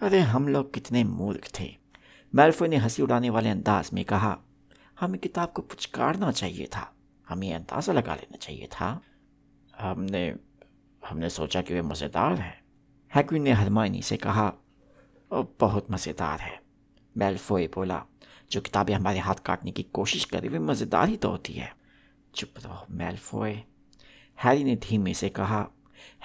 अरे 0.00 0.20
हम 0.20 0.48
लोग 0.48 0.74
कितने 0.74 1.04
मूर्ख 1.04 1.48
थे 1.60 1.76
मेल्फो 2.34 2.66
ने 2.66 2.76
हँसी 2.76 3.02
उड़ाने 3.02 3.30
वाले 3.30 3.48
अंदाज 3.48 3.90
में 3.92 4.04
कहा 4.04 4.38
हमें 4.98 5.18
किताब 5.20 5.52
को 5.52 5.62
पुचकारना 5.62 6.30
चाहिए 6.32 6.66
था। 6.66 6.90
हमें 7.28 7.52
अंदाज़ा 7.54 7.92
लगा 7.92 8.14
लेना 8.14 8.36
चाहिए 8.36 8.66
था। 8.72 9.00
हमने 9.74 10.26
हमने 11.02 11.28
सोचा 11.30 11.62
कि 11.62 11.74
वे 11.74 11.82
मज़ेदार 11.82 12.34
है। 12.34 12.62
हैक्विन 13.12 13.42
ने 13.42 13.52
हरमाइनी 13.52 14.02
से 14.02 14.16
कहा 14.16 14.52
बहुत 15.30 15.90
मज़ेदार 15.90 16.40
है। 16.40 16.58
मेलफोए 17.16 17.66
बोला, 17.74 18.02
जो 18.50 18.60
किताबें 18.60 18.94
हमारे 18.94 19.18
हाथ 19.18 19.34
काटने 19.44 19.70
की 19.70 19.82
कोशिश 19.82 20.24
करें 20.24 20.48
वे 20.48 20.58
मज़ेदार 20.60 21.08
ही 21.08 21.16
तो 21.16 21.28
होती 21.30 21.52
है। 21.52 21.72
चुप 22.34 22.54
रहो 22.64 22.86
मेलफोए। 22.90 23.52
हैरी 24.38 24.64
ने 24.64 24.76
धीमे 24.76 25.14
से 25.14 25.28
कहा 25.28 25.66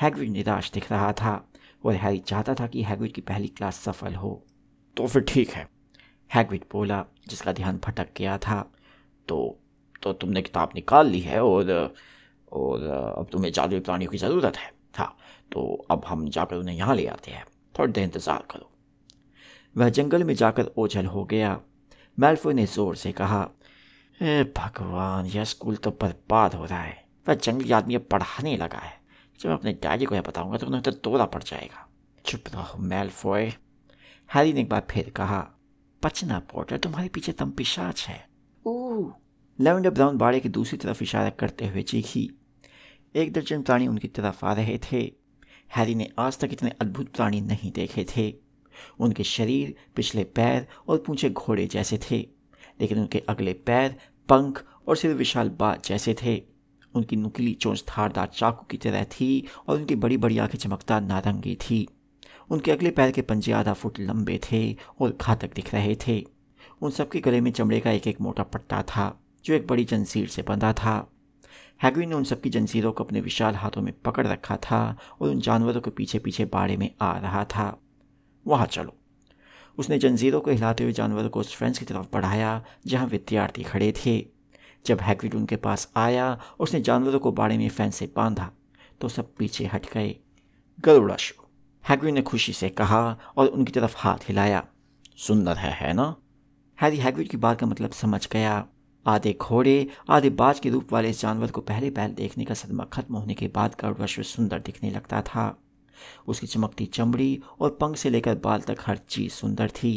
हैगविड 0.02 0.30
निराश 0.30 0.72
दिख 0.72 0.92
रहा 0.92 1.12
था 1.14 1.34
और 1.86 1.96
हैरी 1.96 2.20
चाहता 2.20 2.56
था 2.56 2.68
कि 2.68 2.84
हैगविड 2.84 3.14
की 3.14 3.22
पहली 3.22 3.48
क्लास 3.48 3.80
सफल 3.80 4.16
हो। 4.16 4.32
तो 4.98 5.08
फिर 5.08 5.22
ठीक 5.24 5.50
है। 5.50 5.68
हैगविड 6.30 6.64
बोला, 6.72 7.06
जिसका 7.28 7.54
ध्यान 7.54 7.80
भटक 7.86 8.08
गया 8.18 8.38
था 8.40 8.62
तो 9.28 9.58
तो 10.04 10.14
तुमने 10.14 10.42
किताब 10.42 10.72
निकाल 10.76 11.08
ली 11.08 11.20
है 11.22 11.44
और 11.44 11.72
और, 12.52 12.84
अब 13.18 13.28
तुम्हें 13.32 13.52
जादुई 13.52 13.80
प्राणियों 13.80 14.12
की 14.12 14.18
ज़रूरत 14.18 14.58
है। 14.58 14.72
हाँ 14.98 15.16
तो 15.52 15.62
अब 15.92 16.06
हम 16.08 16.28
जाकर 16.30 16.56
उन्हें 16.56 16.76
यहाँ 16.76 16.96
ले 16.96 17.06
आते 17.08 17.32
हैं। 17.32 17.44
थोड़ी 17.76 17.92
देर 17.94 18.04
इंतज़ार 18.04 18.44
करो। 18.52 18.70
वह 19.76 19.90
जंगल 19.90 20.24
में 20.24 20.34
जाकर 20.36 20.72
ओझल 20.78 21.06
हो 21.06 21.24
गया। 21.26 21.60
मेल्फो 22.18 22.52
ने 22.52 22.66
ज़ोर 22.68 22.96
से 22.96 23.12
कहा 23.12 23.42
भगवान, 24.20 25.26
यह 25.26 25.44
स्कूल 25.46 25.76
तो 25.76 25.92
बर्बाद 25.92 26.56
हो 26.56 26.66
रहा 26.66 26.82
है। 26.82 26.98
वह 27.28 27.34
जंगली 27.36 27.72
आदमी 27.72 27.96
अब 27.96 28.08
पढ़ाने 28.12 28.56
लगा 28.58 28.80
है। 28.80 28.98
जब 29.40 29.50
मैं 29.50 29.56
अपने 29.56 29.74
डैडी 29.74 30.06
को 30.06 30.16
यह 30.16 30.22
बताऊँगा 30.22 30.58
तो 30.58 30.68
उन्हें 30.68 30.84
तो 30.84 30.92
दौरा 31.04 31.26
पड़ 31.28 31.44
जाएगा। 31.44 31.88
चुप 32.26 32.54
रहो 32.54 32.80
मेलफोय 32.80 33.54
हैरी 34.30 34.54
ने 34.54 34.62
एक 34.62 34.70
बार 34.70 34.88
फिर 34.90 35.10
कहा 35.16 35.48
बचना 36.04 36.40
पोर्टर 36.40 36.78
तुम्हारे 36.78 37.08
पीछे 37.08 37.32
तम 37.32 37.52
पिशाच 37.52 38.06
है। 38.08 38.28
ओह। 38.66 39.14
लेवेंडर 39.60 39.90
ब्राउन 39.90 40.18
बाड़े 40.18 40.40
की 40.40 40.50
दूसरी 40.50 40.78
तरफ़ 40.78 41.04
इशारा 41.04 41.30
करते 41.30 41.68
हुए 41.68 41.82
चीखी 41.82 42.30
एक 43.16 43.34
दर्जन 43.34 43.62
प्राणी 43.62 43.88
उनकी 43.88 44.08
तरफ़ 44.08 44.46
आ 44.46 44.54
रहे 44.54 44.80
थे। 44.92 45.12
हैरी 45.76 45.96
ने 45.96 46.10
आज 46.20 46.40
तक 46.40 46.50
इतने 46.52 46.70
अद्भुत 46.70 47.10
प्राणी 47.10 47.42
नहीं 47.42 47.72
देखे 47.72 48.06
थे। 48.18 48.34
उनके 49.00 49.24
शरीर 49.24 49.76
पिछले 49.96 50.24
पैर 50.24 50.68
और 50.88 50.98
पूछे 50.98 51.30
घोड़े 51.30 51.66
जैसे 51.66 52.00
थे 52.12 52.20
लेकिन 52.82 53.00
उनके 53.00 53.20
अगले 53.20 53.54
पैर 53.54 53.96
पंख 54.30 54.64
और 54.88 54.98
सिर 54.98 55.14
विशाल 55.14 55.50
बात 55.50 55.86
जैसे 55.86 56.16
थे। 56.24 56.42
उनकी 56.94 57.16
नुकीली 57.16 57.54
चोंच 57.54 57.84
धारदार 57.88 58.28
चाकू 58.28 58.66
की 58.66 58.78
तरह 58.78 59.04
थी 59.04 59.48
और 59.68 59.78
उनकी 59.78 59.96
बड़ी 59.96 60.18
बड़ी 60.18 60.38
आँखें 60.38 60.58
चमकदार 60.60 61.02
नारंगी 61.02 61.56
थी। 61.56 61.88
उनके 62.52 62.72
अगले 62.72 62.92
पैर 62.92 63.12
के 63.12 63.22
पंजे 63.22 63.52
आधा 63.52 63.74
फुट 63.74 64.00
लंबे 64.00 64.40
थे 64.52 64.76
और 65.00 65.18
घातक 65.22 65.54
दिख 65.54 65.74
रहे 65.74 65.98
थे। 66.08 66.26
उन 66.82 66.92
सबके 66.92 67.20
गले 67.20 67.42
में 67.42 67.52
चमड़े 67.52 67.80
का 67.80 67.92
एक 67.92 68.08
एक 68.08 68.22
मोटा 68.22 68.44
पट्टा 68.44 68.82
था, 68.82 69.22
जो 69.46 69.54
एक 69.54 69.68
बड़ी 69.68 69.86
जंजीर 69.86 70.28
से 70.28 70.42
बंधा 70.42 70.74
था। 70.74 71.12
हैगवी 71.84 72.06
ने 72.06 72.16
उन 72.16 72.24
सबकी 72.24 72.50
जंजीरों 72.50 72.92
को 72.92 73.04
अपने 73.04 73.22
विशाल 73.22 73.56
हाथों 73.56 73.82
में 73.82 73.94
पकड़ 74.06 74.28
रखा 74.28 74.58
था 74.58 74.98
और 75.22 75.30
उन 75.30 75.40
जानवरों 75.40 75.82
के 75.82 75.92
पीछे 75.92 76.20
पीछे 76.20 76.46
बाड़े 76.46 76.78
में 76.78 76.96
आ 77.02 77.18
रहा 77.18 77.44
था। 77.46 77.82
वहाँ 78.48 78.66
चलो। 78.66 78.96
उसने 79.78 80.00
जंजीरों 80.00 80.42
को 80.42 80.52
हिलाते 80.52 80.84
हुए 80.84 80.94
जानवरों 80.94 81.30
को 81.30 81.40
उस 81.40 81.56
फ्रेंच 81.56 81.78
की 81.78 81.86
तरफ़ 81.86 82.08
बढ़ाया, 82.14 82.66
जहाँ 82.88 83.08
विद्यार्थी 83.08 83.64
खड़े 83.64 83.94
थे। 84.06 84.26
जब 84.86 85.02
हैग्रिड 85.02 85.36
उनके 85.36 85.56
पास 85.56 85.92
आया 85.96 86.40
उसने 86.60 86.82
जानवरों 86.82 87.20
को 87.20 87.32
बाड़े 87.32 87.58
में 87.58 87.70
फ़ैन 87.70 87.92
से 87.92 88.14
बांधा 88.16 88.52
तो 89.02 89.10
सब 89.10 89.34
पीछे 89.36 89.66
हट 89.66 89.94
गए। 89.94 90.16
गरुड़ाशु 90.80 91.39
हैग्रिड 91.90 92.14
ने 92.14 92.22
खुशी 92.22 92.54
से 92.54 92.70
कहा 92.72 93.02
और 93.38 93.48
उनकी 93.48 93.72
तरफ़ 93.72 93.96
हाथ 93.98 94.28
हिलाया 94.28 94.64
सुंदर 95.18 95.58
है 95.58 95.72
है 95.76 95.94
ना 95.94 96.16
हैरी 96.78 96.98
हैग्रिड 96.98 97.30
की 97.30 97.38
बात 97.38 97.60
का 97.60 97.68
मतलब 97.68 97.92
समझ 97.92 98.28
गया 98.28 98.54
आधे 99.06 99.34
घोड़े 99.42 99.88
आधे 100.10 100.30
बाज 100.42 100.60
के 100.60 100.70
रूप 100.70 100.94
वाले 100.94 101.10
इस 101.10 101.22
जानवर 101.22 101.52
को 101.52 101.62
पहले 101.62 101.90
पहल 101.90 102.12
देखने 102.14 102.46
का 102.46 102.54
सदमा 102.54 102.84
खत्म 102.94 103.16
होने 103.16 103.34
के 103.34 103.48
बाद 103.48 103.76
गरुड़ाश्व 103.82 104.24
सुंदर 104.24 104.60
दिखने 104.60 104.92
लगता 104.92 105.22
था 105.22 105.48
उसकी 106.28 106.48
चमकती 106.48 106.86
चमड़ी 106.86 107.42
और 107.60 107.78
पंख 107.82 107.98
से 107.98 108.10
लेकर 108.10 108.36
बाल 108.40 108.62
तक 108.62 108.88
हर 108.88 108.98
चीज़ 109.10 109.32
सुंदर 109.34 109.70
थी 109.76 109.94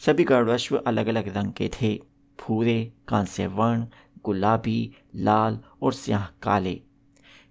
सभी 0.00 0.24
गरुड़ाश्व 0.24 0.76
अलग 0.78 1.06
अलग 1.06 1.36
रंग 1.36 1.52
के 1.52 1.70
थे 1.74 1.94
भूरे 2.38 2.80
कांस्य 3.08 3.46
वर्ण 3.46 3.86
गुलाबी 4.24 4.80
लाल 5.16 5.58
और 5.82 5.92
स्याह 5.94 6.28
काले 6.42 6.80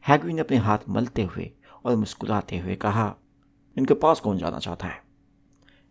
हैग्री 0.04 0.34
ने 0.34 0.42
अपने 0.42 0.58
हाथ 0.58 0.90
मलते 0.90 1.24
हुए 1.24 1.52
और 1.86 1.96
मुस्कुराते 1.96 2.58
हुए 2.58 2.76
कहा 2.76 3.16
इनके 3.80 3.94
पास 3.94 4.20
कौन 4.20 4.38
जाना 4.38 4.60
चाहता 4.60 4.88
है? 4.88 5.02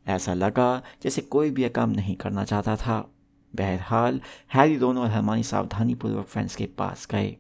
ऐसा 0.07 0.35
लगा 0.35 0.83
जैसे 1.03 1.23
कोई 1.23 1.51
भी 1.51 1.63
यह 1.63 1.69
काम 1.69 1.91
नहीं 1.91 2.17
करना 2.17 2.45
चाहता 2.45 2.77
था। 2.77 3.11
बहरहाल, 3.57 4.21
हैरी 4.55 4.77
दोनों 4.77 5.03
और 5.03 5.11
हरमानी 5.11 5.43
सावधानी 5.43 5.95
पूर्वक 5.95 6.27
फ्रेंड्स 6.27 6.57
के 6.57 6.67
पास 6.67 7.07
गए। 7.11 7.37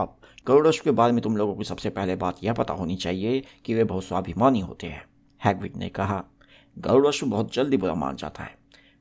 अब 0.00 0.16
गरुड़श्व 0.46 0.84
के 0.84 0.90
बारे 0.90 1.12
में 1.12 1.22
तुम 1.22 1.36
लोगों 1.36 1.54
को 1.54 1.62
सबसे 1.62 1.90
पहले 1.90 2.16
बात 2.16 2.36
यह 2.44 2.52
पता 2.52 2.74
होनी 2.74 2.96
चाहिए 2.96 3.42
कि 3.64 3.74
वे 3.74 3.84
बहुत 3.84 4.04
स्वाभिमानी 4.04 4.60
होते 4.60 4.86
हैं 4.86 5.04
हैगविड 5.44 5.76
ने 5.76 5.88
कहा। 5.88 6.24
गरुड़श्व 6.78 7.26
बहुत 7.26 7.54
जल्दी 7.54 7.76
बुरा 7.76 7.94
मान 7.94 8.16
जाता 8.16 8.42
है। 8.42 8.54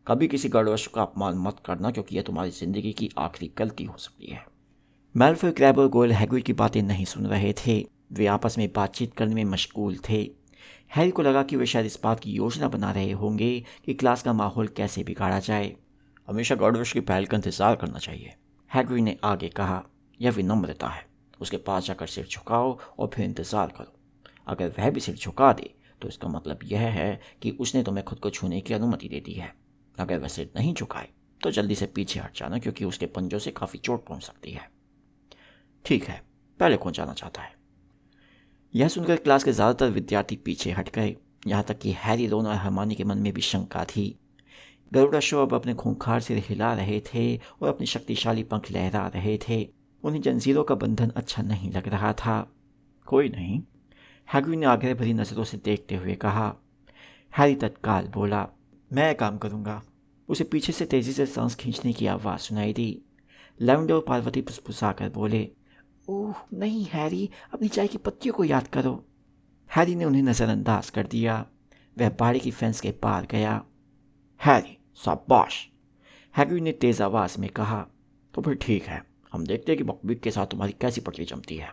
कभी 0.07 0.27
किसी 0.27 0.49
गरुड़श्व 0.49 0.91
का 0.95 1.01
अपमान 1.01 1.37
मत 1.37 1.57
करना 1.65 1.91
क्योंकि 1.91 2.15
यह 2.15 2.21
तुम्हारी 2.21 2.51
ज़िंदगी 2.51 2.93
की 2.93 3.09
आखिरी 3.17 3.51
गलती 3.57 3.83
हो 3.83 3.97
सकती 3.97 4.31
है। 4.31 4.45
मेल्फो 5.15 5.51
क्रैब 5.51 5.79
और 5.79 5.87
गोयल 5.87 6.11
हैगविड 6.11 6.43
की 6.43 6.53
बातें 6.53 6.81
नहीं 6.81 7.05
सुन 7.05 7.25
रहे 7.25 7.53
थे। 7.53 7.85
वे 8.11 8.25
आपस 8.25 8.57
में 8.57 8.69
बातचीत 8.75 9.13
करने 9.13 9.35
में 9.35 9.45
मशगूल 9.45 9.97
थे। 10.09 10.23
हैरी 10.91 11.11
को 11.11 11.21
लगा 11.21 11.41
कि 11.43 11.55
वे 11.55 11.65
शायद 11.65 11.85
इस 11.85 11.99
बात 12.03 12.19
की 12.19 12.31
योजना 12.31 12.67
बना 12.67 12.91
रहे 12.91 13.11
होंगे 13.13 13.59
कि 13.85 13.93
क्लास 13.93 14.21
का 14.23 14.33
माहौल 14.33 14.67
कैसे 14.67 15.03
बिगाड़ा 15.03 15.39
जाए। 15.39 15.75
हमेशा 16.27 16.55
गॉडविश 16.55 16.91
की 16.93 16.99
पहल 17.01 17.25
का 17.25 17.37
इंतज़ार 17.37 17.75
करना 17.75 17.99
चाहिए। 17.99 18.33
हैग्री 18.71 19.01
ने 19.01 19.17
आगे 19.23 19.49
कहा, 19.49 19.83
यह 20.19 20.31
विनम्रता 20.31 20.87
है। 20.87 21.05
उसके 21.41 21.57
पास 21.59 21.85
जाकर 21.85 22.07
सिर 22.07 22.27
झुकाओ 22.27 22.77
और 22.99 23.09
फिर 23.13 23.25
इंतज़ार 23.25 23.73
करो। 23.77 23.99
अगर 24.47 24.73
वह 24.77 24.89
भी 24.89 24.99
सिर 24.99 25.15
झुका 25.15 25.51
दे 25.53 25.73
तो 26.01 26.07
इसका 26.07 26.27
मतलब 26.27 26.59
यह 26.63 26.81
है 26.91 27.19
कि 27.41 27.51
उसने 27.51 27.83
तुम्हें 27.83 28.05
खुद 28.05 28.19
को 28.19 28.29
छूने 28.29 28.61
की 28.61 28.73
अनुमति 28.73 29.09
दे 29.09 29.19
दी 29.19 29.33
है। 29.33 29.53
अगर 29.97 30.19
वह 30.19 30.27
सिर 30.27 30.51
नहीं 30.55 30.73
झुकाए 30.73 31.07
तो 31.41 31.51
जल्दी 31.51 31.75
से 31.75 31.85
पीछे 31.87 32.19
हट 32.19 32.37
जाना 32.37 32.57
क्योंकि 32.59 32.85
उसके 32.85 33.05
पंजों 33.07 33.39
से 33.39 33.51
काफ़ी 33.51 33.79
चोट 33.79 34.05
पहुँच 34.05 34.23
सकती 34.23 34.51
है। 34.51 34.67
ठीक 35.85 36.03
है, 36.03 36.21
पहले 36.59 36.77
कौन 36.77 36.93
जाना 36.93 37.13
चाहता 37.13 37.41
है? 37.41 37.53
यह 38.75 38.87
सुनकर 38.87 39.15
क्लास 39.15 39.43
के 39.43 39.51
ज़्यादातर 39.51 39.89
विद्यार्थी 39.89 40.35
पीछे 40.35 40.71
हट 40.71 40.89
गए, 40.95 41.15
यहाँ 41.47 41.63
तक 41.63 41.77
कि 41.79 41.91
हैरी 41.97 42.27
दोनों 42.27 42.51
और 42.51 42.57
हरमानी 42.57 42.95
के 42.95 43.03
मन 43.03 43.17
में 43.17 43.31
भी 43.33 43.41
शंका 43.41 43.83
थी। 43.85 44.03
गरुड़ा 44.91 45.19
शो 45.19 45.41
अब 45.41 45.53
अपने 45.53 45.73
खूंखार 45.73 46.21
सिर 46.21 46.43
हिला 46.49 46.73
रहे 46.73 46.99
थे 47.05 47.23
और 47.35 47.69
अपने 47.69 47.87
शक्तिशाली 47.87 48.43
पंख 48.43 48.71
लहरा 48.71 49.05
रहे 49.15 49.37
थे। 49.47 49.63
उन्हें 50.03 50.21
जंजीरों 50.21 50.63
का 50.63 50.75
बंधन 50.75 51.11
अच्छा 51.15 51.43
नहीं 51.43 51.71
लग 51.71 51.87
रहा 51.87 52.13
था। 52.15 52.37
कोई 53.07 53.29
नहीं 53.29 53.61
हैगवी 54.27 54.57
ने 54.57 54.65
आग्रह 54.65 54.93
भरी 54.93 55.13
नज़रों 55.13 55.43
से 55.43 55.57
देखते 55.57 55.95
हुए 55.95 56.15
कहा, 56.17 56.53
हैरी 57.33 57.55
तत्काल 57.55 58.07
बोला, 58.07 58.47
मैं 58.91 59.13
काम 59.15 59.37
करूँगा। 59.37 59.81
उसे 60.29 60.43
पीछे 60.43 60.73
से 60.73 60.85
तेज़ी 60.85 61.13
से 61.13 61.25
सांस 61.27 61.55
खींचने 61.55 61.93
की 61.93 62.07
आवाज़ 62.09 62.41
सुनाई 62.41 62.73
दी। 62.73 63.01
लेवेंडर 63.59 63.93
और 63.93 64.05
पार्वती 64.07 64.41
फुसफुसा 64.41 64.91
कर 64.91 65.09
बोले 65.11 65.49
ओह, 66.07 66.35
नहीं, 66.53 66.85
हैरी, 66.85 67.29
अपनी 67.53 67.67
चाय 67.67 67.87
की 67.87 67.97
पत्तियों 67.97 68.33
को 68.33 68.43
याद 68.43 68.67
करो। 68.67 69.03
हैरी 69.69 69.95
ने 69.95 70.05
उन्हें 70.05 70.21
नज़रअंदाज 70.23 70.89
कर 70.89 71.07
दिया। 71.07 71.45
वह 71.97 72.09
बाड़ी 72.09 72.39
की 72.39 72.51
फेंस 72.51 72.81
के 72.81 72.91
पार 72.93 73.27
गया। 73.31 73.63
हैरी, 74.41 74.77
शाबाश। 74.97 75.67
हैग्री 76.35 76.61
ने 76.61 76.71
तेज 76.71 77.01
आवाज़ 77.01 77.39
में 77.39 77.49
कहा 77.49 77.85
तो 78.33 78.41
फिर 78.41 78.55
ठीक 78.55 78.83
है, 78.83 79.01
हम 79.33 79.45
देखते 79.45 79.71
हैं 79.71 79.77
कि 79.77 79.83
बकबीक 79.83 80.19
के 80.21 80.31
साथ 80.31 80.47
तुम्हारी 80.47 80.73
कैसी 80.81 81.01
पटरी 81.01 81.25
जमती 81.25 81.57
है। 81.57 81.71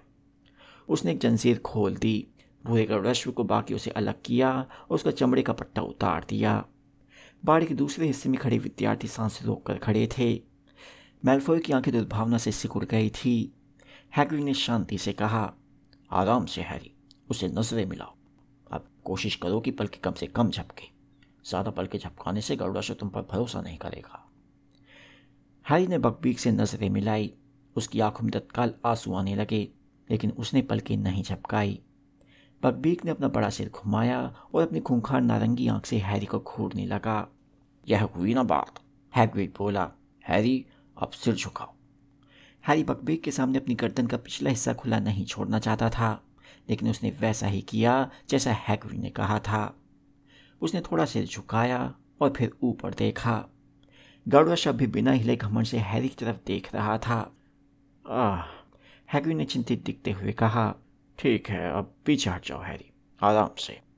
उसने 0.88 1.12
एक 1.12 1.18
जंजीर 1.18 1.58
खोल 1.58 1.96
दी 1.96 2.26
भूरे 2.64 2.84
का 2.84 2.96
रश्व 3.00 3.30
को 3.30 3.44
बाकी 3.44 3.74
उसे 3.74 3.90
अलग 3.90 4.22
किया 4.24 4.50
और 4.52 4.94
उसका 4.94 5.10
चमड़े 5.10 5.42
का 5.42 5.52
पट्टा 5.52 5.82
उतार 5.82 6.26
दिया। 6.28 6.64
बाड़ी 7.44 7.66
के 7.66 7.74
दूसरे 7.74 8.06
हिस्से 8.06 8.28
में 8.28 8.38
खड़े 8.40 8.58
विद्यार्थी 8.58 9.08
सांस 9.08 9.38
रोक 9.44 9.66
कर 9.66 9.78
खड़े 9.78 10.08
थे। 10.18 10.32
मेलफोय 11.22 11.60
की 11.60 11.72
आँखें 11.72 11.92
दुर्भावना 11.94 12.38
से 12.38 12.52
सिकुड़ 12.52 12.84
गई 12.84 13.10
थी। 13.10 13.34
हैग्री 14.16 14.42
ने 14.44 14.54
शांति 14.54 14.98
से 14.98 15.12
कहा, 15.12 15.52
आराम 16.10 16.46
से, 16.46 16.62
हैरी, 16.62 16.94
उसे 17.30 17.48
नज़रें 17.48 17.86
मिलाओ। 17.86 18.14
अब 18.72 18.84
कोशिश 19.04 19.36
करो 19.36 19.60
कि 19.60 19.70
पल 19.70 19.86
के 19.86 19.98
कम 19.98 20.12
से 20.12 20.26
कम 20.26 20.50
झपके। 20.50 20.86
ज़्यादा 21.48 21.70
पलके 21.70 21.98
झपकाने 21.98 22.40
से 22.40 22.56
गरुड़ाशु 22.56 22.94
तुम 22.94 23.08
पर 23.08 23.22
भरोसा 23.22 23.60
नहीं 23.60 23.78
करेगा। 23.78 24.30
हैरी 25.70 25.86
ने 25.86 25.98
बकबीक 25.98 26.38
से 26.38 26.52
नज़रें 26.52 26.90
मिलाई। 26.90 27.32
उसकी 27.76 28.00
आँखों 28.00 28.24
में 28.24 28.30
तत्काल 28.32 28.74
आँसू 28.86 29.14
आने 29.14 29.34
लगे, 29.34 29.68
लेकिन 30.10 30.30
उसने 30.30 30.62
पलके 30.62 30.96
नहीं 30.96 31.22
झपकाई। 31.22 31.80
बकबीक 32.62 33.04
ने 33.04 33.10
अपना 33.10 33.28
बड़ा 33.28 33.50
सिर 33.50 33.68
घुमाया 33.68 34.34
और 34.54 34.62
अपनी 34.62 34.80
खूंखार 34.80 35.20
नारंगी 35.20 35.68
आँख 35.68 35.86
से 35.86 35.98
हैरी 35.98 36.26
को 36.26 36.38
घूरने 36.38 36.86
लगा। 36.86 37.28
यह 37.88 38.02
हुई 38.04 38.34
ना 38.34 38.42
बात 38.42 38.80
हैग्रिड 39.16 39.52
बोला। 39.58 39.90
हैरी, 40.28 40.66
अब 40.96 41.10
सिर 41.10 41.34
झुकाओ। 41.34 41.74
हैरी 42.68 42.84
बकबीक 42.84 43.22
के 43.22 43.30
सामने 43.30 43.58
अपनी 43.58 43.74
गर्दन 43.74 44.06
का 44.06 44.16
पिछला 44.16 44.50
हिस्सा 44.50 44.72
खुला 44.72 44.98
नहीं 44.98 45.24
छोड़ना 45.24 45.58
चाहता 45.58 45.90
था, 45.90 46.24
लेकिन 46.70 46.90
उसने 46.90 47.10
वैसा 47.10 47.46
ही 47.46 47.62
किया 47.62 48.10
जैसा 48.28 48.52
हैग्री 48.52 48.98
ने 48.98 49.10
कहा 49.10 49.38
था। 49.38 49.76
उसने 50.60 50.80
थोड़ा 50.80 51.04
सिर 51.04 51.26
झुकाया 51.26 51.94
और 52.20 52.32
फिर 52.36 52.52
ऊपर 52.62 52.94
देखा। 52.94 53.44
गरुड़ 54.28 54.72
भी 54.72 54.86
बिना 54.86 55.12
हिले 55.12 55.36
घमंड 55.36 55.66
से 55.66 55.78
हैरी 55.78 56.08
की 56.08 56.24
तरफ़ 56.24 56.36
देख 56.46 56.74
रहा 56.74 56.98
था। 56.98 57.32
आह 58.08 58.42
हैरी 59.12 59.34
ने 59.34 59.44
चिंतित 59.44 59.84
दिखते 59.84 60.10
हुए 60.10 60.32
कहा, 60.32 60.74
ठीक 61.18 61.50
है, 61.50 61.72
अब 61.72 61.94
पीछे 62.04 62.30
हट 62.30 62.46
जाओ 62.46 62.62
हैरी, 62.62 62.92
आराम 63.22 63.50
से। 63.58 63.91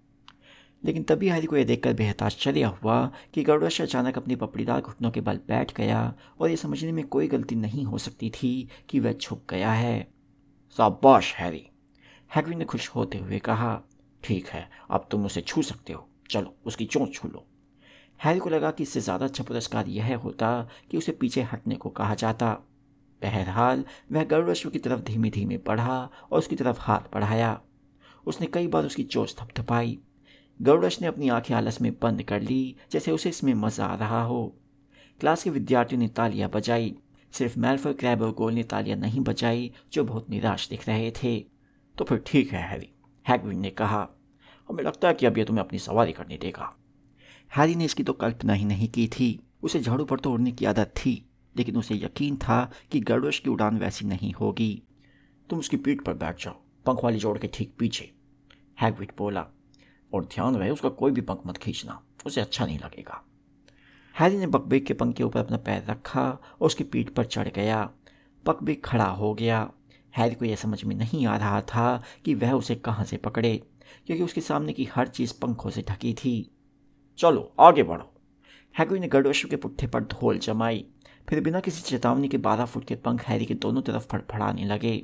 लेकिन 0.85 1.03
तभी 1.03 1.29
हैरी 1.29 1.47
को 1.47 1.57
यह 1.57 1.65
देखकर 1.65 1.93
बेहद 1.93 2.23
आश्चर्य 2.23 2.63
हुआ 2.63 3.13
कि 3.35 3.43
गरुड़श 3.43 3.81
अचानक 3.81 4.19
अपनी 4.19 4.37
पपड़ीदार 4.37 4.81
घुटनों 4.81 5.11
के 5.11 5.21
बल 5.21 5.37
बैठ 5.37 5.75
गया 5.75 6.15
और 6.41 6.51
यह 6.51 6.57
समझने 6.57 6.93
में 6.93 7.07
कोई 7.07 7.29
गलती 7.29 7.55
नहीं 7.55 7.85
हो 7.85 7.99
सकती 7.99 8.31
थी 8.31 8.69
कि 8.89 9.01
वह 9.01 9.13
छुप 9.13 9.43
गया 9.51 9.73
है। 9.73 10.09
शाबाश, 10.77 11.35
हैरी। 11.35 11.71
हैग्री 12.35 12.55
ने 12.55 12.65
खुश 12.65 12.89
होते 12.89 13.19
हुए 13.19 13.39
कहा, 13.39 13.81
ठीक 14.23 14.47
है, 14.47 14.71
अब 14.91 15.09
तुम 15.11 15.27
उसे 15.27 15.41
छू 15.41 15.63
सकते 15.63 15.93
हो। 15.93 16.09
चलो, 16.31 16.57
उसकी 16.67 16.85
चोट 16.85 17.15
छू 17.15 17.29
लो। 17.29 17.47
हैरी 18.25 18.39
को 18.39 18.51
लगा 18.51 18.71
कि 18.71 18.83
इससे 18.83 19.01
ज़्यादा 19.01 19.27
अच्छा 19.27 19.45
पुरस्कार 19.45 19.89
यह 19.89 20.17
होता 20.17 20.69
कि 20.91 20.97
उसे 20.97 21.13
पीछे 21.13 21.43
हटने 21.43 21.75
को 21.75 21.89
कहा 21.89 22.15
जाता। 22.15 22.53
बहरहाल, 23.23 23.85
वह 24.13 24.25
गरुड़श्व 24.25 24.71
की 24.71 24.79
तरफ़ 24.79 25.01
धीमे 25.01 25.31
धीमे 25.31 25.57
बढ़ा 25.57 26.11
और 26.33 26.39
उसकी 26.39 26.57
तरफ़ 26.57 26.79
हाथ 26.81 27.01
बढ़ाया। 27.15 27.61
उसने 28.27 28.47
कई 28.47 28.67
बार 28.67 28.85
उसकी 28.85 29.03
चोच 29.03 29.37
थपथपाई। 29.41 29.99
गरुड़श 30.61 31.01
ने 31.01 31.07
अपनी 31.07 31.29
आँखें 31.29 31.55
आलस 31.55 31.81
में 31.81 31.93
बंद 32.03 32.23
कर 32.23 32.43
ली, 32.43 32.77
जैसे 32.93 33.11
उसे 33.11 33.29
इसमें 33.29 33.55
मज़ा 33.55 33.87
आ 33.87 33.95
रहा 33.95 34.23
हो। 34.23 34.57
क्लास 35.21 35.43
के 35.43 35.51
विद्यार्थियों 35.51 36.01
ने 36.01 36.09
तालियाँ 36.09 36.51
बजाई। 36.51 36.95
सिर्फ़ 37.33 37.59
मेल्फर 37.59 37.93
क्रैब 37.93 38.23
और 38.23 38.33
गोल 38.33 38.53
ने 38.53 38.63
तालियाँ 38.63 38.99
नहीं 38.99 39.21
बजाई, 39.21 39.73
जो 39.93 40.05
बहुत 40.05 40.31
निराश 40.31 40.69
दिख 40.69 40.89
रहे 40.89 41.11
थे। 41.11 41.39
तो 41.99 42.05
फिर 42.05 42.23
ठीक 42.27 42.53
है, 42.53 42.63
हैरी, 42.69 42.89
हैगविन 43.29 43.59
ने 43.59 43.71
कहा। 43.71 44.09
हमें 44.69 44.85
लगता 44.85 45.09
है 45.09 45.15
कि 45.15 45.27
अब 45.27 45.39
यह 45.39 45.45
तुम्हें 45.45 45.65
अपनी 45.65 45.79
सवारी 45.79 46.13
करने 46.13 46.37
देगा। 46.37 46.73
हैरी 47.57 47.75
ने 47.75 47.85
इसकी 47.85 48.03
तो 48.03 48.13
कल्पना 48.13 48.53
ही 48.53 48.65
नहीं 48.65 48.89
की 48.89 49.07
थी। 49.09 49.39
उसे 49.63 49.81
झाड़ू 49.81 50.05
पर 50.05 50.21
तो 50.21 50.33
उड़ने 50.33 50.53
की 50.53 50.65
आदत 50.65 50.95
थी, 50.97 51.25
लेकिन 51.57 51.77
उसे 51.77 51.95
यकीन 51.95 52.37
था 52.37 52.71
कि 52.91 53.01
गरुड़ 53.01 53.35
की 53.35 53.51
उड़ान 53.51 53.79
वैसी 53.79 54.07
नहीं 54.07 54.33
होगी। 54.33 54.83
तुम 55.51 55.59
उसकी 55.59 55.77
पीठ 55.77 56.03
पर 56.03 56.15
बैठ 56.15 56.45
जाओ, 56.45 56.55
पंख 56.87 57.05
वाली 57.05 57.19
जोड़ 57.19 57.39
के 57.39 57.47
ठीक 57.47 57.75
पीछे, 57.79 58.11
हैगविट 58.81 59.13
बोला। 59.19 59.47
और 60.15 60.25
ध्यान 60.25 60.57
रहे, 60.57 60.71
उसका 60.71 60.89
कोई 60.89 61.13
भी 61.13 61.21
पंख 61.21 61.41
मत 61.47 61.57
खींचना, 61.57 62.03
उसे 62.27 62.41
अच्छा 62.41 62.67
नहीं 62.67 62.79
लगेगा। 62.79 63.25
हैरी 64.21 64.37
ने 64.37 64.47
बकबेक 64.47 64.87
के 64.87 64.95
पंख 64.95 65.17
के 65.17 65.23
ऊपर 65.23 65.41
अपना 65.41 65.57
पैर 65.57 65.85
रखा 65.91 66.31
और 66.31 66.67
उसकी 66.67 66.85
पीठ 66.85 67.09
पर 67.09 67.25
चढ़ 67.25 67.49
गया। 67.49 67.91
बकबेक 68.47 68.85
खड़ा 68.87 69.05
हो 69.05 69.35
गया। 69.35 69.71
हैरी 70.17 70.35
को 70.35 70.45
यह 70.45 70.57
समझ 70.57 70.85
में 70.85 70.97
नहीं 70.97 71.27
आ 71.27 71.37
रहा 71.37 71.61
था 71.61 72.03
कि 72.25 72.35
वह 72.35 72.53
उसे 72.53 72.75
कहाँ 72.75 73.05
से 73.05 73.17
पकड़े, 73.17 73.63
क्योंकि 74.07 74.25
उसके 74.25 74.41
सामने 74.41 74.73
की 74.73 74.85
हर 74.85 75.09
चीज़ 75.09 75.35
पंखों 75.43 75.71
से 75.71 75.85
ढकी 75.91 76.15
थी। 76.15 76.51
चलो, 77.19 77.55
आगे 77.61 77.83
बढ़ो। 77.83 78.15
हैगरी 78.79 78.99
ने 78.99 79.09
गरुड़श्व 79.09 79.49
के 79.49 79.57
पुट्ठे 79.57 79.87
पर 79.87 80.05
धोल 80.05 80.39
जमाई। 80.39 80.87
फिर 81.29 81.41
बिना 81.41 81.61
किसी 81.61 81.83
चेतावनी 81.83 82.29
के 82.29 82.39
बारह 82.39 82.65
फुट 82.65 82.85
के 82.85 82.95
पंख 82.95 83.23
हैरी 83.23 83.47
के 83.47 83.55
दोनों 83.55 83.83
तरफ़ 83.83 84.07
फड़फड़ाने 84.07 84.65
लगे। 84.65 85.03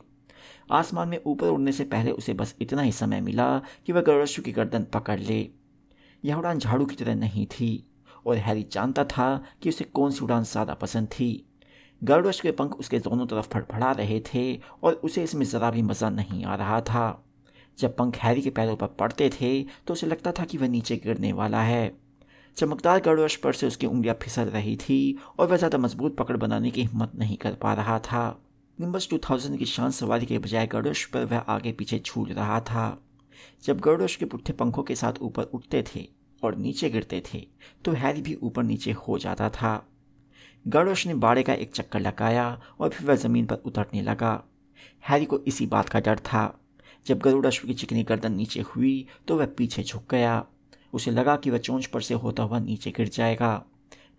आसमान 0.70 1.08
में 1.08 1.18
ऊपर 1.26 1.48
उड़ने 1.48 1.72
से 1.72 1.84
पहले 1.86 2.10
उसे 2.12 2.34
बस 2.34 2.54
इतना 2.60 2.82
ही 2.82 2.92
समय 2.92 3.20
मिला 3.20 3.58
कि 3.86 3.92
वह 3.92 4.00
गरुड़श्व 4.00 4.42
की 4.42 4.52
गर्दन 4.52 4.84
पकड़ 4.94 5.18
ले। 5.20 5.46
यह 6.24 6.36
उड़ान 6.36 6.58
झाड़ू 6.58 6.86
की 6.86 6.96
तरह 6.96 7.14
नहीं 7.14 7.46
थी, 7.48 7.84
और 8.26 8.36
हैरी 8.38 8.66
जानता 8.72 9.04
था 9.06 9.44
कि 9.62 9.68
उसे 9.68 9.84
कौन 9.86 10.10
सी 10.10 10.24
उड़ान 10.24 10.44
ज़्यादा 10.44 10.74
पसंद 10.74 11.08
थी। 11.10 11.46
गर्डोश 12.02 12.40
के 12.40 12.50
पंख 12.52 12.74
उसके 12.74 12.98
दोनों 12.98 13.26
तरफ़ 13.26 13.48
फड़फड़ा 13.48 13.90
रहे 13.92 14.20
थे, 14.24 14.60
और 14.82 14.92
उसे 14.94 15.22
इसमें 15.22 15.44
ज़रा 15.46 15.70
भी 15.70 15.82
मज़ा 15.82 16.10
नहीं 16.10 16.44
आ 16.44 16.54
रहा 16.56 16.80
था। 16.82 17.24
जब 17.78 17.96
पंख 17.96 18.16
हैरी 18.16 18.42
के 18.42 18.50
पैरों 18.50 18.76
पर 18.76 18.86
पड़ते 18.98 19.28
थे 19.30 19.62
तो 19.86 19.94
उसे 19.94 20.06
लगता 20.06 20.32
था 20.32 20.44
कि 20.44 20.58
वह 20.58 20.68
नीचे 20.68 20.96
गिरने 20.96 21.32
वाला 21.32 21.62
है। 21.62 21.92
चमकदार 22.56 23.00
गर्डोश 23.00 23.36
पर 23.36 23.52
से 23.52 23.66
उसकी 23.66 23.86
उंगलियाँ 23.86 24.16
फिसल 24.22 24.48
रही 24.50 24.76
थी, 24.78 25.18
और 25.38 25.48
वह 25.48 25.56
ज़्यादा 25.56 25.78
मज़बूत 25.78 26.16
पकड़ 26.16 26.36
बनाने 26.36 26.70
की 26.70 26.82
हिम्मत 26.82 27.12
नहीं 27.14 27.36
कर 27.36 27.54
पा 27.54 27.74
रहा 27.74 27.98
था। 28.00 28.40
निम्बस 28.80 29.08
2000 29.08 29.56
की 29.58 29.66
शान 29.66 29.90
सवारी 29.90 30.26
के 30.26 30.38
बजाय 30.38 30.66
गर्डोश 30.66 31.04
पर 31.06 31.24
वह 31.24 31.38
आगे 31.54 31.72
पीछे 31.72 31.98
छूट 31.98 32.30
रहा 32.32 32.60
था। 32.60 32.84
जब 33.64 33.80
गर्डोश 33.80 34.14
के 34.16 34.24
पुट्ठे 34.24 34.52
पंखों 34.52 34.82
के 34.82 34.94
साथ 34.96 35.20
ऊपर 35.22 35.42
उठते 35.44 35.82
थे 35.88 36.06
और 36.42 36.56
नीचे 36.56 36.90
गिरते 36.90 37.22
थे 37.26 37.40
तो 37.84 37.92
हैरी 37.92 38.22
भी 38.22 38.34
ऊपर 38.34 38.62
नीचे 38.62 38.92
हो 38.92 39.18
जाता 39.18 39.48
था। 39.50 39.74
गर्डोश 40.66 41.06
ने 41.06 41.14
बाड़े 41.16 41.42
का 41.42 41.54
एक 41.54 41.74
चक्कर 41.74 42.00
लगाया 42.00 42.46
और 42.80 42.88
फिर 42.88 43.06
वह 43.08 43.16
ज़मीन 43.16 43.46
पर 43.46 43.62
उतरने 43.66 44.02
लगा। 44.02 44.32
हैरी 45.08 45.24
को 45.24 45.38
इसी 45.46 45.66
बात 45.66 45.88
का 45.88 46.00
डर 46.00 46.18
था। 46.18 46.46
जब 47.06 47.18
गरुड़ 47.18 47.46
अश्व 47.46 47.68
की 47.68 47.74
चिकनी 47.74 48.02
गर्दन 48.04 48.32
नीचे 48.32 48.60
हुई 48.60 49.06
तो 49.28 49.38
वह 49.38 49.46
पीछे 49.58 49.82
झुक 49.82 50.10
गया। 50.10 50.44
उसे 50.92 51.10
लगा 51.10 51.36
कि 51.36 51.50
वह 51.50 51.58
चोंच 51.58 51.86
पर 51.86 52.00
से 52.00 52.14
होता 52.16 52.42
हुआ 52.42 52.58
नीचे 52.60 52.90
गिर 52.90 53.08
जाएगा। 53.10 53.54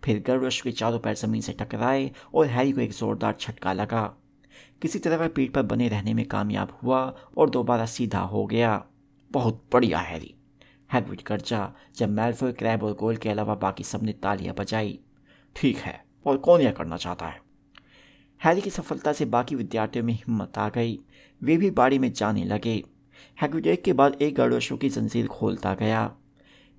फिर 0.04 0.22
गरुड़ 0.26 0.46
अश्व 0.46 0.64
के 0.64 0.72
चारों 0.72 0.98
पैर 0.98 1.14
ज़मीन 1.16 1.40
से 1.40 1.52
टकराए 1.52 2.10
और 2.34 2.46
हैरी 2.46 2.72
को 2.72 2.80
एक 2.80 2.92
ज़ोरदार 2.92 3.36
झटका 3.40 3.72
लगा। 3.72 4.12
किसी 4.82 4.98
तरह 4.98 5.16
वह 5.16 5.28
पीठ 5.28 5.52
पर 5.52 5.62
बने 5.62 5.88
रहने 5.88 6.14
में 6.14 6.24
कामयाब 6.26 6.78
हुआ 6.82 7.00
और 7.38 7.50
दोबारा 7.50 7.86
सीधा 7.86 8.20
हो 8.20 8.46
गया। 8.46 8.84
बहुत 9.30 9.64
बढ़िया, 9.72 9.98
हैरी 9.98 10.34
हैगविड 10.92 11.22
गर्जा 11.26 11.72
जब 11.96 12.10
मैल्फोय, 12.10 12.52
क्रैब 12.52 12.82
और 12.82 12.94
गोल 12.94 13.16
के 13.16 13.28
अलावा 13.28 13.54
बाकी 13.54 13.84
सबने 13.84 14.12
तालियाँ 14.12 14.54
बजाई। 14.54 14.98
ठीक 15.56 15.76
है, 15.76 16.04
और 16.26 16.36
कौन 16.36 16.60
यह 16.60 16.70
करना 16.70 16.96
चाहता 16.96 17.26
है? 17.26 17.40
हैरी 18.44 18.60
की 18.60 18.70
सफलता 18.70 19.12
से 19.12 19.24
बाकी 19.24 19.54
विद्यार्थियों 19.54 20.04
में 20.04 20.14
हिम्मत 20.14 20.58
आ 20.58 20.68
गई। 20.68 20.98
वे 21.42 21.56
भी 21.56 21.70
बाड़ी 21.70 21.98
में 21.98 22.12
जाने 22.12 22.44
लगे। 22.44 22.82
हैगविड 23.42 23.66
एक 23.66 23.84
के 23.84 23.92
बाद 23.92 24.16
एक 24.22 24.34
गड़ोशों 24.34 24.76
की 24.76 24.88
जंजीर 24.88 25.26
खोलता 25.26 25.74
गया। 25.74 26.14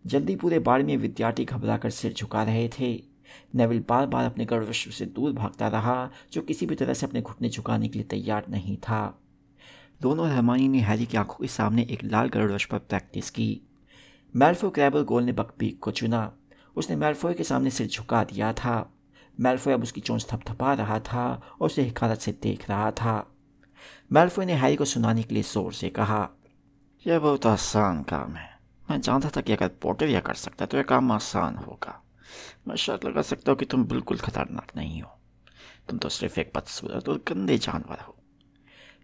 जल्दी 0.06 0.36
पूरे 0.36 0.60
बाड़ी 0.60 0.84
में 0.84 0.98
विद्यार्थी 0.98 1.46
घबराकर 1.46 1.90
सिर 1.90 2.14
झुका 2.14 2.44
रहे 2.44 2.70
थे। 2.80 3.13
नेविल 3.56 3.84
बार 3.90 4.06
बार 4.06 4.26
अपने 4.26 4.46
गड़वश्व 4.46 4.92
से 4.92 5.06
दूर 5.06 5.34
भागता 5.34 5.68
रहा, 5.68 6.10
जो 6.34 6.42
किसी 6.42 6.66
भी 6.66 6.76
तरह 6.76 6.94
से 6.94 7.06
अपने 7.06 7.22
घुटने 7.22 7.50
झुकाने 7.50 7.88
के 7.88 8.00
लिए 8.00 8.08
तैयार 8.08 8.46
नहीं 8.50 8.78
था। 8.78 9.20
दोनों 10.02 10.30
रहमानी 10.30 10.68
ने 10.68 10.80
हैरी 10.80 11.06
की 11.06 11.18
आँखों 11.18 11.42
के 11.42 11.48
सामने 11.48 11.88
एक 11.92 12.04
लाल 12.04 12.30
गड़वश 12.30 12.66
पर 12.66 12.78
प्रैक्टिस 12.80 13.30
की। 13.30 13.62
मेल्फो 14.34 14.70
क्रैबल 14.70 15.04
गोल 15.04 15.24
ने 15.24 15.32
बकपीक 15.32 15.80
को 15.80 15.92
चुना। 15.92 16.32
उसने 16.76 16.96
मेल्फोय 16.96 17.34
के 17.34 17.44
सामने 17.44 17.70
सिर 17.70 17.88
झुका 17.88 18.24
दिया 18.24 18.52
था। 18.54 18.90
मेल्फोय 19.40 19.74
अब 19.74 19.84
उसकी 19.84 20.02
चोंच 20.02 20.26
थपथपा 20.32 20.74
रहा 20.74 21.00
था 21.00 21.26
और 21.62 21.66
उसे 21.66 21.82
हिकारत 21.82 22.20
से 22.20 22.32
देख 22.44 22.70
रहा 22.70 22.92
था। 22.92 23.16
मेल्फोय 24.12 24.46
ने 24.46 24.54
हैरी 24.54 24.76
को 24.76 24.86
सुनाने 24.86 25.24
के 25.24 25.34
लिए 25.34 25.44
ज़ोर 25.44 25.74
से 25.74 25.90
कहा, 25.90 26.30
यह 27.06 27.20
बहुत 27.20 27.46
आसान 27.46 28.02
काम 28.04 28.36
है। 28.36 28.50
मैं 28.90 29.00
जानता 29.02 29.30
था 29.30 29.42
कि 29.42 29.54
अगर 29.54 29.68
पोटर 29.82 30.08
यह 30.08 30.20
कर 30.20 30.34
सकता 30.36 30.64
है 30.64 30.68
तो 30.68 30.78
यह 30.78 30.84
काम 30.84 31.12
आसान 31.12 31.56
होगा। 31.58 32.00
मैं 32.68 32.76
शर्त 32.76 33.06
लगा 33.06 33.22
सकता 33.22 33.52
हूँ 33.52 33.60
कि 33.60 33.66
तुम 33.66 33.84
बिल्कुल 33.86 34.18
खतरनाक 34.18 34.72
नहीं 34.78 35.02
हो। 35.02 35.20
तुम 35.90 35.98
तो 35.98 36.10
सिर्फ़ 36.10 36.40
एक 36.40 36.52
बदसूरत 36.56 37.10
और 37.10 37.24
गंदे 37.28 37.58
जानवर 37.58 38.00
हो। 38.00 38.16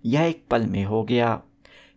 यह 0.06 0.22
एक 0.22 0.46
पल 0.52 0.66
में 0.66 0.84
हो 0.86 1.04
गया। 1.04 1.42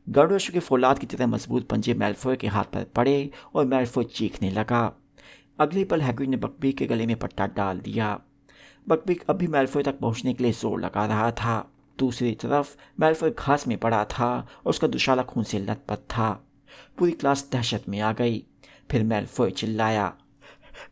गरुड़श 0.08 0.48
के 0.48 0.58
फौलाद 0.58 0.98
की 0.98 1.06
तरह 1.06 1.26
मज़बूत 1.26 1.68
पंजे 1.68 1.94
मेल्फोय 1.94 2.36
के 2.36 2.46
हाथ 2.46 2.64
पर 2.64 2.84
पड़े 2.84 3.30
और 3.54 3.66
मेल्फोय 3.66 4.04
चीखने 4.04 4.50
लगा। 4.50 4.92
अगले 5.58 5.84
पल 5.84 6.00
हैग्रिड 6.00 6.28
ने 6.28 6.36
बकबीक 6.36 6.78
के 6.78 6.86
गले 6.86 7.06
में 7.06 7.16
पट्टा 7.16 7.46
डाल 7.46 7.78
दिया। 7.78 8.20
बकबीक 8.88 9.24
अभी 9.30 9.46
मेल्फोय 9.46 9.82
तक 9.82 9.98
पहुँचने 9.98 10.34
के 10.34 10.44
लिए 10.44 10.52
ज़ोर 10.52 10.80
लगा 10.80 11.06
रहा 11.06 11.30
था। 11.30 11.72
दूसरी 11.98 12.34
तरफ़ 12.34 12.76
मेल्फोय 13.00 13.30
घास 13.30 13.66
में 13.68 13.78
पड़ा 13.78 14.04
था 14.04 14.28
और 14.36 14.70
उसका 14.70 14.86
दुशाला 14.86 15.22
खून 15.22 15.44
से 15.44 15.58
लथपथ 15.58 15.98
था। 16.10 16.30
पूरी 16.98 17.12
क्लास 17.12 17.48
दहशत 17.52 17.84
में 17.88 18.00
आ 18.00 18.12
गई। 18.12 18.46
फिर 18.90 19.02
मेल्फोय 19.02 19.50
चिल्लाया 19.50 20.16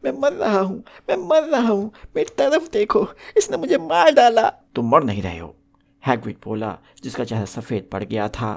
मैं 0.05 0.13
मर 0.13 0.33
रहा 0.35 0.61
हूँ, 0.61 0.83
मैं 1.11 1.17
मर 1.19 1.49
रहा 1.49 1.69
हूँ, 1.69 1.93
मेरी 2.17 2.35
तरफ़ 2.39 2.71
देखो, 2.73 3.07
इसने 3.39 3.57
मुझे 3.57 3.79
मार 3.79 4.11
डाला। 4.13 4.49
तुम 4.75 4.91
मर 4.91 5.05
नहीं 5.05 5.23
रहे 5.23 5.39
हो 5.39 5.55
हैग्रिड 6.03 6.37
बोला, 6.45 6.77
जिसका 7.03 7.25
चेहरा 7.25 7.45
सफ़ेद 7.47 7.89
पड़ 7.93 8.03
गया 8.05 8.29
था। 8.31 8.53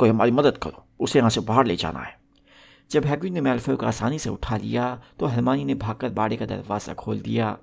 कोई 0.00 0.08
हमारी 0.08 0.30
मदद 0.30 0.58
करो, 0.58 0.84
उसे 1.00 1.18
यहाँ 1.18 1.30
से 1.30 1.40
बाहर 1.42 1.66
ले 1.66 1.76
जाना 1.76 2.00
है। 2.00 2.14
जब 2.90 3.04
हैग्रिड 3.04 3.32
ने 3.32 3.40
मेल्फोय 3.40 3.76
को 3.76 3.86
आसानी 3.86 4.18
से 4.18 4.30
उठा 4.30 4.56
लिया 4.56 4.94
तो 5.18 5.26
हरमानी 5.26 5.64
ने 5.64 5.74
भागकर 5.76 6.08
बाड़े 6.10 6.36
का 6.36 6.46
दरवाज़ा 6.46 6.94
खोल 6.94 7.20
दिया। 7.20 7.56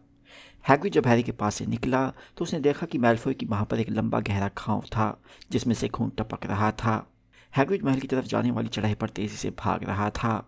हैग्रिड 0.65 0.93
जब 0.93 1.07
हैरी 1.07 1.23
के 1.23 1.31
पास 1.31 1.55
से 1.55 1.65
निकला 1.65 2.07
तो 2.37 2.43
उसने 2.43 2.59
देखा 2.59 2.85
कि 2.85 2.97
मेल्फोय 2.97 3.33
की 3.33 3.45
वहाँ 3.45 3.65
पर 3.65 3.79
एक 3.79 3.89
लंबा 3.89 4.19
गहरा 4.19 4.47
खांव 4.57 4.81
था, 4.87 5.17
जिसमें 5.51 5.73
से 5.75 5.87
खून 5.87 6.11
टपक 6.17 6.45
रहा 6.45 6.71
था। 6.73 7.05
हैग्रिड 7.53 7.83
महल 7.85 7.99
की 7.99 8.07
तरफ़ 8.07 8.25
जाने 8.25 8.51
वाली 8.51 8.67
चढ़ाई 8.67 8.93
पर 8.93 9.09
तेज़ी 9.09 9.37
से 9.37 9.49
भाग 9.59 9.83
रहा 9.83 10.09
था। 10.09 10.43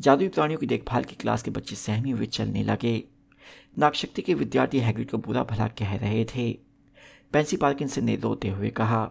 जादुई 0.00 0.28
प्राणियों 0.28 0.60
की 0.60 0.66
देखभाल 0.66 1.04
की 1.04 1.14
क्लास 1.14 1.42
के 1.42 1.50
बच्चे 1.50 1.76
सहमी 1.76 2.10
हुए 2.10 2.26
चलने 2.26 2.62
लगे। 2.62 3.04
नागशक्ति 3.78 4.22
के 4.22 4.34
विद्यार्थी 4.34 4.78
हैग्रिड 4.78 5.10
को 5.10 5.18
बुरा 5.18 5.44
भला 5.44 5.68
कह 5.68 5.94
रहे 5.94 6.24
थे। 6.24 6.52
पेंसी 7.32 7.56
पार्किंसन 7.56 8.04
ने 8.04 8.16
रोते 8.16 8.48
हुए 8.48 8.70
कहा, 8.70 9.10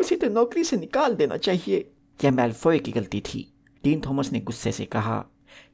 उसे 0.00 0.16
तो 0.16 0.28
नौकरी 0.28 0.64
से 0.64 0.76
निकाल 0.76 1.14
देना 1.14 1.36
चाहिए। 1.36 1.90
यह 2.24 2.30
मेल्फोय 2.30 2.78
की 2.78 2.92
गलती 2.92 3.20
थी। 3.20 3.52
डीन 3.84 4.02
थॉमस 4.06 4.32
ने 4.32 4.40
गुस्से 4.40 4.72
से 4.72 4.84
कहा, 4.84 5.24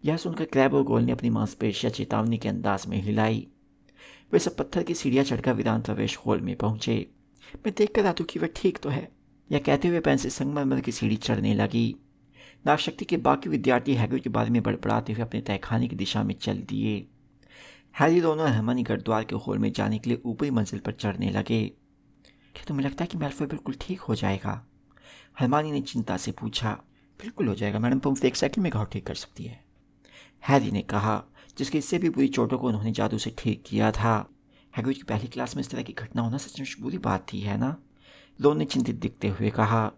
यह 0.04 0.16
सुनकर 0.16 0.44
क्रैब 0.44 0.82
गोल 0.82 1.02
ने 1.02 1.12
अपनी 1.12 1.30
मांसपेशियाँ 1.30 1.92
चेतावनी 1.92 2.38
के 2.38 2.48
अंदाज 2.48 2.86
में 2.86 3.02
हिलाई। 3.02 3.46
वे 4.32 4.38
सब 4.38 4.56
पत्थर 4.56 4.82
की 4.82 4.94
सीढ़ियाँ 4.94 5.24
चढ़कर 5.24 5.52
विधान 5.52 5.82
प्रवेश 5.82 6.16
हॉल 6.16 6.40
में 6.40 6.56
पहुँचे। 6.56 7.10
मैं 7.56 7.74
देख 7.78 7.94
कर 7.94 8.06
आतू 8.06 8.24
कि 8.24 8.38
वह 8.38 8.48
ठीक 8.56 8.78
तो 8.78 8.88
है। 8.88 9.08
यह 9.52 9.58
कहते 9.58 9.88
हुए 9.88 10.16
से 10.16 10.30
संगमरमर 10.30 10.80
की 10.80 10.92
सीढ़ी 10.92 11.16
चढ़ने 11.16 11.54
लगी। 11.54 11.96
नागशक्ति 12.66 13.04
के 13.04 13.16
बाकी 13.16 13.48
विद्यार्थी 13.48 13.94
हैग्रिड 13.94 14.22
के 14.22 14.30
बारे 14.30 14.50
में 14.50 14.62
बड़बड़ाते 14.62 15.12
हुए 15.12 15.22
अपने 15.22 15.40
तहखाने 15.40 15.88
की 15.88 15.96
दिशा 15.96 16.22
में 16.22 16.34
चल 16.34 16.58
दिए। 16.58 17.06
हैरी 17.98 18.20
दोनों 18.20 18.46
रहमानी 18.46 18.82
गढ़द्वार 18.82 19.24
के 19.24 19.34
होल 19.34 19.58
में 19.58 19.72
जाने 19.72 19.98
के 19.98 20.10
लिए 20.10 20.20
ऊपरी 20.24 20.50
मंजिल 20.50 20.80
पर 20.80 20.92
चढ़ने 20.92 21.30
लगे। 21.30 21.66
क्या 22.54 22.64
तुम्हें 22.68 22.86
लगता 22.86 23.04
है 23.04 23.08
कि 23.08 23.18
मेल्फॉय 23.18 23.48
बिल्कुल 23.48 23.74
ठीक 23.80 24.00
हो 24.00 24.14
जाएगा? 24.14 24.66
हरमानी 25.38 25.72
ने 25.72 25.80
चिंता 25.80 26.16
से 26.16 26.32
पूछा। 26.32 26.72
बिल्कुल 27.20 27.48
हो 27.48 27.54
जाएगा 27.54 27.78
मैडम 27.78 27.98
पंप 27.98 28.24
एक 28.24 28.36
सेकंड 28.36 28.62
में 28.62 28.72
घाव 28.72 28.84
ठीक 28.84 29.06
कर 29.06 29.14
सकती 29.14 29.44
है। 29.44 29.64
हैरी 30.48 30.70
ने 30.70 30.82
कहा, 30.82 31.24
जिसके 31.58 31.78
इससे 31.78 31.98
भी 31.98 32.10
बुरी 32.10 32.28
चोटों 32.28 32.58
को 32.58 32.66
उन्होंने 32.66 32.92
जादू 32.92 33.18
से 33.18 33.34
ठीक 33.38 33.64
किया 33.66 33.90
था। 33.90 34.30
हैग्रिड 34.76 34.96
की 34.96 35.02
पहली 35.02 35.28
क्लास 35.28 35.56
में 35.56 35.60
इस 35.60 35.70
तरह 35.70 35.82
की 35.82 35.92
घटना 35.92 36.22
होना 36.22 36.36
सचमुच 36.36 36.76
बुरी 36.80 36.98
बात 36.98 37.26
थी, 37.32 37.40
है 37.40 37.56
ना? 37.56 37.76
लोन 38.40 38.58
ने 38.58 38.64
चिंतित 38.64 38.96
दिखते 38.96 39.28
हुए 39.28 39.50
कहा 39.50 39.92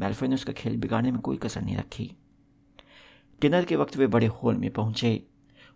मेल्फॉय 0.00 0.28
ने 0.28 0.34
उसका 0.34 0.52
खेल 0.52 0.76
बिगाड़ने 0.76 1.10
में 1.10 1.20
कोई 1.20 1.36
कसर 1.36 1.62
नहीं 1.62 1.76
रखी। 1.76 2.12
डिनर 3.40 3.64
के 3.64 3.76
वक्त 3.76 3.96
वे 3.96 4.06
बड़े 4.06 4.26
हॉल 4.26 4.56
में 4.56 4.70
पहुँचे। 4.70 5.26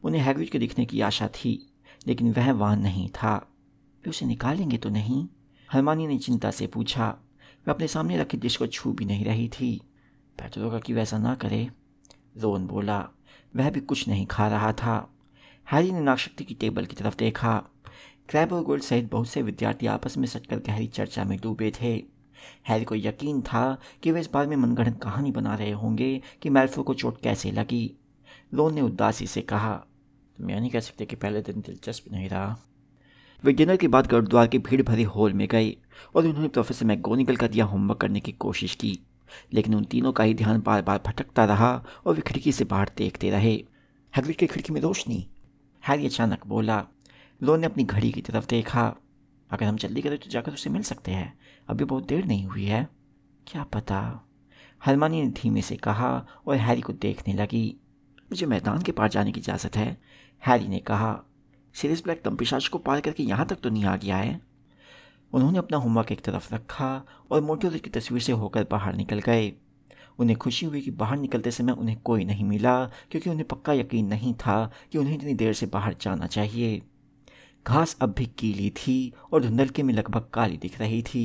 उन्हें 0.03 0.23
हैग्रिड 0.23 0.51
के 0.51 0.59
दिखने 0.59 0.87
की 0.87 1.01
आशा 1.01 1.29
थी, 1.29 1.73
लेकिन 2.07 2.33
वह 2.33 2.53
वहाँ 2.53 2.77
नहीं 2.77 3.09
था। 3.09 3.37
वे 4.05 4.11
उसे 4.11 4.27
निकालेंगे 4.27 4.79
तो 4.79 4.89
नहीं? 4.89 5.29
हरमानी 5.73 6.07
ने 6.07 6.19
चिंता 6.19 6.51
से 6.51 6.66
पूछा। 6.66 7.19
वह 7.69 7.75
अपने 7.75 7.89
सामने 7.89 8.19
रखे 8.19 8.37
डिश 8.37 8.57
को 8.57 8.66
छू 8.66 8.93
भी 8.93 9.05
नहीं 9.05 9.25
रही 9.25 9.49
थी। 9.49 9.81
बेहतर 10.39 10.61
होगा 10.61 10.79
कि 10.79 10.93
वैसा 10.93 11.19
ना 11.19 11.35
करे। 11.35 11.71
रोन 12.37 12.66
बोला, 12.66 13.09
वह 13.57 13.71
भी 13.71 13.81
कुछ 13.81 14.09
नहीं 14.09 14.27
खा 14.27 14.49
रहा 14.49 14.73
था। 14.73 15.14
हैरी 15.73 15.93
ने 15.93 16.01
नागशक्ति 16.01 16.45
की 16.45 16.55
टेबल 16.55 16.87
की 16.87 16.97
तरफ़ 16.97 17.16
देखा। 17.16 17.64
क्रैब 18.29 18.53
और 18.53 18.62
गोल्ड 18.62 18.83
सहित 18.83 19.11
बहुत 19.11 19.29
से 19.29 19.43
विद्यार्थी 19.43 19.87
आपस 19.87 20.16
में 20.16 20.27
सटकर 20.27 20.59
गहरी 20.59 20.87
चर्चा 20.87 21.25
में 21.25 21.39
डूबे 21.43 21.73
थे। 21.83 22.18
हैरी 22.68 22.84
को 22.84 22.95
यकीन 22.95 23.43
था 23.43 23.78
कि 24.03 24.12
वे 24.12 24.20
इस 24.20 24.30
बारे 24.32 24.49
में 24.49 24.57
मनगढ़ंत 24.57 25.03
कहानी 25.03 25.30
बना 25.30 25.55
रहे 25.55 25.70
होंगे 25.70 26.22
कि 26.43 26.51
मेल्फो 26.51 26.82
को 26.82 26.95
चोट 26.95 27.20
कैसे 27.20 27.51
लगी। 27.51 27.95
रोन 28.55 28.74
ने 28.74 28.80
उदासी 28.80 29.26
से 29.26 29.41
कहा, 29.41 29.84
तुम 30.36 30.51
यह 30.51 30.61
नहीं 30.61 30.70
कह 30.70 30.80
सकते 30.80 31.07
कि 31.07 31.16
पहले 31.16 31.41
दिन 31.41 31.61
दिलचस्प 31.61 32.12
नहीं 32.12 32.28
रहा। 32.28 32.59
वे 33.45 33.53
डिनर 33.53 33.76
के 33.76 33.89
बाद 33.89 34.07
गुरुद्वार 34.07 34.47
के 34.47 34.59
भीड़ 34.59 34.82
भरे 34.82 35.03
हॉल 35.03 35.32
में 35.32 35.49
गए 35.49 35.76
और 36.14 36.26
उन्होंने 36.26 36.49
प्रोफेसर 36.49 36.86
मैगोनिकल 36.86 37.36
का 37.36 37.47
दिया 37.47 37.64
होमवर्क 37.64 38.01
करने 38.01 38.20
की 38.20 38.32
कोशिश 38.32 38.74
की। 38.74 39.01
लेकिन 39.53 39.74
उन 39.74 39.84
तीनों 39.84 40.12
का 40.12 40.24
ही 40.24 40.34
ध्यान 40.34 40.62
बार 40.66 40.82
बार 40.82 41.01
भटकता 41.07 41.45
रहा 41.45 41.84
और 42.07 42.14
वे 42.14 42.20
खिड़की 42.20 42.53
से 42.53 42.64
बाहर 42.64 42.91
देखते 42.97 43.30
रहे। 43.30 43.64
हैग्रिड 44.16 44.36
की 44.36 44.47
खिड़की 44.47 44.72
में 44.72 44.80
रोशनी। 44.80 45.28
हैरी 45.89 46.07
अचानक 46.07 46.47
बोला, 46.47 46.86
लोन 47.43 47.61
ने 47.61 47.66
अपनी 47.66 47.84
घड़ी 47.84 48.12
की 48.12 48.20
तरफ़ 48.20 48.47
देखा। 48.47 48.97
अगर 49.51 49.66
हम 49.66 49.76
जल्दी 49.76 50.03
करें 50.03 50.18
तो 50.18 50.30
जाकर 50.30 50.53
उसे 50.53 50.70
मिल 50.70 50.82
सकते 50.82 51.11
हैं। 51.11 51.38
अभी 51.68 51.84
बहुत 51.84 52.07
देर 52.07 52.24
नहीं 52.24 52.44
हुई 52.44 52.64
है। 52.64 52.88
क्या 53.46 53.64
पता? 53.64 54.28
हरमानी 54.84 55.22
ने 55.22 55.28
धीमे 55.28 55.62
से 55.62 55.76
कहा 55.76 56.26
और 56.46 56.57
हैरी 56.57 56.80
को 56.80 56.92
देखने 56.92 57.34
लगी। 57.34 57.76
मुझे 58.24 58.46
मैदान 58.46 58.82
के 58.82 58.92
पार 58.92 59.09
जाने 59.09 59.32
की 59.32 59.40
इजाज़त 59.40 59.76
है। 59.76 60.01
हैरी 60.46 60.68
ने 60.68 60.78
कहा 60.78 61.22
सीरियस 61.74 62.03
ब्लैक 62.05 62.22
तंपिशाच 62.22 62.68
को 62.68 62.78
पार 62.78 63.01
करके 63.01 63.22
यहाँ 63.22 63.46
तक 63.46 63.57
तो 63.57 63.70
नहीं 63.70 63.84
आ 63.84 63.96
गया 63.96 64.16
है? 64.16 64.40
उन्होंने 65.32 65.59
अपना 65.59 65.76
होमवर्क 65.76 66.12
एक 66.12 66.20
तरफ़ 66.20 66.55
रखा 66.55 67.05
और 67.30 67.40
मोटी 67.40 67.78
की 67.78 67.90
तस्वीर 67.90 68.22
से 68.22 68.32
होकर 68.32 68.66
बाहर 68.70 68.94
निकल 68.94 69.18
गए। 69.18 69.53
उन्हें 70.18 70.38
खुशी 70.38 70.66
हुई 70.66 70.80
कि 70.80 70.90
बाहर 70.90 71.16
निकलते 71.16 71.51
समय 71.51 71.72
उन्हें 71.72 72.01
कोई 72.01 72.24
नहीं 72.24 72.44
मिला, 72.44 72.86
क्योंकि 72.86 73.30
उन्हें 73.30 73.49
पक्का 73.49 73.72
यकीन 73.72 74.07
नहीं 74.07 74.34
था 74.34 74.72
कि 74.92 74.99
उन्हें 74.99 75.14
इतनी 75.14 75.34
देर 75.34 75.53
से 75.53 75.66
बाहर 75.66 75.96
जाना 76.01 76.26
चाहिए। 76.26 76.82
घास 77.69 77.97
अब 78.03 78.14
भी 78.19 78.25
कीली 78.39 78.69
थी 78.77 79.12
और 79.33 79.43
धुंधलके 79.43 79.83
में 79.83 79.93
लगभग 79.95 80.29
काली 80.35 80.57
दिख 80.57 80.79
रही 80.81 81.03
थी। 81.05 81.25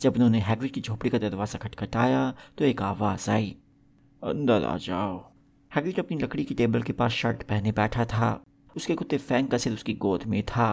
जब 0.00 0.14
उन्होंने 0.14 0.40
हैग्रिड 0.40 0.72
की 0.72 0.80
झोपड़ी 0.80 1.10
का 1.10 1.18
दरवाज़ा 1.18 1.58
खटखटाया 1.58 2.32
तो 2.58 2.64
एक 2.64 2.82
आवाज़ 2.84 3.30
आई, 3.30 3.54
अंदर 4.22 4.64
आ 4.64 4.76
जाओ। 4.78 5.18
हैग्रिड 5.72 5.98
अपनी 5.98 6.18
लकड़ी 6.18 6.44
की 6.44 6.54
टेबल 6.54 6.82
के 6.82 6.92
पास 6.92 7.12
शर्ट 7.12 7.42
पहने 7.42 7.72
बैठा 7.72 8.04
था, 8.04 8.42
उसके 8.76 8.94
कुत्ते 8.94 9.18
फैंक 9.18 9.50
का 9.50 9.58
सिर 9.58 9.72
उसकी 9.72 9.94
गोद 9.96 10.24
में 10.26 10.42
था। 10.44 10.68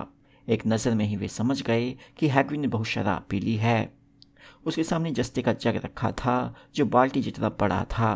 एक 0.48 0.68
नज़र 0.68 0.96
में 0.96 1.06
ही 1.06 1.16
वे 1.16 1.28
समझ 1.30 1.62
गए 1.64 1.92
कि 2.20 2.28
हैग्रिड 2.28 2.60
ने 2.60 2.68
बहुत 2.68 2.88
शराब 2.88 3.26
पी 3.30 3.40
ली 3.40 3.56
है। 3.58 3.92
उसके 4.66 4.84
सामने 4.84 5.12
जस्ते 5.12 5.42
का 5.42 5.54
जग 5.56 5.82
रखा 5.86 6.12
था, 6.14 6.56
जो 6.76 6.86
बाल्टी 6.88 7.22
जितना 7.22 7.50
बड़ा 7.60 7.84
था। 7.92 8.14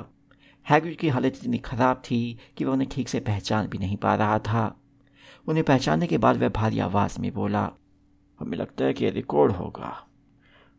हैग्रिड 0.66 0.98
की 0.98 1.10
हालत 1.10 1.38
इतनी 1.38 1.58
ख़राब 1.66 2.02
थी 2.06 2.38
कि 2.58 2.66
वह 2.66 2.74
उन्हें 2.74 2.90
ठीक 2.90 3.10
से 3.10 3.20
पहचान 3.22 3.68
भी 3.68 3.78
नहीं 3.78 3.98
पा 3.98 4.16
रहा 4.16 4.40
था। 4.42 4.76
उन्हें 5.48 5.66
पहचानने 5.66 6.08
के 6.08 6.18
बाद 6.18 6.38
वह 6.38 6.50
भारी 6.50 6.80
आवाज़ 6.80 7.20
में 7.20 7.34
बोला, 7.34 7.72
हमें 8.40 8.58
लगता 8.58 8.86
है 8.86 8.94
कि 8.94 9.10
रिकॉर्ड 9.10 9.52
होगा। 9.52 10.08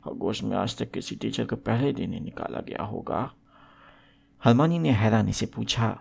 हगोश 0.07 0.43
में 0.43 0.57
आज 0.57 0.79
तक 0.79 0.91
किसी 0.91 1.17
टीचर 1.17 1.45
को 1.45 1.57
पहले 1.57 1.93
दिन 1.93 2.13
ही 2.13 2.21
निकाला 2.21 2.61
गया 2.61 2.83
होगा। 2.83 3.33
हरमानी 4.45 4.79
ने 4.79 4.91
हैरानी 4.91 5.33
से 5.33 5.47
पूछा, 5.47 6.01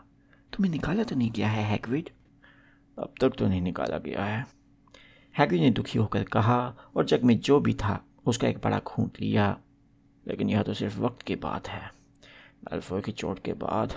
तुम्हें 0.53 0.71
निकाला 0.71 1.03
तो 1.03 1.15
नहीं 1.15 1.31
गया 1.31 1.47
है 1.47 1.63
हैग्रिड 1.63 2.09
अब 2.99 3.13
तक 3.21 3.29
तो 3.29 3.47
नहीं 3.47 3.61
निकाला 3.61 3.97
गया 3.97 4.25
है। 4.25 4.47
हैग्रिड 5.37 5.61
ने 5.61 5.71
दुखी 5.71 5.99
होकर 5.99 6.23
कहा, 6.23 6.75
और 6.95 7.05
जग 7.05 7.23
में 7.23 7.39
जो 7.39 7.59
भी 7.59 7.73
था, 7.73 8.05
उसका 8.25 8.47
एक 8.47 8.57
बड़ा 8.57 8.79
खूंट 8.79 9.21
लिया। 9.21 9.57
लेकिन 10.27 10.49
यह 10.49 10.63
तो 10.63 10.73
सिर्फ़ 10.73 10.99
वक्त 10.99 11.21
की 11.21 11.35
बात 11.35 11.67
है। 11.67 11.91
अल्फो 12.71 13.01
की 13.01 13.11
चोट 13.11 13.39
के 13.39 13.53
बाद। 13.53 13.93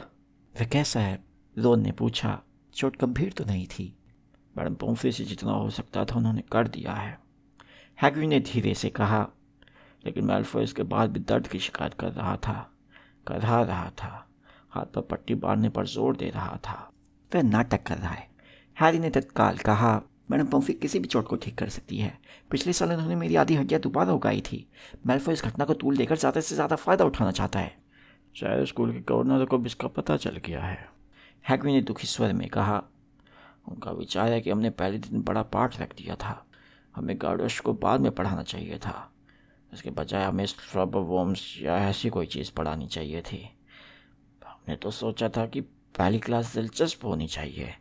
वह 0.61 0.67
कैसा 0.67 1.01
है? 1.01 1.25
रोन 1.59 1.81
ने 1.81 1.93
पूछा। 1.93 2.43
चोट 2.75 2.97
गंभीर 2.97 3.33
तो 3.33 3.45
नहीं 3.45 3.67
थी। 3.67 3.98
मैडम 4.59 4.75
पोम्फी 4.75 5.13
से 5.13 5.25
जितना 5.25 5.53
हो 5.53 5.71
सकता 5.71 6.05
था 6.05 6.17
उन्होंने 6.17 6.43
कर 6.53 6.69
दिया 6.69 6.93
है। 6.93 7.19
हैग्री 7.99 8.27
ने 8.27 8.41
धीरे 8.43 8.75
से 8.75 8.89
कहा, 8.91 9.21
लेकिन 10.05 10.25
मैं 10.25 10.41
इसके 10.63 10.83
बाद 10.85 11.11
भी 11.11 11.21
दर्द 11.23 11.47
की 11.47 11.59
शिकायत 11.61 11.95
कर 11.95 12.13
रहा 12.13 12.37
था, 12.39 12.71
करा 13.27 13.63
रहा 13.63 13.91
था, 13.99 14.27
हाथ 14.71 14.87
पर 14.87 15.01
पट्टी 15.01 15.35
बांधने 15.37 15.69
पर 15.69 15.87
ज़ोर 15.87 16.17
दे 16.17 16.31
रहा 16.31 16.57
था। 16.67 16.91
वह 17.33 17.43
नाटक 17.45 17.83
कर 17.83 17.99
रहा 17.99 18.11
है। 18.11 18.27
हैरी 18.77 18.99
ने 18.99 19.11
तत्काल 19.11 19.57
कहा, 19.59 20.01
मैडम 20.31 20.47
पम्फी 20.47 20.73
किसी 20.75 20.99
भी 20.99 21.09
चोट 21.09 21.27
को 21.27 21.37
ठीक 21.37 21.59
कर 21.59 21.69
सकती 21.69 21.99
है। 21.99 22.13
पिछले 22.51 22.73
साल 22.73 22.93
उन्होंने 22.93 23.15
मेरी 23.17 23.37
आधी 23.37 23.55
हड्डियाँ 23.55 23.81
दोबारा 23.81 24.13
उगाई 24.13 24.41
थी। 24.43 24.67
मेल्फो 25.07 25.33
इस 25.33 25.45
घटना 25.45 25.65
को 25.65 25.75
तूल 25.75 25.97
देकर 25.97 26.17
ज़्यादा 26.17 26.41
से 26.41 26.55
ज़्यादा 26.55 26.77
फ़ायदा 26.77 27.05
उठाना 27.05 27.31
चाहता 27.31 27.61
है। 27.61 27.77
शायद 28.35 28.65
स्कूल 28.65 28.93
के 28.93 29.01
गवर्नर 29.09 29.45
को 29.45 29.59
भी 29.59 29.67
इसका 29.67 29.89
पता 29.89 30.17
चल 30.17 30.37
गया 30.47 30.61
है। 30.61 30.89
हैगवी 31.45 31.73
ने 31.73 31.81
दुखी 31.83 32.07
स्वर 32.07 32.33
में 32.33 32.49
कहा 32.49 32.83
उनका 33.69 33.91
विचार 33.91 34.33
है 34.33 34.41
कि 34.41 34.51
हमने 34.51 34.71
पहले 34.71 34.99
दिन 34.99 35.23
बड़ा 35.23 35.43
पाठ 35.43 35.81
रख 35.81 35.95
दिया 35.97 36.15
था। 36.15 36.47
हमें 36.97 37.17
गार्डोश 37.23 37.61
को 37.61 37.73
बाद 37.73 38.01
में 38.01 38.11
पढ़ाना 38.13 38.43
चाहिए 38.43 38.79
था। 38.79 39.13
इसके 39.73 39.91
बजाय 39.91 40.25
हमें 40.25 40.47
स्ट्रब 40.47 40.97
वॉम्स 40.97 41.59
या 41.63 41.77
ऐसी 41.79 42.09
कोई 42.09 42.27
चीज़ 42.27 42.53
पढ़ानी 42.53 42.87
चाहिए 42.87 43.23
थी। 43.23 43.43
हमने 44.47 44.77
तो 44.77 44.91
सोचा 44.91 45.29
था 45.29 45.47
कि 45.47 45.61
पहली 45.99 46.19
क्लास 46.19 46.55
दिलचस्प 46.55 47.05
होनी 47.05 47.27
चाहिए। 47.27 47.75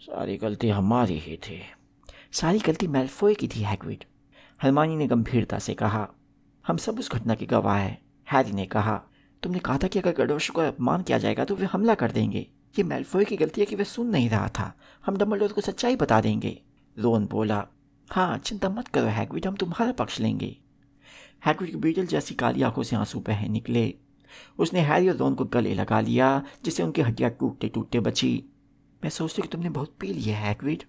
सारी 0.00 0.36
गलती 0.36 0.68
हमारी 0.68 1.18
ही 1.18 1.36
थी। 1.36 1.60
सारी 2.32 2.58
गलती 2.58 2.86
मेल्फोय 2.86 3.34
की 3.34 3.48
थी 3.48 3.60
हैग्रिड 3.60 4.04
हरमानी 4.60 4.96
ने 4.96 5.06
गंभीरता 5.06 5.58
से 5.58 5.74
कहा, 5.74 6.08
हम 6.64 6.76
सब 6.76 6.98
उस 6.98 7.10
घटना 7.12 7.34
के 7.34 7.46
गवाह 7.46 7.76
हैं, 7.76 7.98
हैरी 8.32 8.52
ने 8.52 8.66
कहा। 8.66 9.00
तुमने 9.42 9.58
कहा 9.58 9.78
था 9.78 9.88
कि 9.88 9.98
अगर 9.98 10.12
गडोश 10.12 10.50
को 10.50 10.60
अपमान 10.60 11.02
किया 11.02 11.18
जाएगा 11.18 11.44
तो 11.44 11.54
वे 11.54 11.66
हमला 11.66 11.94
कर 11.94 12.10
देंगे। 12.10 12.46
ये 12.78 12.84
मेल्फोय 12.84 13.24
की 13.24 13.36
गलती 13.36 13.60
है 13.60 13.66
कि 13.66 13.76
वह 13.76 13.84
सुन 13.84 14.06
नहीं 14.06 14.28
रहा 14.30 14.48
था। 14.48 14.72
हम 15.06 15.16
डम्बलडोर 15.16 15.52
को 15.52 15.60
सच्चाई 15.60 15.96
बता 15.96 16.20
देंगे। 16.20 16.60
रोन 16.98 17.26
बोला 17.26 17.66
हाँ 18.10 18.38
चिंता 18.38 18.68
मत 18.68 18.88
करो 18.88 19.06
हैग्रिड 19.06 19.46
हम 19.46 19.54
तुम्हारा 19.54 19.92
पक्ष 19.92 20.20
लेंगे। 20.20 20.56
हैग्रिड 21.46 21.70
की 21.70 21.76
बीटल 21.76 22.06
जैसी 22.06 22.34
काली 22.34 22.62
आँखों 22.62 22.82
से 22.82 22.96
आँसू 22.96 23.20
बह 23.20 23.48
निकले। 23.48 23.94
उसने 24.58 24.80
हैरी 24.80 25.08
और 25.08 25.16
रोन 25.16 25.34
को 25.34 25.44
गले 25.44 25.74
लगा 25.74 26.00
लिया, 26.00 26.42
जिससे 26.64 26.82
उनकी 26.82 27.02
हड्डियाँ 27.02 27.30
टूटते 27.30 27.68
टूटते 27.68 28.00
बची। 28.00 28.44
मैं 29.04 29.10
सोचती 29.10 29.42
कि 29.42 29.48
तुमने 29.48 29.70
बहुत 29.70 29.94
पी 30.00 30.06
लिया 30.06 30.38
है 30.38 30.46
हैग्रिड 30.46 30.82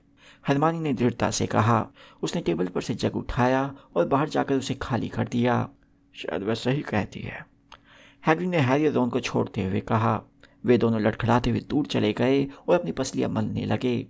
हनुमानी 0.47 0.79
ने 0.79 0.93
दृढ़ता 0.93 1.31
से 1.31 1.45
कहा। 1.47 1.87
उसने 2.21 2.41
टेबल 2.41 2.67
पर 2.67 2.81
से 2.81 2.93
जग 2.95 3.15
उठाया 3.15 3.75
और 3.95 4.07
बाहर 4.07 4.29
जाकर 4.29 4.55
उसे 4.55 4.73
खाली 4.73 5.07
कर 5.07 5.27
दिया। 5.27 5.69
शायद 6.13 6.43
वह 6.43 6.53
सही 6.53 6.81
कहती 6.81 7.19
है 7.19 7.45
हैग्रिड 8.27 8.49
ने 8.49 8.57
हैरी 8.57 8.87
और 8.87 8.93
रोन 8.93 9.09
को 9.09 9.19
छोड़ते 9.19 9.63
हुए 9.63 9.79
कहा। 9.79 10.21
वे 10.67 10.77
दोनों 10.77 11.01
लड़खड़ाते 11.01 11.49
हुए 11.49 11.59
दूर 11.59 11.85
चले 11.85 12.13
गए 12.13 12.47
और 12.67 12.79
अपनी 12.79 12.91
पसलियाँ 12.91 13.29
मलने 13.29 13.65
लगे। 13.65 14.07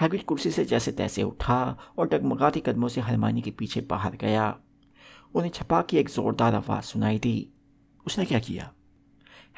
हैग्रिड 0.00 0.24
कुर्सी 0.24 0.50
से 0.50 0.64
जैसे 0.64 0.92
तैसे 0.92 1.22
उठा 1.22 1.78
और 1.98 2.08
डगमगाती 2.08 2.60
कदमों 2.60 2.88
से 2.88 3.00
हरमानी 3.00 3.42
के 3.42 3.50
पीछे 3.50 3.80
बाहर 3.80 4.16
गया। 4.16 4.56
उन्हें 5.34 5.50
छपा 5.50 5.82
की 5.82 5.96
एक 5.96 6.08
जोरदार 6.08 6.54
आवाज़ 6.54 6.84
सुनाई 6.84 7.18
दी। 7.18 7.48
उसने 8.06 8.24
क्या 8.24 8.38
किया? 8.38 8.72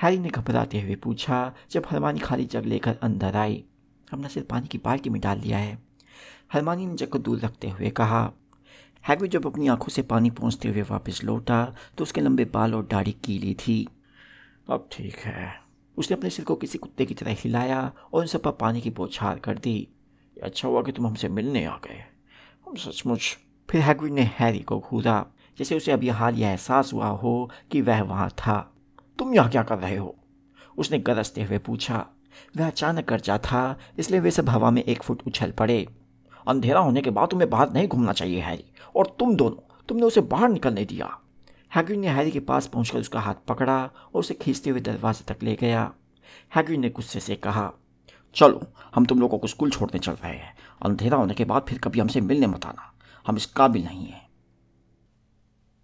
हैरी 0.03 0.19
ने 0.19 0.29
घबराते 0.29 0.81
हुए 0.81 0.95
पूछा, 0.95 1.55
जब 1.71 1.83
हरमानी 1.87 2.19
खाली 2.19 2.45
जग 2.45 2.65
लेकर 2.65 2.99
अंदर 3.03 3.37
आई। 3.37 3.65
हमने 4.11 4.29
सिर्फ़ 4.29 4.49
पानी 4.49 4.67
की 4.67 4.79
बाल्टी 4.79 5.11
में 5.11 5.21
डाल 5.21 5.41
दिया 5.41 5.59
है। 5.59 5.79
हरमानी 6.53 6.87
ने 6.87 6.95
जग 6.95 7.09
को 7.09 7.19
दूर 7.19 7.39
रखते 7.39 7.69
हुए 7.69 7.91
कहा। 7.91 8.33
हैग्रिड 9.09 9.31
जब 9.31 9.47
अपनी 9.47 9.69
आँखों 9.69 9.89
से 9.89 10.03
पानी 10.03 10.31
पहुँचते 10.31 10.69
हुए 10.69 10.83
वापस 10.83 11.25
लौटा 11.25 11.75
तो 11.99 12.03
उसके 12.03 12.21
लंबे 12.21 12.45
बाल 12.45 12.75
और 12.75 12.87
दाढ़ी 12.87 13.13
कीली 13.13 13.55
थी। 13.55 13.89
अब 14.71 14.89
ठीक 14.93 15.17
है। 15.17 15.64
उसने 15.97 16.17
अपने 16.17 16.31
सिर 16.31 16.45
को 16.45 16.55
किसी 16.55 16.79
कुत्ते 16.79 17.07
की 17.07 17.15
तरह 17.15 17.37
हिलाया 17.39 17.93
और 18.13 18.21
उन 18.21 18.27
सब 18.27 18.43
पर 18.43 18.51
पानी 18.51 18.81
की 18.81 18.91
बौछार 18.91 19.39
कर 19.39 19.59
दी। 19.59 19.89
अच्छा 20.43 20.69
हुआ 20.69 20.83
कि 20.83 20.93
तुम 20.93 21.07
हमसे 21.07 21.29
मिलने 21.29 21.65
आ 21.65 21.77
गए। 21.77 22.05
हम 22.67 22.77
सचमुच 22.77 23.37
फिर 23.71 23.81
हैग्रिड 23.81 24.13
ने 24.13 24.23
हैरी 24.39 24.59
को 24.59 24.79
घूरा 24.81 25.27
जैसे 25.59 25.77
उसे 25.77 25.93
अभी 25.93 26.09
हाल 26.09 26.35
यह 26.35 26.49
एहसास 26.49 26.93
हुआ 26.93 27.07
हो 27.07 27.51
कि 27.71 27.81
वह 27.81 28.03
वहाँ 28.03 28.31
था। 28.31 28.75
तुम 29.19 29.35
यहाँ 29.35 29.51
क्या 29.51 29.63
कर 29.63 29.79
रहे 29.79 29.97
हो? 29.97 30.17
उसने 30.79 30.99
गरजते 30.99 31.43
हुए 31.43 31.59
पूछा। 31.59 32.07
वह 32.57 32.67
अचानक 32.67 33.09
कर्जा 33.09 33.39
था, 33.39 33.79
इसलिए 33.99 34.21
वे 34.21 34.31
सब 34.31 34.49
हवा 34.49 34.71
में 34.71 34.83
एक 34.83 35.03
फुट 35.03 35.23
उछल 35.27 35.51
पड़े। 35.51 35.87
अंधेरा 36.49 36.81
होने 36.81 37.01
के 37.01 37.11
बाद 37.11 37.29
तुम्हें 37.29 37.51
बाहर 37.51 37.73
नहीं 37.73 37.89
घूमना 37.89 38.13
चाहिए 38.13 38.41
हैरी 38.41 38.65
और 38.97 39.17
तुम 39.19 39.35
दोनों, 39.37 39.85
तुमने 39.89 40.03
उसे 40.03 40.21
बाहर 40.21 40.49
निकलने 40.49 40.85
दिया। 40.85 41.19
हैग्री 41.75 41.97
ने 41.97 42.09
हैरी 42.09 42.31
के 42.31 42.41
पास 42.41 42.67
पहुंचकर 42.67 42.99
उसका 42.99 43.21
हाथ 43.21 43.35
पकड़ा 43.49 43.85
और 43.85 44.21
उसे 44.21 44.35
खींचते 44.35 44.71
हुए 44.71 44.81
दरवाजे 44.81 45.35
तक 45.35 45.43
ले 45.43 45.55
गया। 45.55 45.93
हैग्रिड 46.55 46.81
ने 46.81 46.91
गुस्से 46.91 47.21
से 47.21 47.37
कहा, 47.37 47.73
चलो, 48.35 48.63
हम 48.95 49.07
तुम 49.07 49.21
लोगों 49.21 49.39
को 49.39 49.47
स्कूल 49.47 49.71
छोड़ने 49.71 49.99
चल 49.99 50.13
रहे 50.13 50.37
हैं। 50.37 50.57
अंधेरा 50.83 51.17
होने 51.17 51.35
के 51.35 51.45
बाद 51.45 51.67
फिर 51.69 51.79
कभी 51.79 52.01
हमसे 52.01 52.21
मिलने 52.21 52.47
मत 52.47 52.67
आना। 52.67 52.93
हम 53.27 53.37
इस 53.37 53.47
काबिल 53.47 53.85
नहीं 53.85 54.07
हैं। 54.07 54.24